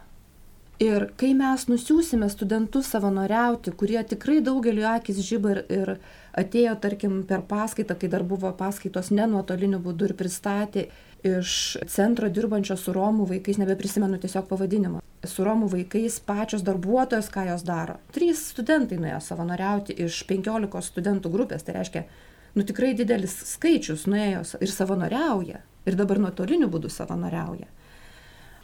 Ir 0.79 1.09
kai 1.19 1.33
mes 1.35 1.65
nusiūsime 1.67 2.29
studentus 2.31 2.87
savanoriauti, 2.93 3.73
kurie 3.75 3.99
tikrai 4.07 4.37
daugeliu 4.39 4.85
akis 4.87 5.17
žyba 5.27 5.51
ir, 5.51 5.59
ir 5.75 5.91
atėjo, 6.39 6.77
tarkim, 6.79 7.17
per 7.27 7.43
paskaitą, 7.49 7.97
kai 7.99 8.07
dar 8.07 8.23
buvo 8.23 8.53
paskaitos 8.55 9.11
ne 9.11 9.27
nuotoliniu 9.27 9.81
būdu 9.83 10.07
ir 10.07 10.15
pristatė 10.15 10.85
iš 11.27 11.75
centro 11.91 12.29
dirbančio 12.31 12.79
su 12.79 12.95
Romų 12.95 13.27
vaikais, 13.33 13.59
nebeprisimenu 13.59 14.21
tiesiog 14.23 14.47
pavadinimo, 14.47 15.03
su 15.27 15.43
Romų 15.43 15.67
vaikais 15.73 16.21
pačios 16.23 16.63
darbuotojos, 16.63 17.27
ką 17.27 17.49
jos 17.49 17.67
daro. 17.67 17.97
Trys 18.15 18.45
studentai 18.53 19.01
nuėjo 19.03 19.19
savanoriauti 19.27 19.99
iš 20.07 20.23
15 20.31 20.79
studentų 20.93 21.33
grupės, 21.35 21.67
tai 21.67 21.75
reiškia, 21.75 22.07
nu 22.55 22.65
tikrai 22.67 22.93
didelis 22.97 23.35
skaičius 23.53 24.07
nuėjo 24.09 24.45
ir 24.61 24.71
savanoriauja. 24.73 25.63
Ir 25.87 25.97
dabar 25.97 26.19
nuotoliniu 26.21 26.67
būdu 26.69 26.89
savanoriauja. 26.91 27.69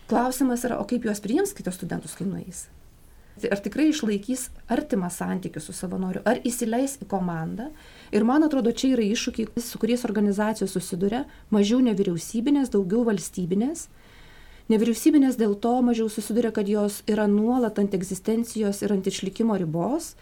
Klausimas 0.06 0.66
yra, 0.68 0.78
o 0.78 0.86
kaip 0.86 1.06
juos 1.08 1.22
priims 1.24 1.56
kitos 1.58 1.80
studentus, 1.80 2.14
kai 2.18 2.28
nueis? 2.30 2.68
Ar 3.52 3.60
tikrai 3.60 3.90
išlaikys 3.90 4.46
artimą 4.72 5.10
santykių 5.12 5.60
su 5.60 5.74
savanoriu, 5.76 6.22
ar 6.24 6.40
įsileis 6.48 7.00
į 7.04 7.08
komandą. 7.12 7.68
Ir 8.16 8.24
man 8.28 8.46
atrodo, 8.46 8.72
čia 8.72 8.94
yra 8.94 9.04
iššūkiai, 9.04 9.60
su 9.60 9.82
kuriais 9.82 10.06
organizacijos 10.08 10.76
susiduria, 10.78 11.26
mažiau 11.52 11.82
nevyriausybinės, 11.84 12.72
daugiau 12.72 13.04
valstybinės. 13.10 13.90
Nevyriausybinės 14.72 15.36
dėl 15.42 15.58
to 15.62 15.74
mažiau 15.86 16.08
susiduria, 16.10 16.54
kad 16.56 16.70
jos 16.70 17.02
yra 17.12 17.28
nuolat 17.30 17.82
ant 17.82 17.98
egzistencijos 17.98 18.80
ir 18.86 18.96
ant 18.96 19.10
išlikimo 19.12 19.58
ribos. 19.60 20.14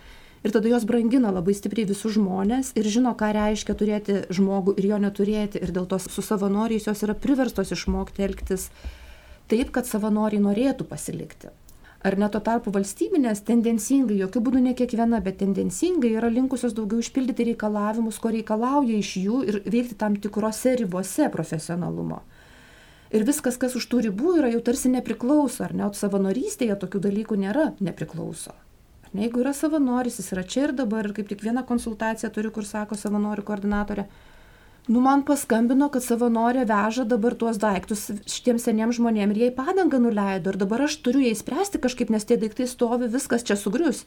Ir 0.43 0.51
tada 0.51 0.67
jos 0.67 0.83
brangina 0.83 1.31
labai 1.31 1.55
stipriai 1.55 1.87
visus 1.87 2.17
žmonės 2.17 2.73
ir 2.75 2.87
žino, 2.91 3.13
ką 3.15 3.29
reiškia 3.35 3.75
turėti 3.79 4.15
žmogų 4.27 4.75
ir 4.75 4.89
jo 4.91 4.99
neturėti. 4.99 5.61
Ir 5.63 5.71
dėl 5.71 5.87
to 5.87 5.99
su 6.03 6.23
savanoriais 6.25 6.89
jos 6.89 7.03
yra 7.07 7.15
priverstos 7.15 7.71
išmokti 7.71 8.25
elgtis 8.27 8.67
taip, 9.47 9.71
kad 9.71 9.87
savanoriai 9.87 10.43
norėtų 10.43 10.87
pasilikti. 10.89 11.53
Ar 12.03 12.17
ne 12.19 12.27
tuo 12.27 12.41
tarpu 12.43 12.73
valstybinės 12.75 13.45
tendencingai, 13.47 14.17
jokių 14.19 14.41
būdų 14.43 14.61
ne 14.65 14.73
kiekviena, 14.75 15.21
bet 15.23 15.37
tendencingai 15.39 16.11
yra 16.17 16.27
linkusios 16.27 16.75
daugiau 16.75 16.99
išpildyti 16.99 17.45
reikalavimus, 17.53 18.19
ko 18.19 18.33
reikalauja 18.35 18.97
iš 18.99 19.13
jų 19.21 19.37
ir 19.47 19.59
veikti 19.63 19.95
tam 19.95 20.17
tikrose 20.19 20.75
ribose 20.81 21.29
profesionalumo. 21.31 22.19
Ir 23.15 23.23
viskas, 23.23 23.55
kas 23.61 23.77
už 23.79 23.87
tų 23.87 24.03
ribų 24.09 24.35
yra, 24.41 24.51
jau 24.51 24.59
tarsi 24.67 24.91
nepriklauso, 24.91 25.63
ar 25.63 25.71
ne, 25.77 25.87
o 25.87 25.95
savanorystėje 25.95 26.75
tokių 26.83 27.05
dalykų 27.07 27.39
nėra, 27.45 27.69
nepriklauso. 27.79 28.57
Jeigu 29.13 29.43
yra 29.43 29.51
savanoris, 29.53 30.15
jis 30.17 30.31
yra 30.33 30.41
čia 30.41 30.67
ir 30.67 30.71
dabar, 30.73 31.05
ir 31.05 31.13
kaip 31.13 31.27
tik 31.29 31.43
vieną 31.45 31.61
konsultaciją 31.69 32.31
turiu, 32.33 32.49
kur 32.53 32.65
sako 32.65 32.97
savanorių 32.97 33.43
koordinatorė, 33.45 34.07
nu 34.89 35.03
man 35.05 35.21
paskambino, 35.27 35.91
kad 35.93 36.01
savanorė 36.03 36.63
veža 36.67 37.05
dabar 37.05 37.35
tuos 37.37 37.59
daiktus 37.61 38.07
šitiems 38.25 38.65
seniems 38.65 38.97
žmonėms 38.97 39.37
ir 39.37 39.51
į 39.51 39.53
padangą 39.59 40.01
nuleido 40.01 40.49
ir 40.49 40.57
dabar 40.63 40.87
aš 40.87 40.97
turiu 41.05 41.21
jai 41.27 41.35
spręsti 41.37 41.83
kažkaip, 41.83 42.09
nes 42.09 42.25
tie 42.25 42.39
daiktai 42.41 42.65
stovi, 42.67 43.11
viskas 43.13 43.45
čia 43.45 43.55
sugrius. 43.59 44.03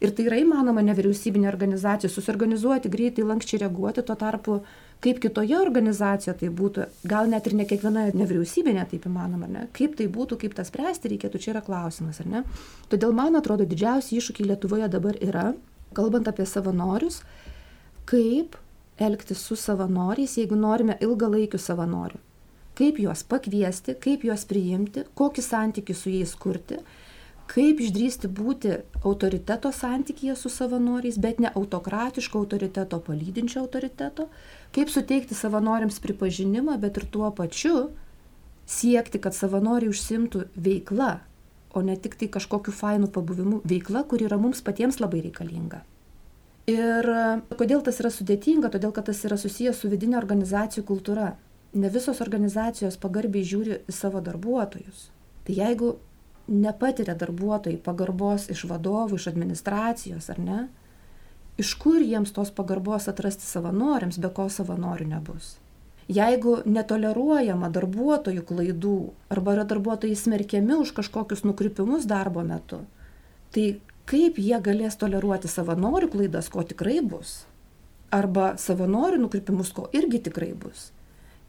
Ir 0.00 0.16
tai 0.16 0.26
yra 0.30 0.40
įmanoma 0.40 0.80
nevyriausybinė 0.88 1.52
organizacija, 1.52 2.10
susiorganizuoti, 2.10 2.92
greitai, 2.96 3.28
lankščiai 3.28 3.66
reaguoti, 3.66 4.08
tuo 4.08 4.16
tarpu 4.16 4.62
kaip 5.04 5.20
kitoje 5.22 5.58
organizacijoje 5.60 6.38
tai 6.40 6.50
būtų, 6.60 6.86
gal 7.08 7.30
net 7.30 7.46
ir 7.46 7.56
ne 7.58 7.66
kiekviena 7.68 8.06
nevyriausybinė 8.16 8.86
taip 8.90 9.06
įmanoma, 9.08 9.48
ne? 9.50 9.64
kaip 9.76 9.96
tai 9.98 10.08
būtų, 10.12 10.38
kaip 10.42 10.56
tą 10.56 10.64
spręsti 10.66 11.12
reikėtų, 11.12 11.40
čia 11.42 11.52
yra 11.54 11.64
klausimas, 11.66 12.20
ar 12.24 12.30
ne? 12.32 12.44
Todėl 12.92 13.14
man 13.16 13.36
atrodo 13.38 13.66
didžiausi 13.68 14.16
iššūkiai 14.18 14.50
Lietuvoje 14.50 14.88
dabar 14.92 15.18
yra, 15.22 15.50
kalbant 15.96 16.28
apie 16.30 16.46
savanorius, 16.48 17.20
kaip 18.08 18.56
elgtis 18.96 19.42
su 19.44 19.56
savanoriais, 19.60 20.38
jeigu 20.40 20.56
norime 20.58 20.96
ilgalaikių 21.04 21.60
savanorių. 21.60 22.22
Kaip 22.76 22.98
juos 23.00 23.22
pakviesti, 23.24 23.94
kaip 24.00 24.24
juos 24.28 24.44
priimti, 24.48 25.06
kokį 25.16 25.44
santykių 25.44 25.96
su 25.96 26.12
jais 26.12 26.34
kurti, 26.36 26.80
kaip 27.50 27.80
išdrysti 27.80 28.28
būti 28.32 28.72
autoriteto 29.06 29.70
santykėje 29.72 30.36
su 30.38 30.50
savanoriais, 30.52 31.18
bet 31.22 31.40
ne 31.42 31.52
autokratiško 31.54 32.42
autoriteto, 32.42 33.00
palydinčio 33.06 33.62
autoriteto, 33.62 34.28
kaip 34.74 34.90
suteikti 34.92 35.38
savanoriams 35.38 36.00
pripažinimą, 36.02 36.76
bet 36.82 37.00
ir 37.00 37.08
tuo 37.10 37.30
pačiu 37.30 37.88
siekti, 38.66 39.20
kad 39.22 39.34
savanoriai 39.36 39.92
užsimtų 39.92 40.46
veikla, 40.58 41.20
o 41.76 41.82
ne 41.84 41.96
tik 42.00 42.16
tai 42.18 42.28
kažkokiu 42.32 42.74
fainu 42.74 43.10
pabuvimu 43.12 43.60
veikla, 43.68 44.06
kur 44.10 44.22
yra 44.24 44.38
mums 44.40 44.64
patiems 44.64 44.98
labai 45.02 45.22
reikalinga. 45.28 45.84
Ir 46.66 47.06
kodėl 47.54 47.82
tas 47.86 48.00
yra 48.02 48.10
sudėtinga? 48.10 48.72
Todėl, 48.74 48.90
kad 48.90 49.06
tas 49.06 49.20
yra 49.28 49.38
susijęs 49.38 49.84
su 49.84 49.90
vidinė 49.92 50.18
organizacijų 50.18 50.82
kultūra. 50.88 51.36
Ne 51.78 51.90
visos 51.94 52.18
organizacijos 52.24 52.96
pagarbiai 52.98 53.46
žiūri 53.46 53.78
savo 53.92 54.22
darbuotojus. 54.24 55.10
Tai 55.46 55.54
jeigu 55.54 55.92
nepatiria 56.48 57.14
darbuotojai 57.18 57.78
pagarbos 57.82 58.48
iš 58.52 58.64
vadovų, 58.70 59.18
iš 59.18 59.28
administracijos 59.32 60.30
ar 60.30 60.40
ne, 60.40 60.58
iš 61.58 61.74
kur 61.80 62.02
jiems 62.02 62.32
tos 62.36 62.52
pagarbos 62.54 63.08
atrasti 63.10 63.46
savanoriams, 63.48 64.20
be 64.22 64.30
ko 64.32 64.48
savanorių 64.52 65.08
nebus? 65.10 65.56
Jeigu 66.06 66.60
netoleruojama 66.70 67.68
darbuotojų 67.74 68.44
klaidų 68.46 68.98
arba 69.34 69.56
yra 69.56 69.64
darbuotojai 69.66 70.14
smerkiami 70.14 70.76
už 70.84 70.92
kažkokius 70.94 71.42
nukrypimus 71.42 72.06
darbo 72.06 72.44
metu, 72.46 72.84
tai 73.50 73.80
kaip 74.06 74.38
jie 74.38 74.60
galės 74.62 74.94
toleruoti 75.00 75.50
savanorių 75.50 76.12
klaidas, 76.12 76.50
ko 76.52 76.62
tikrai 76.62 77.00
bus, 77.02 77.40
arba 78.14 78.52
savanorių 78.60 79.24
nukrypimus, 79.24 79.72
ko 79.74 79.88
irgi 79.96 80.22
tikrai 80.28 80.52
bus. 80.54 80.92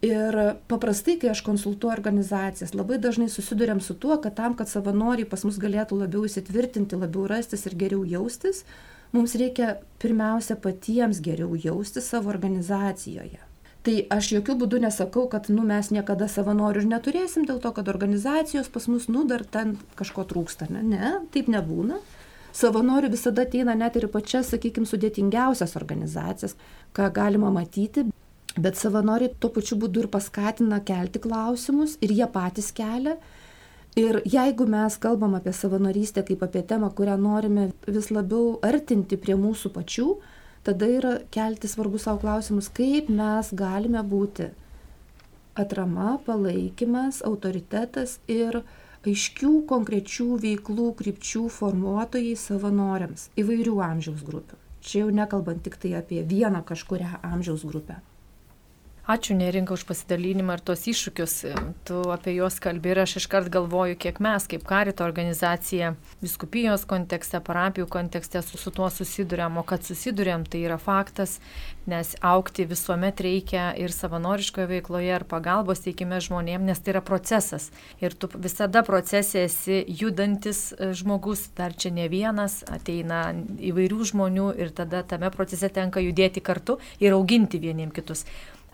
Ir 0.06 0.36
paprastai, 0.70 1.16
kai 1.18 1.32
aš 1.32 1.42
konsultuoju 1.42 1.96
organizacijas, 1.96 2.76
labai 2.78 3.00
dažnai 3.02 3.32
susidurėm 3.34 3.80
su 3.82 3.96
tuo, 3.98 4.20
kad 4.22 4.36
tam, 4.38 4.54
kad 4.54 4.70
savanoriai 4.70 5.26
pas 5.26 5.42
mus 5.48 5.58
galėtų 5.58 5.98
labiau 6.04 6.28
įsitvirtinti, 6.28 7.00
labiau 7.02 7.26
rastis 7.32 7.66
ir 7.66 7.74
geriau 7.80 8.04
jaustis, 8.06 8.62
mums 9.16 9.34
reikia 9.42 9.80
pirmiausia 9.98 10.60
patiems 10.62 11.22
geriau 11.26 11.58
jaustis 11.58 12.12
savo 12.14 12.30
organizacijoje. 12.30 13.42
Tai 13.88 13.96
aš 14.12 14.30
jokių 14.36 14.58
būdų 14.62 14.84
nesakau, 14.84 15.26
kad 15.32 15.48
nu, 15.50 15.64
mes 15.66 15.90
niekada 15.96 16.28
savanorių 16.30 16.84
ir 16.84 16.90
neturėsim 16.92 17.48
dėl 17.48 17.58
to, 17.64 17.72
kad 17.74 17.90
organizacijos 17.90 18.70
pas 18.70 18.86
mus, 18.92 19.08
nu, 19.10 19.24
dar 19.26 19.46
ten 19.48 19.78
kažko 19.98 20.28
trūksta. 20.30 20.68
Ne, 20.70 20.84
ne 20.84 21.14
taip 21.34 21.50
nebūna 21.50 22.02
savanorių 22.58 23.12
visada 23.14 23.46
ateina 23.48 23.74
net 23.78 23.98
ir 23.98 24.10
pačias, 24.12 24.52
sakykime, 24.54 24.86
sudėtingiausias 24.90 25.78
organizacijas, 25.80 26.58
ką 26.94 27.10
galima 27.16 27.50
matyti. 27.54 28.08
Bet 28.58 28.80
savanoriai 28.80 29.36
tuo 29.40 29.52
pačiu 29.54 29.78
būdu 29.82 30.06
ir 30.06 30.10
paskatina 30.14 30.80
kelti 30.86 31.22
klausimus 31.22 31.98
ir 32.02 32.14
jie 32.20 32.28
patys 32.34 32.72
kelia. 32.74 33.18
Ir 33.98 34.20
jeigu 34.30 34.66
mes 34.70 34.98
kalbam 35.02 35.36
apie 35.38 35.54
savanorystę 35.54 36.24
kaip 36.26 36.44
apie 36.46 36.62
temą, 36.70 36.90
kurią 36.94 37.16
norime 37.22 37.70
vis 37.88 38.12
labiau 38.14 38.58
artinti 38.66 39.18
prie 39.18 39.38
mūsų 39.38 39.72
pačių, 39.74 40.08
tada 40.66 40.90
yra 41.00 41.14
kelti 41.34 41.70
svarbus 41.70 42.06
savo 42.06 42.22
klausimus, 42.22 42.70
kaip 42.70 43.10
mes 43.10 43.50
galime 43.58 44.04
būti 44.06 44.52
atrama, 45.58 46.18
palaikymas, 46.26 47.24
autoritetas 47.26 48.20
ir 48.30 48.62
aiškių 49.08 49.54
konkrečių 49.70 50.28
veiklų 50.44 50.92
krypčių 51.00 51.48
formuotojai 51.58 52.36
savanoriams 52.38 53.30
įvairių 53.40 53.80
amžiaus 53.86 54.22
grupių. 54.28 54.60
Čia 54.82 55.04
jau 55.06 55.10
nekalbant 55.14 55.64
tik 55.66 55.80
tai 55.82 55.96
apie 56.00 56.22
vieną 56.28 56.62
kažkurią 56.68 57.18
amžiaus 57.26 57.66
grupę. 57.66 57.98
Ačiū 59.08 59.38
Nerinka 59.40 59.72
už 59.72 59.86
pasidalinimą 59.88 60.58
ir 60.58 60.62
tos 60.68 60.82
iššūkius. 60.92 61.34
Tu 61.88 62.00
apie 62.12 62.34
juos 62.36 62.58
kalbė 62.60 62.90
ir 62.92 63.00
aš 63.06 63.14
iškart 63.22 63.48
galvoju, 63.48 63.96
kiek 63.96 64.18
mes 64.20 64.44
kaip 64.52 64.66
karito 64.68 65.06
organizacija 65.08 65.94
viskupijos 66.20 66.84
kontekste, 66.84 67.40
parapijų 67.40 67.88
kontekste 67.88 68.42
su, 68.44 68.60
su 68.60 68.74
tuo 68.76 68.90
susidurėm, 68.92 69.62
o 69.62 69.64
kad 69.64 69.88
susidurėm, 69.88 70.44
tai 70.44 70.66
yra 70.68 70.76
faktas, 70.76 71.38
nes 71.88 72.18
aukti 72.20 72.66
visuomet 72.68 73.24
reikia 73.24 73.70
ir 73.80 73.96
savanoriškoje 73.96 74.68
veikloje, 74.74 75.16
ir 75.22 75.24
pagalbos 75.32 75.86
teikime 75.88 76.20
žmonėm, 76.28 76.68
nes 76.68 76.84
tai 76.84 76.98
yra 76.98 77.06
procesas. 77.08 77.70
Ir 78.04 78.12
tu 78.12 78.28
visada 78.36 78.84
procese 78.84 79.46
esi 79.48 79.80
judantis 79.88 80.74
e, 80.76 80.92
žmogus, 80.92 81.46
dar 81.56 81.72
čia 81.72 81.94
ne 81.96 82.12
vienas, 82.12 82.60
ateina 82.68 83.30
įvairių 83.72 84.12
žmonių 84.12 84.52
ir 84.60 84.76
tada 84.76 85.06
tame 85.08 85.32
procese 85.32 85.72
tenka 85.72 86.04
judėti 86.04 86.44
kartu 86.44 86.76
ir 87.00 87.16
auginti 87.16 87.64
vieniem 87.64 87.96
kitus. 87.96 88.28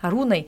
Arūnai, 0.04 0.44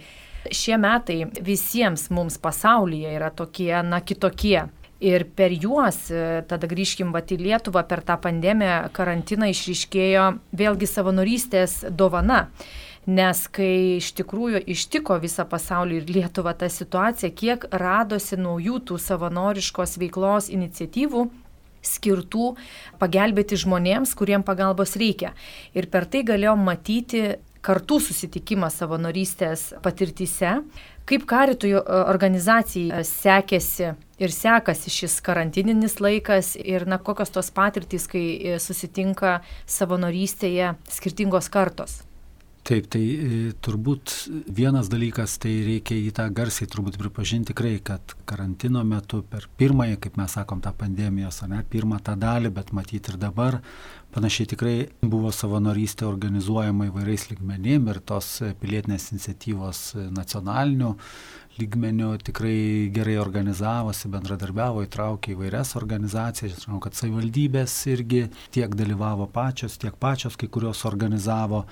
šie 0.52 0.78
metai 0.80 1.24
visiems 1.42 2.08
mums 2.14 2.38
pasaulyje 2.42 3.14
yra 3.16 3.30
tokie, 3.34 3.72
na, 3.86 4.00
kitokie. 4.00 4.66
Ir 5.04 5.26
per 5.36 5.52
juos, 5.52 6.06
e, 6.08 6.40
tada 6.48 6.68
grįžkim 6.70 7.10
vat 7.12 7.28
į 7.28 7.36
Lietuvą, 7.42 7.82
per 7.84 8.00
tą 8.00 8.16
pandemiją, 8.16 8.86
karantiną 8.96 9.50
išryškėjo 9.52 10.26
vėlgi 10.56 10.88
savanorystės 10.88 11.82
dovana. 11.92 12.46
Nes 13.06 13.44
kai 13.54 13.98
iš 14.00 14.14
tikrųjų 14.18 14.64
ištiko 14.72 15.18
visą 15.22 15.44
pasaulį 15.46 16.00
ir 16.00 16.08
Lietuvą 16.16 16.56
tą 16.58 16.70
situaciją, 16.72 17.30
kiek 17.36 17.66
radosi 17.70 18.40
naujų 18.40 18.80
tų 18.88 18.96
savanoriškos 18.98 19.98
veiklos 20.00 20.48
iniciatyvų, 20.50 21.26
skirtų 21.86 22.54
pagelbėti 22.98 23.58
žmonėms, 23.62 24.16
kuriem 24.18 24.42
pagalbos 24.46 24.96
reikia. 24.98 25.34
Ir 25.76 25.86
per 25.92 26.08
tai 26.10 26.24
galėjom 26.26 26.64
matyti 26.66 27.36
kartų 27.66 27.98
susitikimas 28.08 28.78
savanorystės 28.80 29.72
patirtyse. 29.84 30.60
Kaip 31.06 31.26
karitui 31.30 31.72
organizacijai 31.76 33.04
sekėsi 33.06 33.92
ir 34.22 34.34
sekasi 34.34 34.90
šis 34.90 35.20
karantininis 35.26 36.00
laikas 36.02 36.54
ir 36.58 36.86
na, 36.90 36.98
kokios 36.98 37.30
tos 37.34 37.52
patirtys, 37.54 38.08
kai 38.10 38.56
susitinka 38.62 39.40
savanorystėje 39.70 40.74
skirtingos 40.98 41.50
kartos? 41.52 42.00
Taip, 42.66 42.88
tai 42.90 43.00
e, 43.00 43.36
turbūt 43.62 44.12
vienas 44.50 44.88
dalykas, 44.90 45.36
tai 45.38 45.52
reikia 45.62 45.94
į 46.02 46.10
tą 46.16 46.24
garsiai 46.34 46.66
turbūt 46.66 46.96
pripažinti 46.98 47.52
tikrai, 47.52 47.76
kad 47.78 48.16
karantino 48.26 48.82
metu 48.82 49.20
per 49.22 49.46
pirmąją, 49.60 50.00
kaip 50.02 50.18
mes 50.18 50.34
sakom, 50.34 50.58
tą 50.64 50.72
pandemijos, 50.74 51.44
ne, 51.46 51.60
pirmą 51.70 52.00
tą 52.02 52.16
dalį, 52.18 52.50
bet 52.56 52.72
matyti 52.74 53.12
ir 53.12 53.20
dabar, 53.22 53.60
panašiai 54.16 54.48
tikrai 54.48 54.76
buvo 55.04 55.28
savanorystė 55.34 56.06
organizuojama 56.08 56.86
įvairiais 56.88 57.26
lygmenim 57.34 57.90
ir 57.92 57.98
tos 58.08 58.30
pilietinės 58.62 59.10
iniciatyvos 59.12 59.80
nacionalinių 60.16 60.94
lygmenių 61.60 62.12
tikrai 62.26 62.88
gerai 62.94 63.16
organizavosi, 63.20 64.10
bendradarbiavo, 64.12 64.84
įtraukė 64.86 65.34
įvairias 65.34 65.74
organizacijas. 65.80 66.64
Žinau, 66.64 66.80
kad 66.84 66.96
savivaldybės 66.98 67.74
irgi 67.92 68.26
tiek 68.54 68.74
dalyvavo 68.76 69.28
pačios, 69.32 69.78
tiek 69.80 69.96
pačios 70.00 70.36
kai 70.40 70.50
kurios 70.52 70.84
organizavo 70.88 71.64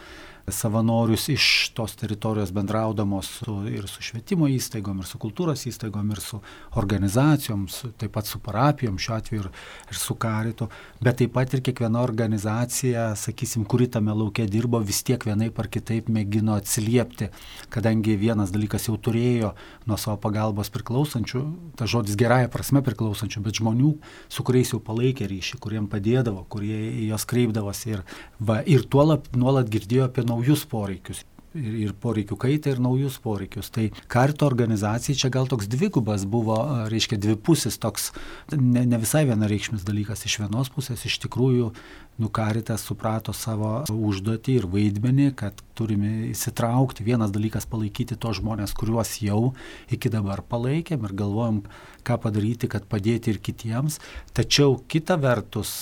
savanorius 0.48 1.28
iš 1.28 1.68
tos 1.74 1.96
teritorijos 1.96 2.52
bendraudamos 2.52 3.26
su, 3.26 3.54
ir 3.68 3.88
su 3.88 4.02
švietimo 4.02 4.48
įstaigom, 4.52 5.00
ir 5.00 5.08
su 5.08 5.18
kultūros 5.18 5.64
įstaigom, 5.70 6.10
ir 6.12 6.20
su 6.20 6.40
organizacijom, 6.80 7.64
su, 7.72 7.90
taip 7.96 8.12
pat 8.12 8.28
su 8.28 8.40
parapijom, 8.44 8.98
šiuo 9.00 9.16
atveju 9.16 9.44
ir, 9.44 9.48
ir 9.90 9.98
su 9.98 10.14
karitu, 10.20 10.68
bet 11.00 11.22
taip 11.22 11.32
pat 11.36 11.54
ir 11.54 11.64
kiekviena 11.64 12.02
organizacija, 12.04 13.06
sakysim, 13.16 13.64
kuri 13.64 13.88
tame 13.88 14.12
laukia 14.12 14.46
dirbo, 14.50 14.82
vis 14.84 15.00
tiek 15.06 15.24
vienaip 15.24 15.58
ar 15.58 15.70
kitaip 15.72 16.12
mėgino 16.12 16.58
atsiliepti, 16.60 17.30
kadangi 17.72 18.18
vienas 18.20 18.52
dalykas 18.52 18.90
jau 18.90 18.98
turėjo 19.00 19.54
nuo 19.88 19.98
savo 20.00 20.16
pagalbos 20.22 20.70
priklausančių, 20.74 21.42
ta 21.78 21.88
žodis 21.90 22.18
gerąją 22.20 22.50
prasme 22.52 22.82
priklausančių, 22.86 23.44
bet 23.44 23.60
žmonių, 23.60 23.92
su 24.32 24.46
kuriais 24.46 24.72
jau 24.74 24.80
palaikė 24.84 25.28
ryšį, 25.30 25.60
kuriem 25.64 25.90
padėdavo, 25.92 26.46
kurie 26.48 26.78
į 27.04 27.10
juos 27.10 27.26
kreipdavosi 27.28 27.96
ir, 27.96 28.04
va, 28.38 28.60
ir 28.62 28.86
tuolap 28.88 29.30
nuolat 29.36 29.70
girdėjo 29.72 30.08
apie 30.08 30.26
naujus 30.26 30.66
poreikius. 30.70 31.24
Ir, 31.54 31.74
ir 31.78 31.92
poreikių 32.02 32.34
kaitą, 32.42 32.72
ir 32.74 32.80
naujus 32.82 33.20
poreikius. 33.22 33.68
Tai 33.70 33.84
karto 34.10 34.46
organizacijai 34.48 35.14
čia 35.20 35.28
gal 35.30 35.46
toks 35.46 35.68
dvigubas 35.70 36.24
buvo, 36.26 36.56
reiškia, 36.90 37.18
dvipusis 37.22 37.78
toks, 37.78 38.08
ne, 38.50 38.82
ne 38.90 38.98
visai 38.98 39.22
vienareikšmis 39.28 39.84
dalykas. 39.86 40.24
Iš 40.26 40.40
vienos 40.42 40.72
pusės 40.74 41.04
iš 41.06 41.20
tikrųjų 41.22 41.70
Nukaritas 42.18 42.84
suprato 42.86 43.32
savo 43.34 43.80
užduotį 43.90 44.52
ir 44.60 44.66
vaidmenį, 44.70 45.28
kad 45.38 45.62
turime 45.74 46.28
įsitraukti. 46.28 47.06
Vienas 47.06 47.32
dalykas 47.34 47.66
palaikyti 47.70 48.14
tos 48.18 48.38
žmonės, 48.38 48.74
kuriuos 48.78 49.16
jau 49.22 49.54
iki 49.90 50.12
dabar 50.14 50.44
palaikėm 50.46 51.08
ir 51.08 51.14
galvojom, 51.18 51.64
ką 52.06 52.18
padaryti, 52.22 52.70
kad 52.70 52.86
padėti 52.86 53.34
ir 53.34 53.40
kitiems. 53.42 53.98
Tačiau 54.34 54.78
kita 54.90 55.18
vertus, 55.22 55.74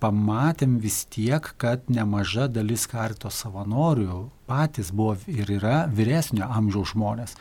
pamatėm 0.00 0.78
vis 0.82 1.02
tiek, 1.10 1.44
kad 1.60 1.90
nemaža 1.92 2.46
dalis 2.48 2.86
karito 2.90 3.30
savanorių 3.30 4.28
patys 4.50 4.90
buvo 4.90 5.14
ir 5.30 5.50
yra 5.60 5.84
vyresnio 5.94 6.48
amžiaus 6.50 6.96
žmonės, 6.96 7.36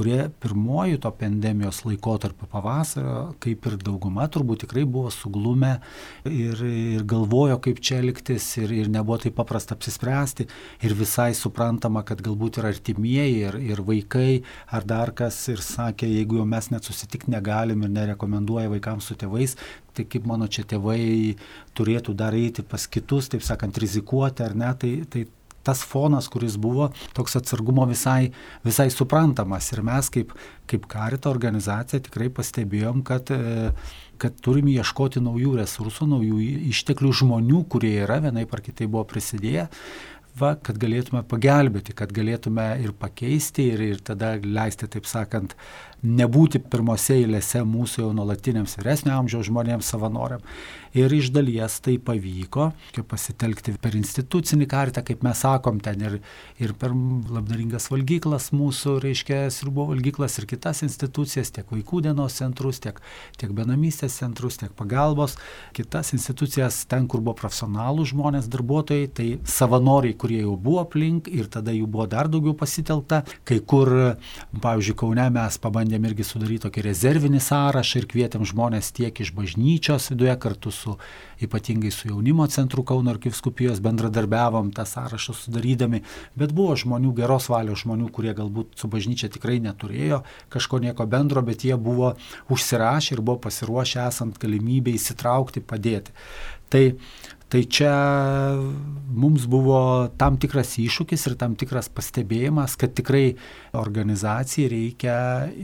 kurie 0.00 0.28
pirmojų 0.40 1.00
to 1.02 1.10
pandemijos 1.18 1.82
laikotarpio 1.84 2.46
pavasario, 2.50 3.34
kaip 3.42 3.66
ir 3.68 3.76
dauguma, 3.82 4.28
turbūt 4.32 4.64
tikrai 4.64 4.84
buvo 4.88 5.10
suglumę 5.12 5.72
ir, 6.28 6.62
ir 6.64 7.04
galvojo, 7.08 7.58
kaip 7.64 7.82
čia 7.84 7.98
elgtis 8.00 8.46
ir, 8.62 8.72
ir 8.72 8.90
nebuvo 8.92 9.18
taip 9.24 9.36
paprasta 9.38 9.76
apsispręsti. 9.76 10.46
Ir 10.86 10.94
visai 10.98 11.30
suprantama, 11.36 12.04
kad 12.06 12.22
galbūt 12.24 12.60
ir 12.60 12.70
artimieji, 12.70 13.42
ir, 13.48 13.58
ir 13.74 13.82
vaikai, 13.86 14.42
ar 14.70 14.86
dar 14.88 15.14
kas 15.16 15.40
ir 15.52 15.64
sakė, 15.64 16.08
jeigu 16.08 16.40
jau 16.40 16.46
mes 16.48 16.70
net 16.72 16.86
susitikti 16.86 17.34
negalim 17.34 17.84
ir 17.84 17.92
nerekomenduoja 17.98 18.70
vaikams 18.72 19.10
su 19.10 19.18
tėvais, 19.20 19.56
tai 19.96 20.06
kaip 20.08 20.28
mano 20.28 20.46
čia 20.46 20.64
tėvai 20.70 21.34
turėtų 21.76 22.14
dar 22.16 22.36
eiti 22.38 22.64
pas 22.66 22.86
kitus, 22.86 23.28
taip 23.32 23.44
sakant, 23.46 23.78
rizikuoti 23.82 24.46
ar 24.46 24.56
ne, 24.56 24.72
tai, 24.80 24.94
tai 25.10 25.26
tas 25.66 25.82
fonas, 25.86 26.28
kuris 26.32 26.56
buvo, 26.60 26.90
toks 27.16 27.36
atsargumo 27.40 27.86
visai, 27.90 28.30
visai 28.66 28.88
suprantamas. 28.92 29.72
Ir 29.74 29.82
mes 29.86 30.12
kaip, 30.12 30.32
kaip 30.70 30.86
karito 30.90 31.32
organizacija 31.32 32.02
tikrai 32.06 32.30
pastebėjom, 32.36 33.02
kad, 33.06 33.32
e, 33.34 33.72
kad 34.20 34.38
turim 34.44 34.70
ieškoti 34.72 35.22
naujų 35.24 35.58
resursų, 35.60 36.08
naujų 36.14 36.40
išteklių 36.72 37.12
žmonių, 37.22 37.64
kurie 37.72 37.96
yra 38.04 38.20
vienai 38.24 38.46
par 38.48 38.64
kitai 38.64 38.88
buvo 38.90 39.04
prisidėję 39.12 39.68
va, 40.38 40.54
kad 40.62 40.78
galėtume 40.80 41.22
pagelbėti, 41.28 41.94
kad 41.96 42.12
galėtume 42.14 42.66
ir 42.84 42.94
pakeisti, 42.96 43.70
ir, 43.74 43.82
ir 43.94 44.02
tada 44.04 44.34
leisti, 44.42 44.88
taip 44.90 45.08
sakant, 45.10 45.56
nebūti 46.02 46.60
pirmose 46.72 47.18
eilėse 47.20 47.62
mūsų 47.66 48.04
jau 48.04 48.12
nuolatiniams 48.16 48.78
vyresnio 48.80 49.16
amžiaus 49.18 49.48
žmonėms 49.50 49.90
savanoriam. 49.92 50.44
Ir 50.90 51.12
iš 51.14 51.28
dalies 51.30 51.76
tai 51.84 52.00
pavyko, 52.02 52.72
kaip 52.96 53.06
pasitelkti 53.12 53.76
per 53.78 53.94
institucinį 53.94 54.66
kartą, 54.66 55.04
kaip 55.06 55.20
mes 55.22 55.38
sakom, 55.44 55.78
ten 55.78 56.00
ir, 56.02 56.16
ir 56.58 56.72
per 56.74 56.90
labdaringas 56.90 57.86
valgyklas 57.92 58.48
mūsų, 58.50 58.96
reiškia, 59.04 59.44
ir 59.46 59.70
buvo 59.70 59.92
valgyklas 59.92 60.40
ir 60.40 60.48
kitas 60.50 60.82
institucijas, 60.82 61.52
tiek 61.54 61.70
vaikų 61.70 62.00
dienos 62.08 62.40
centrus, 62.40 62.80
tiek, 62.82 62.98
tiek 63.38 63.52
benamystės 63.54 64.16
centrus, 64.18 64.58
tiek 64.58 64.74
pagalbos, 64.74 65.36
kitas 65.78 66.10
institucijas, 66.16 66.80
ten, 66.90 67.06
kur 67.06 67.22
buvo 67.22 67.36
profesionalų 67.38 68.08
žmonės, 68.10 68.50
darbuotojai, 68.50 69.06
tai 69.14 69.28
savanoriai, 69.46 70.18
kurie 70.18 70.40
jau 70.42 70.56
buvo 70.58 70.82
aplink 70.82 71.30
ir 71.30 71.46
tada 71.54 71.70
jų 71.76 71.86
buvo 71.86 72.08
dar 72.10 72.26
daugiau 72.32 72.56
pasitelkta. 72.58 73.22
Kai 73.46 73.60
kur, 73.62 73.94
pavyzdžiui, 74.58 74.98
Kaune 74.98 75.30
mes 75.38 75.62
pabandėm 75.90 76.06
irgi 76.06 76.24
sudaryti 76.24 76.62
tokį 76.62 76.82
rezervinį 76.86 77.40
sąrašą 77.42 77.98
ir 77.98 78.06
kvietėm 78.06 78.44
žmonės 78.46 78.92
tiek 78.94 79.10
iš 79.10 79.32
bažnyčios 79.34 80.10
viduje 80.12 80.36
kartu 80.38 80.70
su, 80.70 80.96
ypatingai 81.42 81.90
su 81.90 82.08
jaunimo 82.08 82.46
centru 82.46 82.84
Kauno 82.84 83.10
arkiviskupijos 83.10 83.80
bendradarbiavom 83.82 84.70
tą 84.70 84.84
sąrašą 84.86 85.34
sudarydami, 85.34 86.02
bet 86.36 86.54
buvo 86.54 86.76
žmonių, 86.78 87.10
geros 87.18 87.48
valios 87.50 87.82
žmonių, 87.82 88.06
kurie 88.14 88.34
galbūt 88.34 88.78
su 88.78 88.86
bažnyčia 88.86 89.32
tikrai 89.34 89.58
neturėjo 89.58 90.22
kažko 90.48 90.78
nieko 90.78 91.06
bendro, 91.10 91.42
bet 91.42 91.64
jie 91.64 91.74
buvo 91.74 92.14
užsirašę 92.50 93.16
ir 93.16 93.24
buvo 93.24 93.40
pasiruošę 93.48 94.06
esant 94.06 94.38
galimybę 94.38 94.94
įsitraukti, 94.94 95.60
padėti. 95.60 96.14
Tai 96.70 96.84
Tai 97.50 97.64
čia 97.66 97.90
mums 99.10 99.42
buvo 99.50 100.06
tam 100.14 100.36
tikras 100.38 100.76
iššūkis 100.78 101.24
ir 101.26 101.34
tam 101.40 101.56
tikras 101.58 101.88
pastebėjimas, 101.90 102.76
kad 102.78 102.92
tikrai 102.94 103.24
organizacijai 103.74 104.68
reikia 104.70 105.16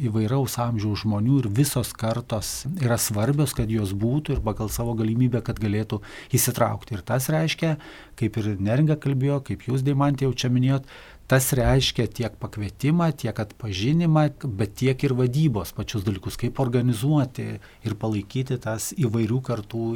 įvairaus 0.09 0.57
amžiaus 0.65 1.05
žmonių 1.05 1.37
ir 1.45 1.49
visos 1.61 1.93
kartos 1.95 2.65
yra 2.83 2.99
svarbios, 2.99 3.55
kad 3.55 3.71
jos 3.71 3.95
būtų 3.95 4.35
ir 4.35 4.43
pagal 4.43 4.73
savo 4.75 4.97
galimybę, 4.99 5.45
kad 5.47 5.63
galėtų 5.63 6.01
įsitraukti. 6.35 6.99
Ir 6.99 7.07
tas 7.07 7.31
reiškia, 7.31 7.77
kaip 8.19 8.41
ir 8.43 8.57
Neringa 8.59 8.99
kalbėjo, 8.99 9.39
kaip 9.47 9.69
jūs, 9.71 9.87
Deimantė, 9.87 10.27
jau 10.27 10.35
čia 10.35 10.51
minėjot, 10.51 10.91
tas 11.31 11.51
reiškia 11.59 12.07
tiek 12.07 12.35
pakvietimą, 12.41 13.11
tiek 13.19 13.39
atpažinimą, 13.43 14.27
bet 14.59 14.77
tiek 14.83 15.07
ir 15.07 15.17
vadybos 15.19 15.75
pačius 15.77 16.07
dalykus, 16.07 16.39
kaip 16.41 16.61
organizuoti 16.63 17.49
ir 17.59 17.97
palaikyti 18.01 18.61
tas 18.63 18.93
įvairių 18.97 19.41
kartų 19.51 19.87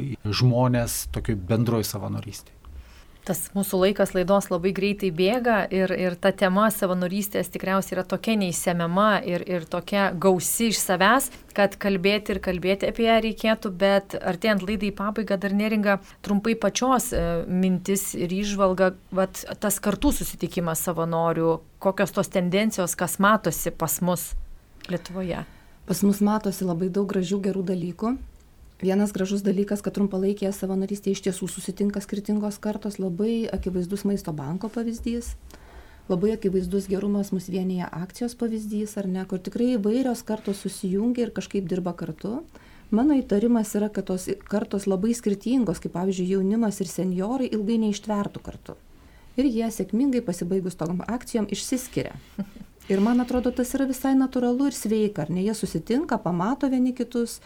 žmonės 0.41 1.05
tokioj 1.15 1.39
bendroji 1.51 1.87
savanorystė. 1.91 2.60
Tas 3.21 3.43
mūsų 3.53 3.83
laikas 3.83 4.15
laidos 4.15 4.47
labai 4.49 4.71
greitai 4.73 5.11
bėga 5.13 5.59
ir, 5.69 5.91
ir 5.93 6.15
ta 6.17 6.31
tema 6.33 6.65
savanorystės 6.73 7.51
tikriausiai 7.53 7.99
yra 7.99 8.05
tokia 8.09 8.33
neįsiemiama 8.41 9.09
ir, 9.29 9.43
ir 9.45 9.67
tokia 9.69 10.07
gausi 10.17 10.71
iš 10.71 10.79
savęs, 10.81 11.29
kad 11.53 11.77
kalbėti 11.81 12.33
ir 12.33 12.39
kalbėti 12.41 12.89
apie 12.89 13.05
ją 13.05 13.19
reikėtų, 13.27 13.73
bet 13.83 14.15
artėjant 14.17 14.65
laidai 14.65 14.89
į 14.89 14.95
pabaigą 14.97 15.37
dar 15.43 15.53
neringa 15.53 15.99
trumpai 16.25 16.55
pačios 16.57 17.11
e, 17.13 17.21
mintis 17.45 18.11
ir 18.17 18.33
išvalga, 18.33 18.95
vat, 19.13 19.43
tas 19.61 19.77
kartų 19.83 20.15
susitikimas 20.17 20.81
savanorių, 20.87 21.59
kokios 21.83 22.17
tos 22.17 22.33
tendencijos, 22.33 22.97
kas 22.97 23.19
matosi 23.21 23.69
pas 23.69 24.01
mus 24.01 24.31
Lietuvoje. 24.89 25.43
Pas 25.85 25.99
mus 26.01 26.23
matosi 26.25 26.65
labai 26.65 26.89
daug 26.89 27.05
gražių 27.11 27.37
gerų 27.45 27.61
dalykų 27.69 28.15
vienas 28.81 29.13
gražus 29.13 29.43
dalykas 29.45 29.83
kad 29.85 29.95
trumpalaikėje 29.95 30.51
savanorystėje 30.57 31.17
iš 31.17 31.25
tiesų 31.27 31.49
susitinka 31.49 32.01
skirtingos 32.01 32.57
kartos 32.61 32.99
labai 32.99 33.47
akivaizdus 33.53 34.05
maisto 34.09 34.33
banko 34.33 34.69
pavyzdys 34.73 35.35
labai 36.09 36.33
akivaizdus 36.35 36.87
gerumas 36.91 37.31
mus 37.31 37.47
vienija 37.49 37.87
akcijos 37.91 38.35
pavyzdys 38.35 38.97
ar 38.97 39.07
ne 39.07 39.23
kur 39.29 39.39
tikrai 39.39 39.75
įvairios 39.77 40.23
kartos 40.27 40.63
susijungia 40.65 41.27
ir 41.27 41.33
kažkaip 41.37 41.67
dirba 41.69 41.93
kartu. 41.93 42.41
Mano 42.91 43.15
įtarimas 43.15 43.71
yra 43.79 43.87
kad 43.95 44.09
tos 44.09 44.27
kartos 44.51 44.87
labai 44.91 45.13
skirtingos 45.15 45.79
kaip 45.83 45.93
pavyzdžiui 45.95 46.33
jaunimas 46.33 46.81
ir 46.83 46.89
senjorai 46.91 47.47
ilgai 47.55 47.77
neištvertų 47.85 48.43
kartu. 48.43 48.75
Ir 49.39 49.47
jie 49.47 49.69
sėkmingai 49.71 50.25
pasibaigus 50.27 50.75
tom 50.75 50.99
akcijom 51.07 51.47
išsiskiria 51.55 52.17
Ir 52.91 52.99
man 52.99 53.23
atrodo, 53.23 53.53
tas 53.55 53.69
yra 53.77 53.85
visai 53.87 54.11
natūralu 54.19 54.67
ir 54.67 54.75
sveika, 54.75 55.23
ar 55.23 55.29
ne? 55.31 55.45
Jie 55.45 55.53
susitinka, 55.55 56.17
pamato 56.19 56.67
vieni 56.67 56.91
kitus, 56.91 57.37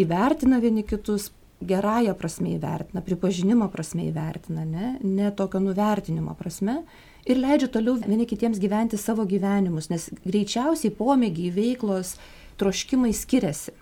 įvertina 0.00 0.62
vieni 0.62 0.80
kitus, 0.88 1.28
gerąją 1.64 2.14
prasme 2.16 2.54
įvertina, 2.54 3.02
pripažinimo 3.04 3.68
prasme 3.72 4.06
įvertina, 4.08 4.64
ne, 4.64 4.94
ne 5.04 5.28
tokio 5.36 5.60
nuvertinimo 5.60 6.34
prasme 6.38 6.80
ir 7.28 7.40
leidžia 7.40 7.68
toliau 7.72 7.98
vieni 8.00 8.26
kitiems 8.28 8.60
gyventi 8.60 8.98
savo 9.00 9.26
gyvenimus, 9.28 9.90
nes 9.92 10.08
greičiausiai 10.24 10.92
pomėgiai, 10.96 11.52
veiklos, 11.54 12.16
troškimai 12.60 13.12
skiriasi. 13.16 13.76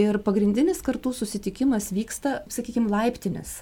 Ir 0.00 0.20
pagrindinis 0.24 0.80
kartų 0.84 1.12
susitikimas 1.16 1.90
vyksta, 1.92 2.40
sakykime, 2.52 2.88
laiptinės. 2.92 3.60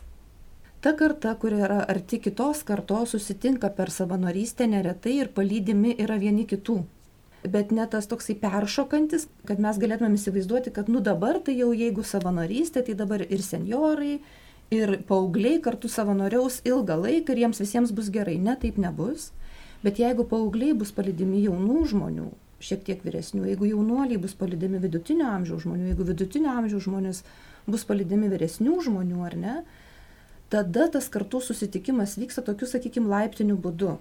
Ta 0.81 0.93
karta, 0.95 1.35
kuri 1.35 1.59
yra 1.67 1.81
arti 1.91 2.21
kitos 2.23 2.63
kartos, 2.63 3.11
susitinka 3.11 3.73
per 3.75 3.91
savanorystę 3.91 4.69
neretai 4.71 5.17
ir 5.19 5.33
palydimi 5.35 5.97
yra 5.99 6.19
vieni 6.23 6.45
kitų. 6.47 6.77
Bet 7.51 7.73
ne 7.75 7.87
tas 7.91 8.07
toksai 8.11 8.37
peršokantis, 8.39 9.27
kad 9.47 9.59
mes 9.63 9.79
galėtumėm 9.79 10.15
įsivaizduoti, 10.19 10.71
kad 10.75 10.91
nu 10.91 11.03
dabar 11.03 11.41
tai 11.43 11.57
jau 11.59 11.73
jeigu 11.75 12.05
savanorystė, 12.07 12.85
tai 12.87 12.95
dabar 12.99 13.25
ir 13.27 13.43
seniorai, 13.43 14.21
ir 14.71 14.95
paaugliai 15.09 15.59
kartu 15.65 15.91
savanoriaus 15.91 16.61
ilgą 16.69 16.99
laiką 17.03 17.35
ir 17.35 17.43
jiems 17.45 17.63
visiems 17.63 17.95
bus 17.95 18.11
gerai. 18.15 18.37
Ne, 18.39 18.55
taip 18.61 18.79
nebus. 18.79 19.33
Bet 19.83 19.99
jeigu 20.03 20.27
paaugliai 20.31 20.75
bus 20.79 20.91
palydimi 20.95 21.43
jaunų 21.45 21.83
žmonių, 21.93 22.29
šiek 22.63 22.83
tiek 22.87 23.03
vyresnių, 23.07 23.45
jeigu 23.51 23.69
jaunuoliai 23.71 24.19
bus 24.19 24.35
palydimi 24.39 24.81
vidutinio 24.83 25.29
amžiaus 25.31 25.63
žmonių, 25.67 25.93
jeigu 25.93 26.07
vidutinio 26.09 26.55
amžiaus 26.59 26.87
žmonės 26.87 27.23
bus 27.71 27.87
palydimi 27.87 28.31
vyresnių 28.33 28.81
žmonių 28.89 29.23
ar 29.27 29.37
ne, 29.39 29.55
tada 30.53 30.89
tas 30.93 31.09
kartų 31.13 31.41
susitikimas 31.45 32.17
vyksta 32.21 32.45
tokiu, 32.47 32.69
sakykime, 32.71 33.09
laiptiniu 33.11 33.57
būdu. 33.57 33.97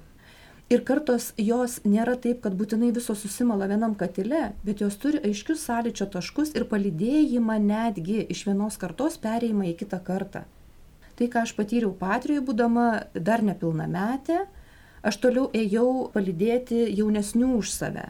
Ir 0.68 0.84
kartos 0.84 1.30
jos 1.40 1.78
nėra 1.88 2.18
taip, 2.20 2.42
kad 2.44 2.58
būtinai 2.60 2.92
visos 2.96 3.22
susimala 3.24 3.70
vienam 3.72 3.96
katile, 3.96 4.52
bet 4.68 4.84
jos 4.84 5.00
turi 5.00 5.24
aiškius 5.24 5.64
sąlyčio 5.64 6.10
taškus 6.12 6.52
ir 6.60 6.68
palydėjimą 6.68 7.56
netgi 7.64 8.20
iš 8.28 8.44
vienos 8.50 8.76
kartos 8.82 9.16
perėjimą 9.24 9.72
į 9.72 9.78
kitą 9.80 10.04
kartą 10.04 10.44
tai 11.18 11.28
ką 11.34 11.44
aš 11.46 11.56
patyriau 11.58 11.94
patrijoje 11.98 12.46
būdama 12.46 12.88
dar 13.28 13.42
nepilnametė, 13.46 14.44
aš 15.02 15.18
toliau 15.24 15.48
ėjau 15.56 16.10
palydėti 16.14 16.86
jaunesnių 17.00 17.56
už 17.58 17.74
save. 17.74 18.06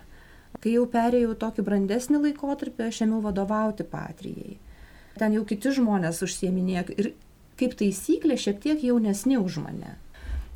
Kai 0.59 0.73
jau 0.73 0.87
perėjau 0.91 1.35
tokį 1.39 1.63
brandesnį 1.63 2.23
laikotarpį, 2.25 2.89
aš 2.89 3.03
ėmiau 3.05 3.21
vadovauti 3.23 3.85
patrijai. 3.87 4.57
Ten 5.17 5.37
jau 5.37 5.45
kiti 5.47 5.71
žmonės 5.77 6.19
užsieminėjo 6.25 6.83
ir 6.97 7.11
kaip 7.59 7.77
taisyklė 7.79 8.37
šiek 8.39 8.61
tiek 8.63 8.83
jaunesni 8.83 9.39
už 9.39 9.61
mane. 9.63 9.95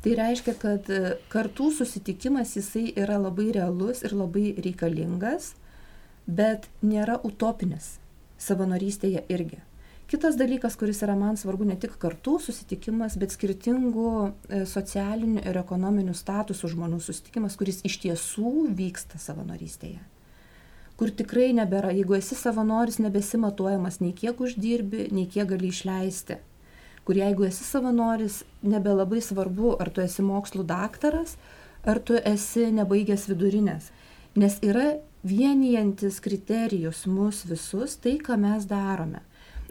Tai 0.02 0.14
reiškia, 0.18 0.54
kad 0.58 0.88
kartų 1.30 1.68
susitikimas 1.76 2.56
jisai 2.58 2.88
yra 2.98 3.20
labai 3.22 3.52
realus 3.54 4.02
ir 4.02 4.16
labai 4.18 4.48
reikalingas, 4.58 5.52
bet 6.26 6.66
nėra 6.82 7.20
utopinis 7.22 7.96
savanorystėje 8.42 9.22
irgi. 9.30 9.60
Kitas 10.10 10.36
dalykas, 10.36 10.74
kuris 10.76 10.98
yra 11.06 11.14
man 11.16 11.38
svarbu 11.40 11.64
ne 11.64 11.76
tik 11.80 11.94
kartų 12.02 12.34
susitikimas, 12.44 13.14
bet 13.16 13.32
skirtingų 13.32 14.08
e, 14.28 14.58
socialinių 14.68 15.40
ir 15.48 15.56
ekonominių 15.62 16.12
statusų 16.18 16.68
žmonių 16.74 16.98
susitikimas, 17.00 17.56
kuris 17.56 17.80
iš 17.88 17.96
tiesų 18.02 18.66
vyksta 18.76 19.16
savanorystėje. 19.22 20.02
Kur 21.00 21.14
tikrai 21.16 21.54
nebėra, 21.56 21.94
jeigu 21.96 22.18
esi 22.18 22.36
savanoris, 22.36 23.00
nebesimatuojamas 23.00 24.02
nei 24.02 24.12
kiek 24.12 24.42
uždirbi, 24.44 25.06
nei 25.16 25.24
kiek 25.32 25.48
gali 25.54 25.72
išleisti. 25.72 26.36
Kur 27.02 27.18
jeigu 27.18 27.48
esi 27.48 27.64
savanoris, 27.66 28.42
nebelabai 28.62 29.20
svarbu, 29.24 29.74
ar 29.82 29.90
tu 29.90 30.04
esi 30.04 30.22
mokslų 30.22 30.66
daktaras, 30.68 31.34
ar 31.82 31.98
tu 31.98 32.14
esi 32.14 32.68
nebaigęs 32.70 33.26
vidurinės. 33.30 33.90
Nes 34.38 34.60
yra 34.62 34.98
vienijantis 35.26 36.20
kriterijus 36.22 37.04
mus 37.10 37.42
visus 37.48 37.98
tai, 37.98 38.16
ką 38.22 38.38
mes 38.38 38.68
darome 38.70 39.24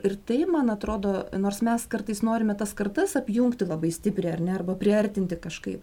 ir 0.03 0.17
tai 0.25 0.45
man 0.49 0.69
atrodo 0.73 1.13
nors 1.38 1.61
mes 1.65 1.86
kartais 1.89 2.21
norime 2.25 2.55
tas 2.57 2.73
kartas 2.73 3.15
apjungti 3.19 3.67
labai 3.69 3.91
stipriai 3.93 4.34
ar 4.38 4.41
ne 4.47 4.55
arba 4.55 4.75
priartinti 4.75 5.38
kažkaip 5.45 5.82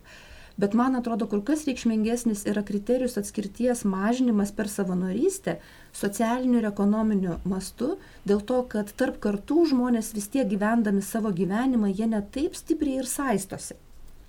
bet 0.58 0.74
man 0.74 0.96
atrodo 0.98 1.26
kur 1.30 1.40
kas 1.46 1.64
reikšmingesnis 1.68 2.42
yra 2.50 2.64
kriterijus 2.66 3.16
atskirties 3.20 3.84
mažinimas 3.86 4.50
per 4.52 4.68
savanorystę 4.68 5.58
socialiniu 5.94 6.58
ir 6.58 6.66
ekonominiu 6.72 7.36
mastu 7.52 7.92
dėl 8.26 8.42
to 8.50 8.64
kad 8.72 8.90
tarp 9.00 9.20
kartų 9.22 9.68
žmonės 9.72 10.10
vis 10.16 10.26
tiek 10.34 10.48
gyvendami 10.50 11.02
savo 11.02 11.30
gyvenimą 11.40 11.92
jie 11.94 12.10
ne 12.10 12.22
taip 12.34 12.58
stipriai 12.58 13.04
ir 13.04 13.10
saistosi. 13.10 13.78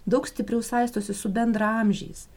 Daug 0.05 0.30
stipriau 0.30 0.61
saistosi 0.65 1.13
su 1.17 1.34
bendraamžiais. 1.34 2.27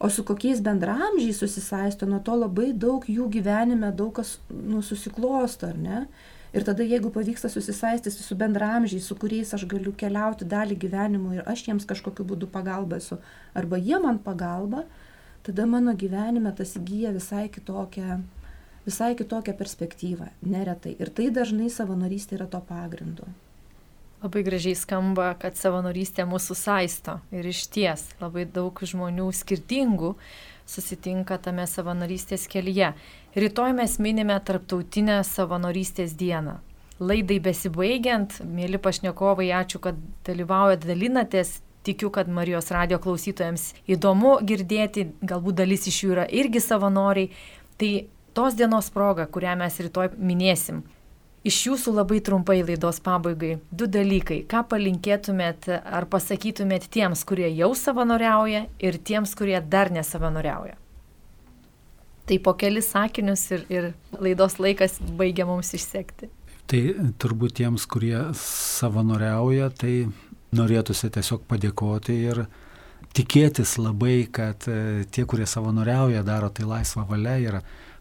O 0.00 0.08
su 0.08 0.24
kokiais 0.24 0.60
bendraamžiais 0.64 1.38
susisaisto 1.42 2.06
nuo 2.06 2.22
to 2.24 2.34
labai 2.38 2.72
daug 2.72 3.04
jų 3.04 3.28
gyvenime 3.36 3.92
daug 3.92 4.14
kas 4.20 4.38
nu 4.48 4.80
susiklosto 4.82 5.68
ar 5.68 5.78
ne 5.78 6.02
Ir 6.56 6.64
tada, 6.64 6.84
jeigu 6.84 7.10
pavyksta 7.12 7.50
susisaistyti 7.52 8.22
su 8.24 8.36
bendramžiais, 8.38 9.04
su 9.04 9.16
kuriais 9.20 9.52
aš 9.52 9.66
galiu 9.68 9.92
keliauti 9.92 10.48
dalį 10.48 10.78
gyvenimo 10.80 11.34
ir 11.36 11.42
aš 11.44 11.66
jiems 11.66 11.84
kažkokiu 11.88 12.24
būdu 12.24 12.48
pagalba 12.52 12.96
esu, 13.02 13.18
arba 13.52 13.76
jie 13.76 13.98
man 14.00 14.16
pagalba, 14.24 14.86
tada 15.44 15.66
mano 15.68 15.92
gyvenime 15.92 16.54
tas 16.56 16.72
įgyja 16.80 17.12
visai 17.12 17.48
kitokią, 17.52 18.22
visai 18.88 19.12
kitokią 19.18 19.52
perspektyvą, 19.58 20.30
neretai. 20.40 20.96
Ir 20.96 21.12
tai 21.12 21.28
dažnai 21.28 21.68
savanorystė 21.72 22.40
yra 22.40 22.48
to 22.48 22.62
pagrindu. 22.64 23.28
Labai 24.18 24.40
gražiai 24.42 24.74
skamba, 24.74 25.28
kad 25.38 25.54
savanorystė 25.54 26.24
mūsų 26.26 26.54
saisto 26.58 27.20
ir 27.30 27.46
iš 27.46 27.68
ties 27.70 28.08
labai 28.18 28.48
daug 28.50 28.80
žmonių 28.82 29.28
skirtingų 29.30 30.16
susitinka 30.68 31.38
tame 31.38 31.68
savanorystės 31.70 32.48
kelyje. 32.50 32.90
Rytoj 33.36 33.72
mes 33.76 33.98
minime 34.00 34.40
Tarptautinę 34.40 35.20
savanorystės 35.24 36.14
dieną. 36.16 36.54
Laidai 36.98 37.36
besibaigiant, 37.44 38.38
mėly 38.42 38.80
pašnekovai, 38.80 39.50
ačiū, 39.52 39.80
kad 39.84 39.98
dalyvaujate, 40.26 40.88
dalinatės. 40.88 41.58
Tikiu, 41.86 42.10
kad 42.12 42.28
Marijos 42.28 42.72
radio 42.74 42.98
klausytojams 43.00 43.70
įdomu 43.88 44.38
girdėti, 44.44 45.06
galbūt 45.22 45.60
dalis 45.60 45.86
iš 45.88 46.02
jų 46.02 46.14
yra 46.16 46.24
irgi 46.40 46.60
savanoriai. 46.60 47.30
Tai 47.80 47.90
tos 48.36 48.56
dienos 48.58 48.90
proga, 48.92 49.28
kurią 49.30 49.54
mes 49.60 49.78
rytoj 49.86 50.10
minėsim, 50.18 50.82
Iš 51.46 51.58
jūsų 51.68 51.92
labai 51.94 52.18
trumpai 52.20 52.58
laidos 52.66 52.98
pabaigai 53.00 53.60
du 53.70 53.86
dalykai. 53.86 54.40
Ką 54.50 54.64
palinkėtumėt 54.72 55.68
ar 55.70 56.06
pasakytumėt 56.10 56.88
tiems, 56.90 57.22
kurie 57.24 57.46
jau 57.54 57.70
savanoriauja 57.78 58.66
ir 58.82 58.98
tiems, 58.98 59.36
kurie 59.38 59.60
dar 59.62 59.92
nesavanoriauja? 59.94 60.74
Tai 62.28 62.36
po 62.44 62.52
kelis 62.60 62.90
sakinius 62.92 63.46
ir, 63.56 63.64
ir 63.72 63.90
laidos 64.20 64.58
laikas 64.60 64.98
baigia 65.16 65.46
mums 65.48 65.72
išsekti. 65.76 66.28
Tai 66.68 66.80
turbūt 67.16 67.56
tiems, 67.62 67.86
kurie 67.88 68.18
savanoriauja, 68.36 69.70
tai 69.72 69.92
norėtųsi 70.56 71.08
tiesiog 71.14 71.46
padėkoti 71.48 72.16
ir 72.28 72.42
tikėtis 73.16 73.78
labai, 73.80 74.26
kad 74.32 74.68
e, 74.68 75.06
tie, 75.08 75.24
kurie 75.28 75.46
savanoriauja, 75.48 76.20
daro 76.26 76.50
tai 76.52 76.68
laisvą 76.68 77.06
valią 77.08 77.36
ir 77.46 77.58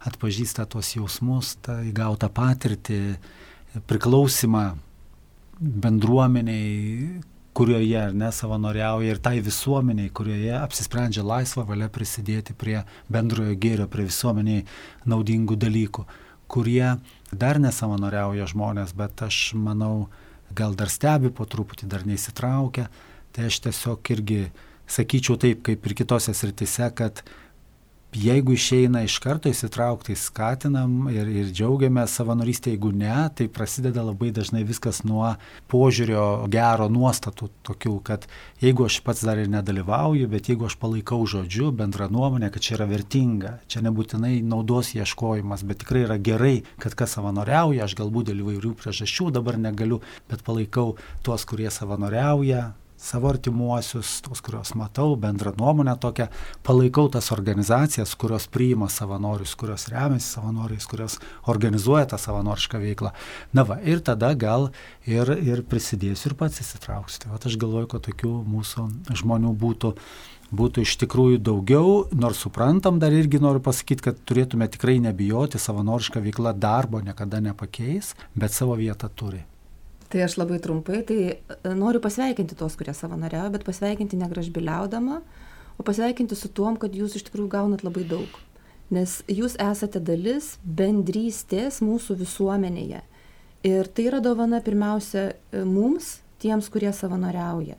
atpažįsta 0.07 0.67
tuos 0.67 0.91
jausmus, 0.97 1.55
tą 1.63 1.79
įgautą 1.87 2.27
patirtį, 2.33 2.99
priklausimą 3.87 4.65
bendruomeniai, 5.57 7.21
kurioje 7.57 7.97
ar 7.97 8.13
ne 8.13 8.29
savanoriauja 8.31 9.15
ir 9.15 9.19
tai 9.23 9.39
visuomeniai, 9.41 10.11
kurioje 10.13 10.53
apsisprendžia 10.59 11.23
laisvą 11.25 11.63
valią 11.65 11.87
prisidėti 11.89 12.53
prie 12.53 12.83
bendrojo 13.09 13.55
gėrio, 13.57 13.87
prie 13.89 14.05
visuomeniai 14.05 14.65
naudingų 15.09 15.57
dalykų, 15.63 16.05
kurie 16.53 16.91
dar 17.31 17.57
nesavanoriauja 17.63 18.45
žmonės, 18.53 18.93
bet 18.93 19.25
aš 19.25 19.55
manau, 19.57 20.05
gal 20.53 20.77
dar 20.77 20.93
stebi 20.93 21.33
po 21.33 21.49
truputį, 21.49 21.89
dar 21.89 22.05
neįsitraukia, 22.05 22.87
tai 23.33 23.49
aš 23.49 23.59
tiesiog 23.65 24.13
irgi 24.13 24.41
sakyčiau 24.87 25.41
taip, 25.41 25.65
kaip 25.65 25.89
ir 25.89 25.97
kitose 25.97 26.37
sritise, 26.37 26.91
kad 26.93 27.23
jeigu 28.17 28.53
išeina 28.53 29.03
iš 29.05 29.17
karto 29.21 29.49
įsitraukti, 29.51 30.15
skatinam 30.17 31.07
ir, 31.11 31.27
ir 31.29 31.51
džiaugiamės 31.53 32.15
savanorystė, 32.17 32.73
jeigu 32.73 32.91
ne, 32.95 33.13
tai 33.37 33.47
prasideda 33.53 34.03
labai 34.05 34.31
dažnai 34.35 34.63
viskas 34.67 35.03
nuo 35.07 35.33
požiūrio 35.71 36.47
gero 36.51 36.87
nuostatų, 36.93 37.49
tokių, 37.67 37.93
kad 38.07 38.25
jeigu 38.63 38.87
aš 38.87 38.99
pats 39.05 39.25
dar 39.27 39.41
ir 39.41 39.51
nedalyvauju, 39.53 40.29
bet 40.31 40.49
jeigu 40.51 40.67
aš 40.69 40.77
palaikau 40.81 41.21
žodžiu 41.29 41.69
bendrą 41.75 42.09
nuomonę, 42.13 42.49
kad 42.53 42.65
čia 42.65 42.77
yra 42.79 42.89
vertinga, 42.89 43.57
čia 43.69 43.83
nebūtinai 43.85 44.39
naudos 44.45 44.95
ieškojimas, 44.97 45.65
bet 45.67 45.83
tikrai 45.83 46.05
yra 46.07 46.17
gerai, 46.17 46.55
kad 46.81 46.97
kas 46.97 47.17
savanoriauja, 47.17 47.85
aš 47.85 47.97
galbūt 48.01 48.31
dėl 48.31 48.43
įvairių 48.45 48.73
priežasčių 48.81 49.31
dabar 49.37 49.61
negaliu, 49.61 50.01
bet 50.31 50.43
palaikau 50.47 50.95
tuos, 51.25 51.45
kurie 51.49 51.69
savanoriauja, 51.73 52.71
savo 52.97 53.29
artimuosius, 53.29 54.17
tos, 54.25 54.41
kuriuos 54.41 54.73
matau, 54.75 55.15
bendrą 55.19 55.53
nuomonę 55.57 55.95
tokią, 56.01 56.27
palaikau 56.65 57.07
tas 57.13 57.31
organizacijas, 57.31 58.15
kurios 58.17 58.47
priima 58.51 58.89
savanorius, 58.89 59.55
kurios 59.55 59.87
remiasi 59.93 60.27
savanoriais, 60.37 60.87
kurios 60.89 61.19
organizuoja 61.45 62.07
tą 62.11 62.19
savanorišką 62.21 62.81
veiklą. 62.81 63.13
Na 63.53 63.67
va, 63.67 63.77
ir 63.85 64.01
tada 64.01 64.33
gal 64.33 64.71
ir, 65.05 65.29
ir 65.37 65.61
prisidėsiu 65.69 66.31
ir 66.31 66.39
pats 66.39 66.63
įsitrauksiu. 66.63 67.23
Tai 67.23 67.35
va, 67.35 67.43
aš 67.43 67.59
galvoju, 67.61 67.91
kad 67.93 68.07
tokių 68.09 68.33
mūsų 68.55 68.89
žmonių 69.21 69.53
būtų 69.61 69.93
būtų 70.47 70.85
iš 70.85 70.93
tikrųjų 71.03 71.41
daugiau, 71.43 71.89
nors 72.15 72.39
suprantam, 72.45 73.01
dar 73.03 73.11
irgi 73.11 73.41
noriu 73.43 73.59
pasakyti, 73.63 74.05
kad 74.05 74.21
turėtume 74.23 74.69
tikrai 74.71 74.95
nebijoti, 75.03 75.59
savanoriška 75.59 76.23
veikla 76.23 76.55
darbo 76.55 77.03
niekada 77.03 77.43
nepakeis, 77.43 78.15
bet 78.35 78.55
savo 78.55 78.79
vietą 78.79 79.11
turi. 79.11 79.43
Tai 80.07 80.21
aš 80.23 80.37
labai 80.39 80.59
trumpai, 80.63 81.01
tai 81.03 81.17
e, 81.27 81.73
noriu 81.75 81.99
pasveikinti 81.99 82.55
tos, 82.55 82.77
kurie 82.79 82.93
savanoriavo, 82.95 83.51
bet 83.57 83.65
pasveikinti 83.67 84.19
negražbiliaudama, 84.21 85.19
o 85.77 85.83
pasveikinti 85.83 86.37
su 86.39 86.47
tuom, 86.55 86.77
kad 86.79 86.95
jūs 86.95 87.17
iš 87.19 87.27
tikrųjų 87.27 87.49
gaunat 87.51 87.83
labai 87.83 88.05
daug. 88.07 88.39
Nes 88.93 89.19
jūs 89.27 89.57
esate 89.59 89.99
dalis 89.99 90.53
bendrystės 90.63 91.81
mūsų 91.83 92.21
visuomenėje. 92.21 93.03
Ir 93.67 93.91
tai 93.91 94.07
yra 94.07 94.23
dovana 94.23 94.61
pirmiausia 94.63 95.27
e, 95.33 95.65
mums, 95.67 96.21
tiems, 96.39 96.71
kurie 96.71 96.93
savanoriauja. 96.95 97.75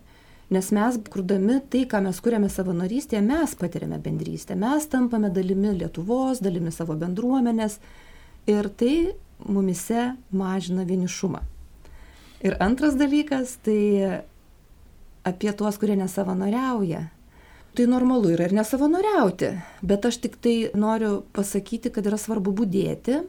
Nes 0.52 0.68
mes, 0.72 1.00
kurdami 1.08 1.62
tai, 1.72 1.86
ką 1.88 2.02
mes 2.04 2.20
kuriame 2.24 2.48
savanorystėje, 2.52 3.24
mes 3.24 3.56
patiriame 3.56 3.96
bendrystę, 4.04 4.56
mes 4.56 4.84
tampame 4.88 5.32
dalimi 5.32 5.74
Lietuvos, 5.76 6.40
dalimi 6.44 6.72
savo 6.72 6.96
bendruomenės 6.96 7.80
ir 8.48 8.68
tai 8.76 8.96
mumise 9.44 10.10
mažina 10.32 10.84
vienišumą. 10.88 11.44
Ir 12.44 12.54
antras 12.62 12.94
dalykas, 12.94 13.56
tai 13.66 14.22
apie 15.26 15.52
tuos, 15.52 15.78
kurie 15.78 15.96
nesavanoriauja. 15.98 17.08
Tai 17.74 17.86
normalu 17.86 18.32
yra 18.34 18.46
ir 18.48 18.54
nesavanoriauti, 18.56 19.50
bet 19.86 20.06
aš 20.08 20.20
tik 20.22 20.38
tai 20.42 20.54
noriu 20.74 21.20
pasakyti, 21.36 21.92
kad 21.94 22.06
yra 22.06 22.18
svarbu 22.18 22.54
būdėti, 22.60 23.20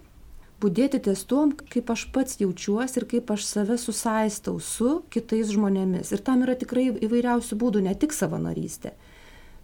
būdėti 0.61 1.01
ties 1.05 1.23
tuom, 1.29 1.51
kaip 1.73 1.91
aš 1.93 2.05
pats 2.13 2.39
jaučiuosi 2.41 3.01
ir 3.01 3.05
kaip 3.09 3.33
aš 3.33 3.45
save 3.47 3.77
susaistau 3.81 4.57
su 4.63 5.01
kitais 5.13 5.51
žmonėmis. 5.53 6.13
Ir 6.13 6.23
tam 6.25 6.45
yra 6.45 6.55
tikrai 6.59 6.89
įvairiausių 6.93 7.59
būdų, 7.61 7.83
ne 7.85 7.95
tik 7.99 8.15
savanorystė. 8.15 8.93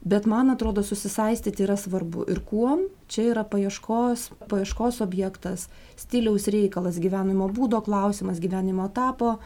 Bet 0.05 0.27
man 0.29 0.53
atrodo, 0.53 0.83
susisaistyti 0.85 1.65
yra 1.65 1.73
svarbu. 1.81 2.27
Ir 2.29 2.43
kuom 2.45 2.83
čia 3.09 3.31
yra 3.31 3.41
paieškos, 3.49 4.27
paieškos 4.51 5.01
objektas, 5.01 5.65
stiliaus 5.97 6.45
reikalas, 6.53 6.99
gyvenimo 7.01 7.47
būdo 7.49 7.81
klausimas, 7.81 8.37
gyvenimo 8.43 8.85
etapo 8.85 9.39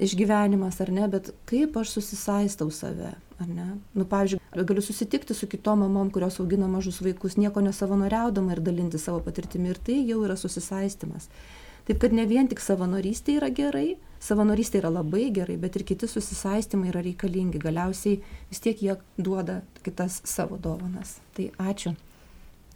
išgyvenimas 0.00 0.80
ar 0.80 0.92
ne, 0.96 1.08
bet 1.12 1.28
kaip 1.44 1.76
aš 1.76 1.92
susisaistau 1.98 2.70
save, 2.72 3.12
ar 3.36 3.50
ne. 3.50 3.66
Nu, 3.92 4.06
pavyzdžiui, 4.08 4.40
galiu 4.64 4.84
susitikti 4.84 5.36
su 5.36 5.48
kitom 5.52 5.84
mamom, 5.84 6.08
kurios 6.14 6.40
augina 6.40 6.70
mažus 6.72 7.02
vaikus, 7.04 7.36
nieko 7.36 7.60
nesavanoriaudama 7.60 8.56
ir 8.56 8.64
dalinti 8.64 9.00
savo 9.02 9.20
patirtimi 9.20 9.74
ir 9.74 9.80
tai 9.84 9.98
jau 10.08 10.22
yra 10.24 10.38
susisaistimas. 10.40 11.28
Taip 11.86 11.98
kad 12.02 12.14
ne 12.14 12.26
vien 12.30 12.46
tik 12.48 12.62
savanorystė 12.62 13.38
yra 13.40 13.50
gerai, 13.50 13.96
savanorystė 14.22 14.78
yra 14.82 14.92
labai 14.94 15.30
gerai, 15.34 15.56
bet 15.58 15.76
ir 15.76 15.84
kiti 15.86 16.06
susisaistymai 16.06 16.92
yra 16.92 17.02
reikalingi. 17.02 17.58
Galiausiai 17.62 18.20
vis 18.50 18.62
tiek 18.62 18.78
jie 18.78 18.96
duoda 19.18 19.62
kitas 19.82 20.20
savo 20.28 20.60
dovanas. 20.62 21.16
Tai 21.34 21.50
ačiū. 21.58 21.96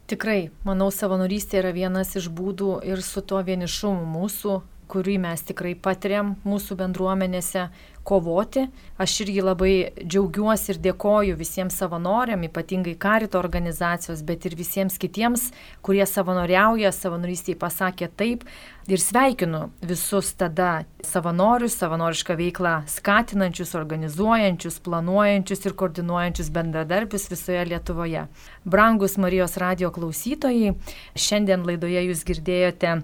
Tikrai, 0.07 0.49
manau, 0.63 0.87
savanorystė 0.91 1.59
yra 1.59 1.73
vienas 1.75 2.13
iš 2.15 2.29
būdų 2.31 2.77
ir 2.87 3.01
su 3.03 3.23
tuo 3.27 3.41
vienišumu 3.43 4.05
mūsų 4.07 4.61
kurį 4.89 5.17
mes 5.23 5.43
tikrai 5.47 5.75
patiriam 5.75 6.35
mūsų 6.47 6.77
bendruomenėse, 6.79 7.67
kovoti. 8.07 8.67
Aš 8.97 9.19
irgi 9.25 9.41
labai 9.43 9.73
džiaugiuosi 9.99 10.71
ir 10.71 10.79
dėkoju 10.85 11.35
visiems 11.35 11.75
savanoriam, 11.81 12.45
ypatingai 12.47 12.95
karito 12.99 13.39
organizacijos, 13.41 14.23
bet 14.23 14.47
ir 14.47 14.55
visiems 14.55 14.95
kitiems, 15.01 15.49
kurie 15.83 16.05
savanoriauja, 16.07 16.93
savanorystėje 16.95 17.59
pasakė 17.59 18.07
taip. 18.19 18.45
Ir 18.87 19.03
sveikinu 19.03 19.65
visus 19.83 20.29
tada 20.39 20.85
savanorius, 21.03 21.75
savanorišką 21.81 22.37
veiklą 22.39 22.77
skatinančius, 22.87 23.75
organizuojančius, 23.75 24.79
planuojančius 24.87 25.67
ir 25.67 25.75
koordinuojančius 25.83 26.53
bendradarbius 26.55 27.27
visoje 27.33 27.67
Lietuvoje. 27.73 28.23
Brangus 28.63 29.19
Marijos 29.19 29.59
radio 29.59 29.91
klausytojai, 29.91 30.77
šiandien 31.19 31.67
laidoje 31.67 32.07
jūs 32.07 32.23
girdėjote 32.31 33.01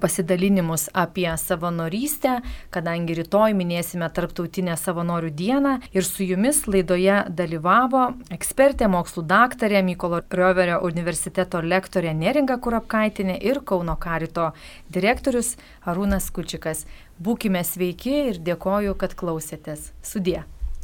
pasidalinimus 0.00 0.88
apie 0.92 1.28
savanorystę, 1.38 2.40
kadangi 2.70 3.16
rytoj 3.20 3.56
minėsime 3.56 4.08
Tarptautinę 4.12 4.76
savanorių 4.80 5.32
dieną 5.40 5.74
ir 5.96 6.06
su 6.06 6.26
jumis 6.26 6.64
laidoje 6.68 7.18
dalyvavo 7.40 8.06
ekspertė, 8.36 8.88
mokslų 8.92 9.26
daktarė 9.30 9.82
Mykolo 9.86 10.22
Rioverio 10.30 10.80
universiteto 10.86 11.62
lektorė 11.64 12.14
Neringa 12.14 12.58
Kurapkaitinė 12.62 13.38
ir 13.42 13.62
Kauno 13.66 13.96
karito 14.00 14.52
direktorius 14.92 15.54
Arūnas 15.86 16.30
Kučikas. 16.32 16.86
Būkime 17.22 17.64
sveiki 17.64 18.16
ir 18.32 18.42
dėkoju, 18.44 18.96
kad 19.00 19.16
klausėtės. 19.16 19.92
Sudie. 20.02 20.42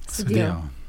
Sudie. 0.09 0.47
Sudie. 0.49 0.82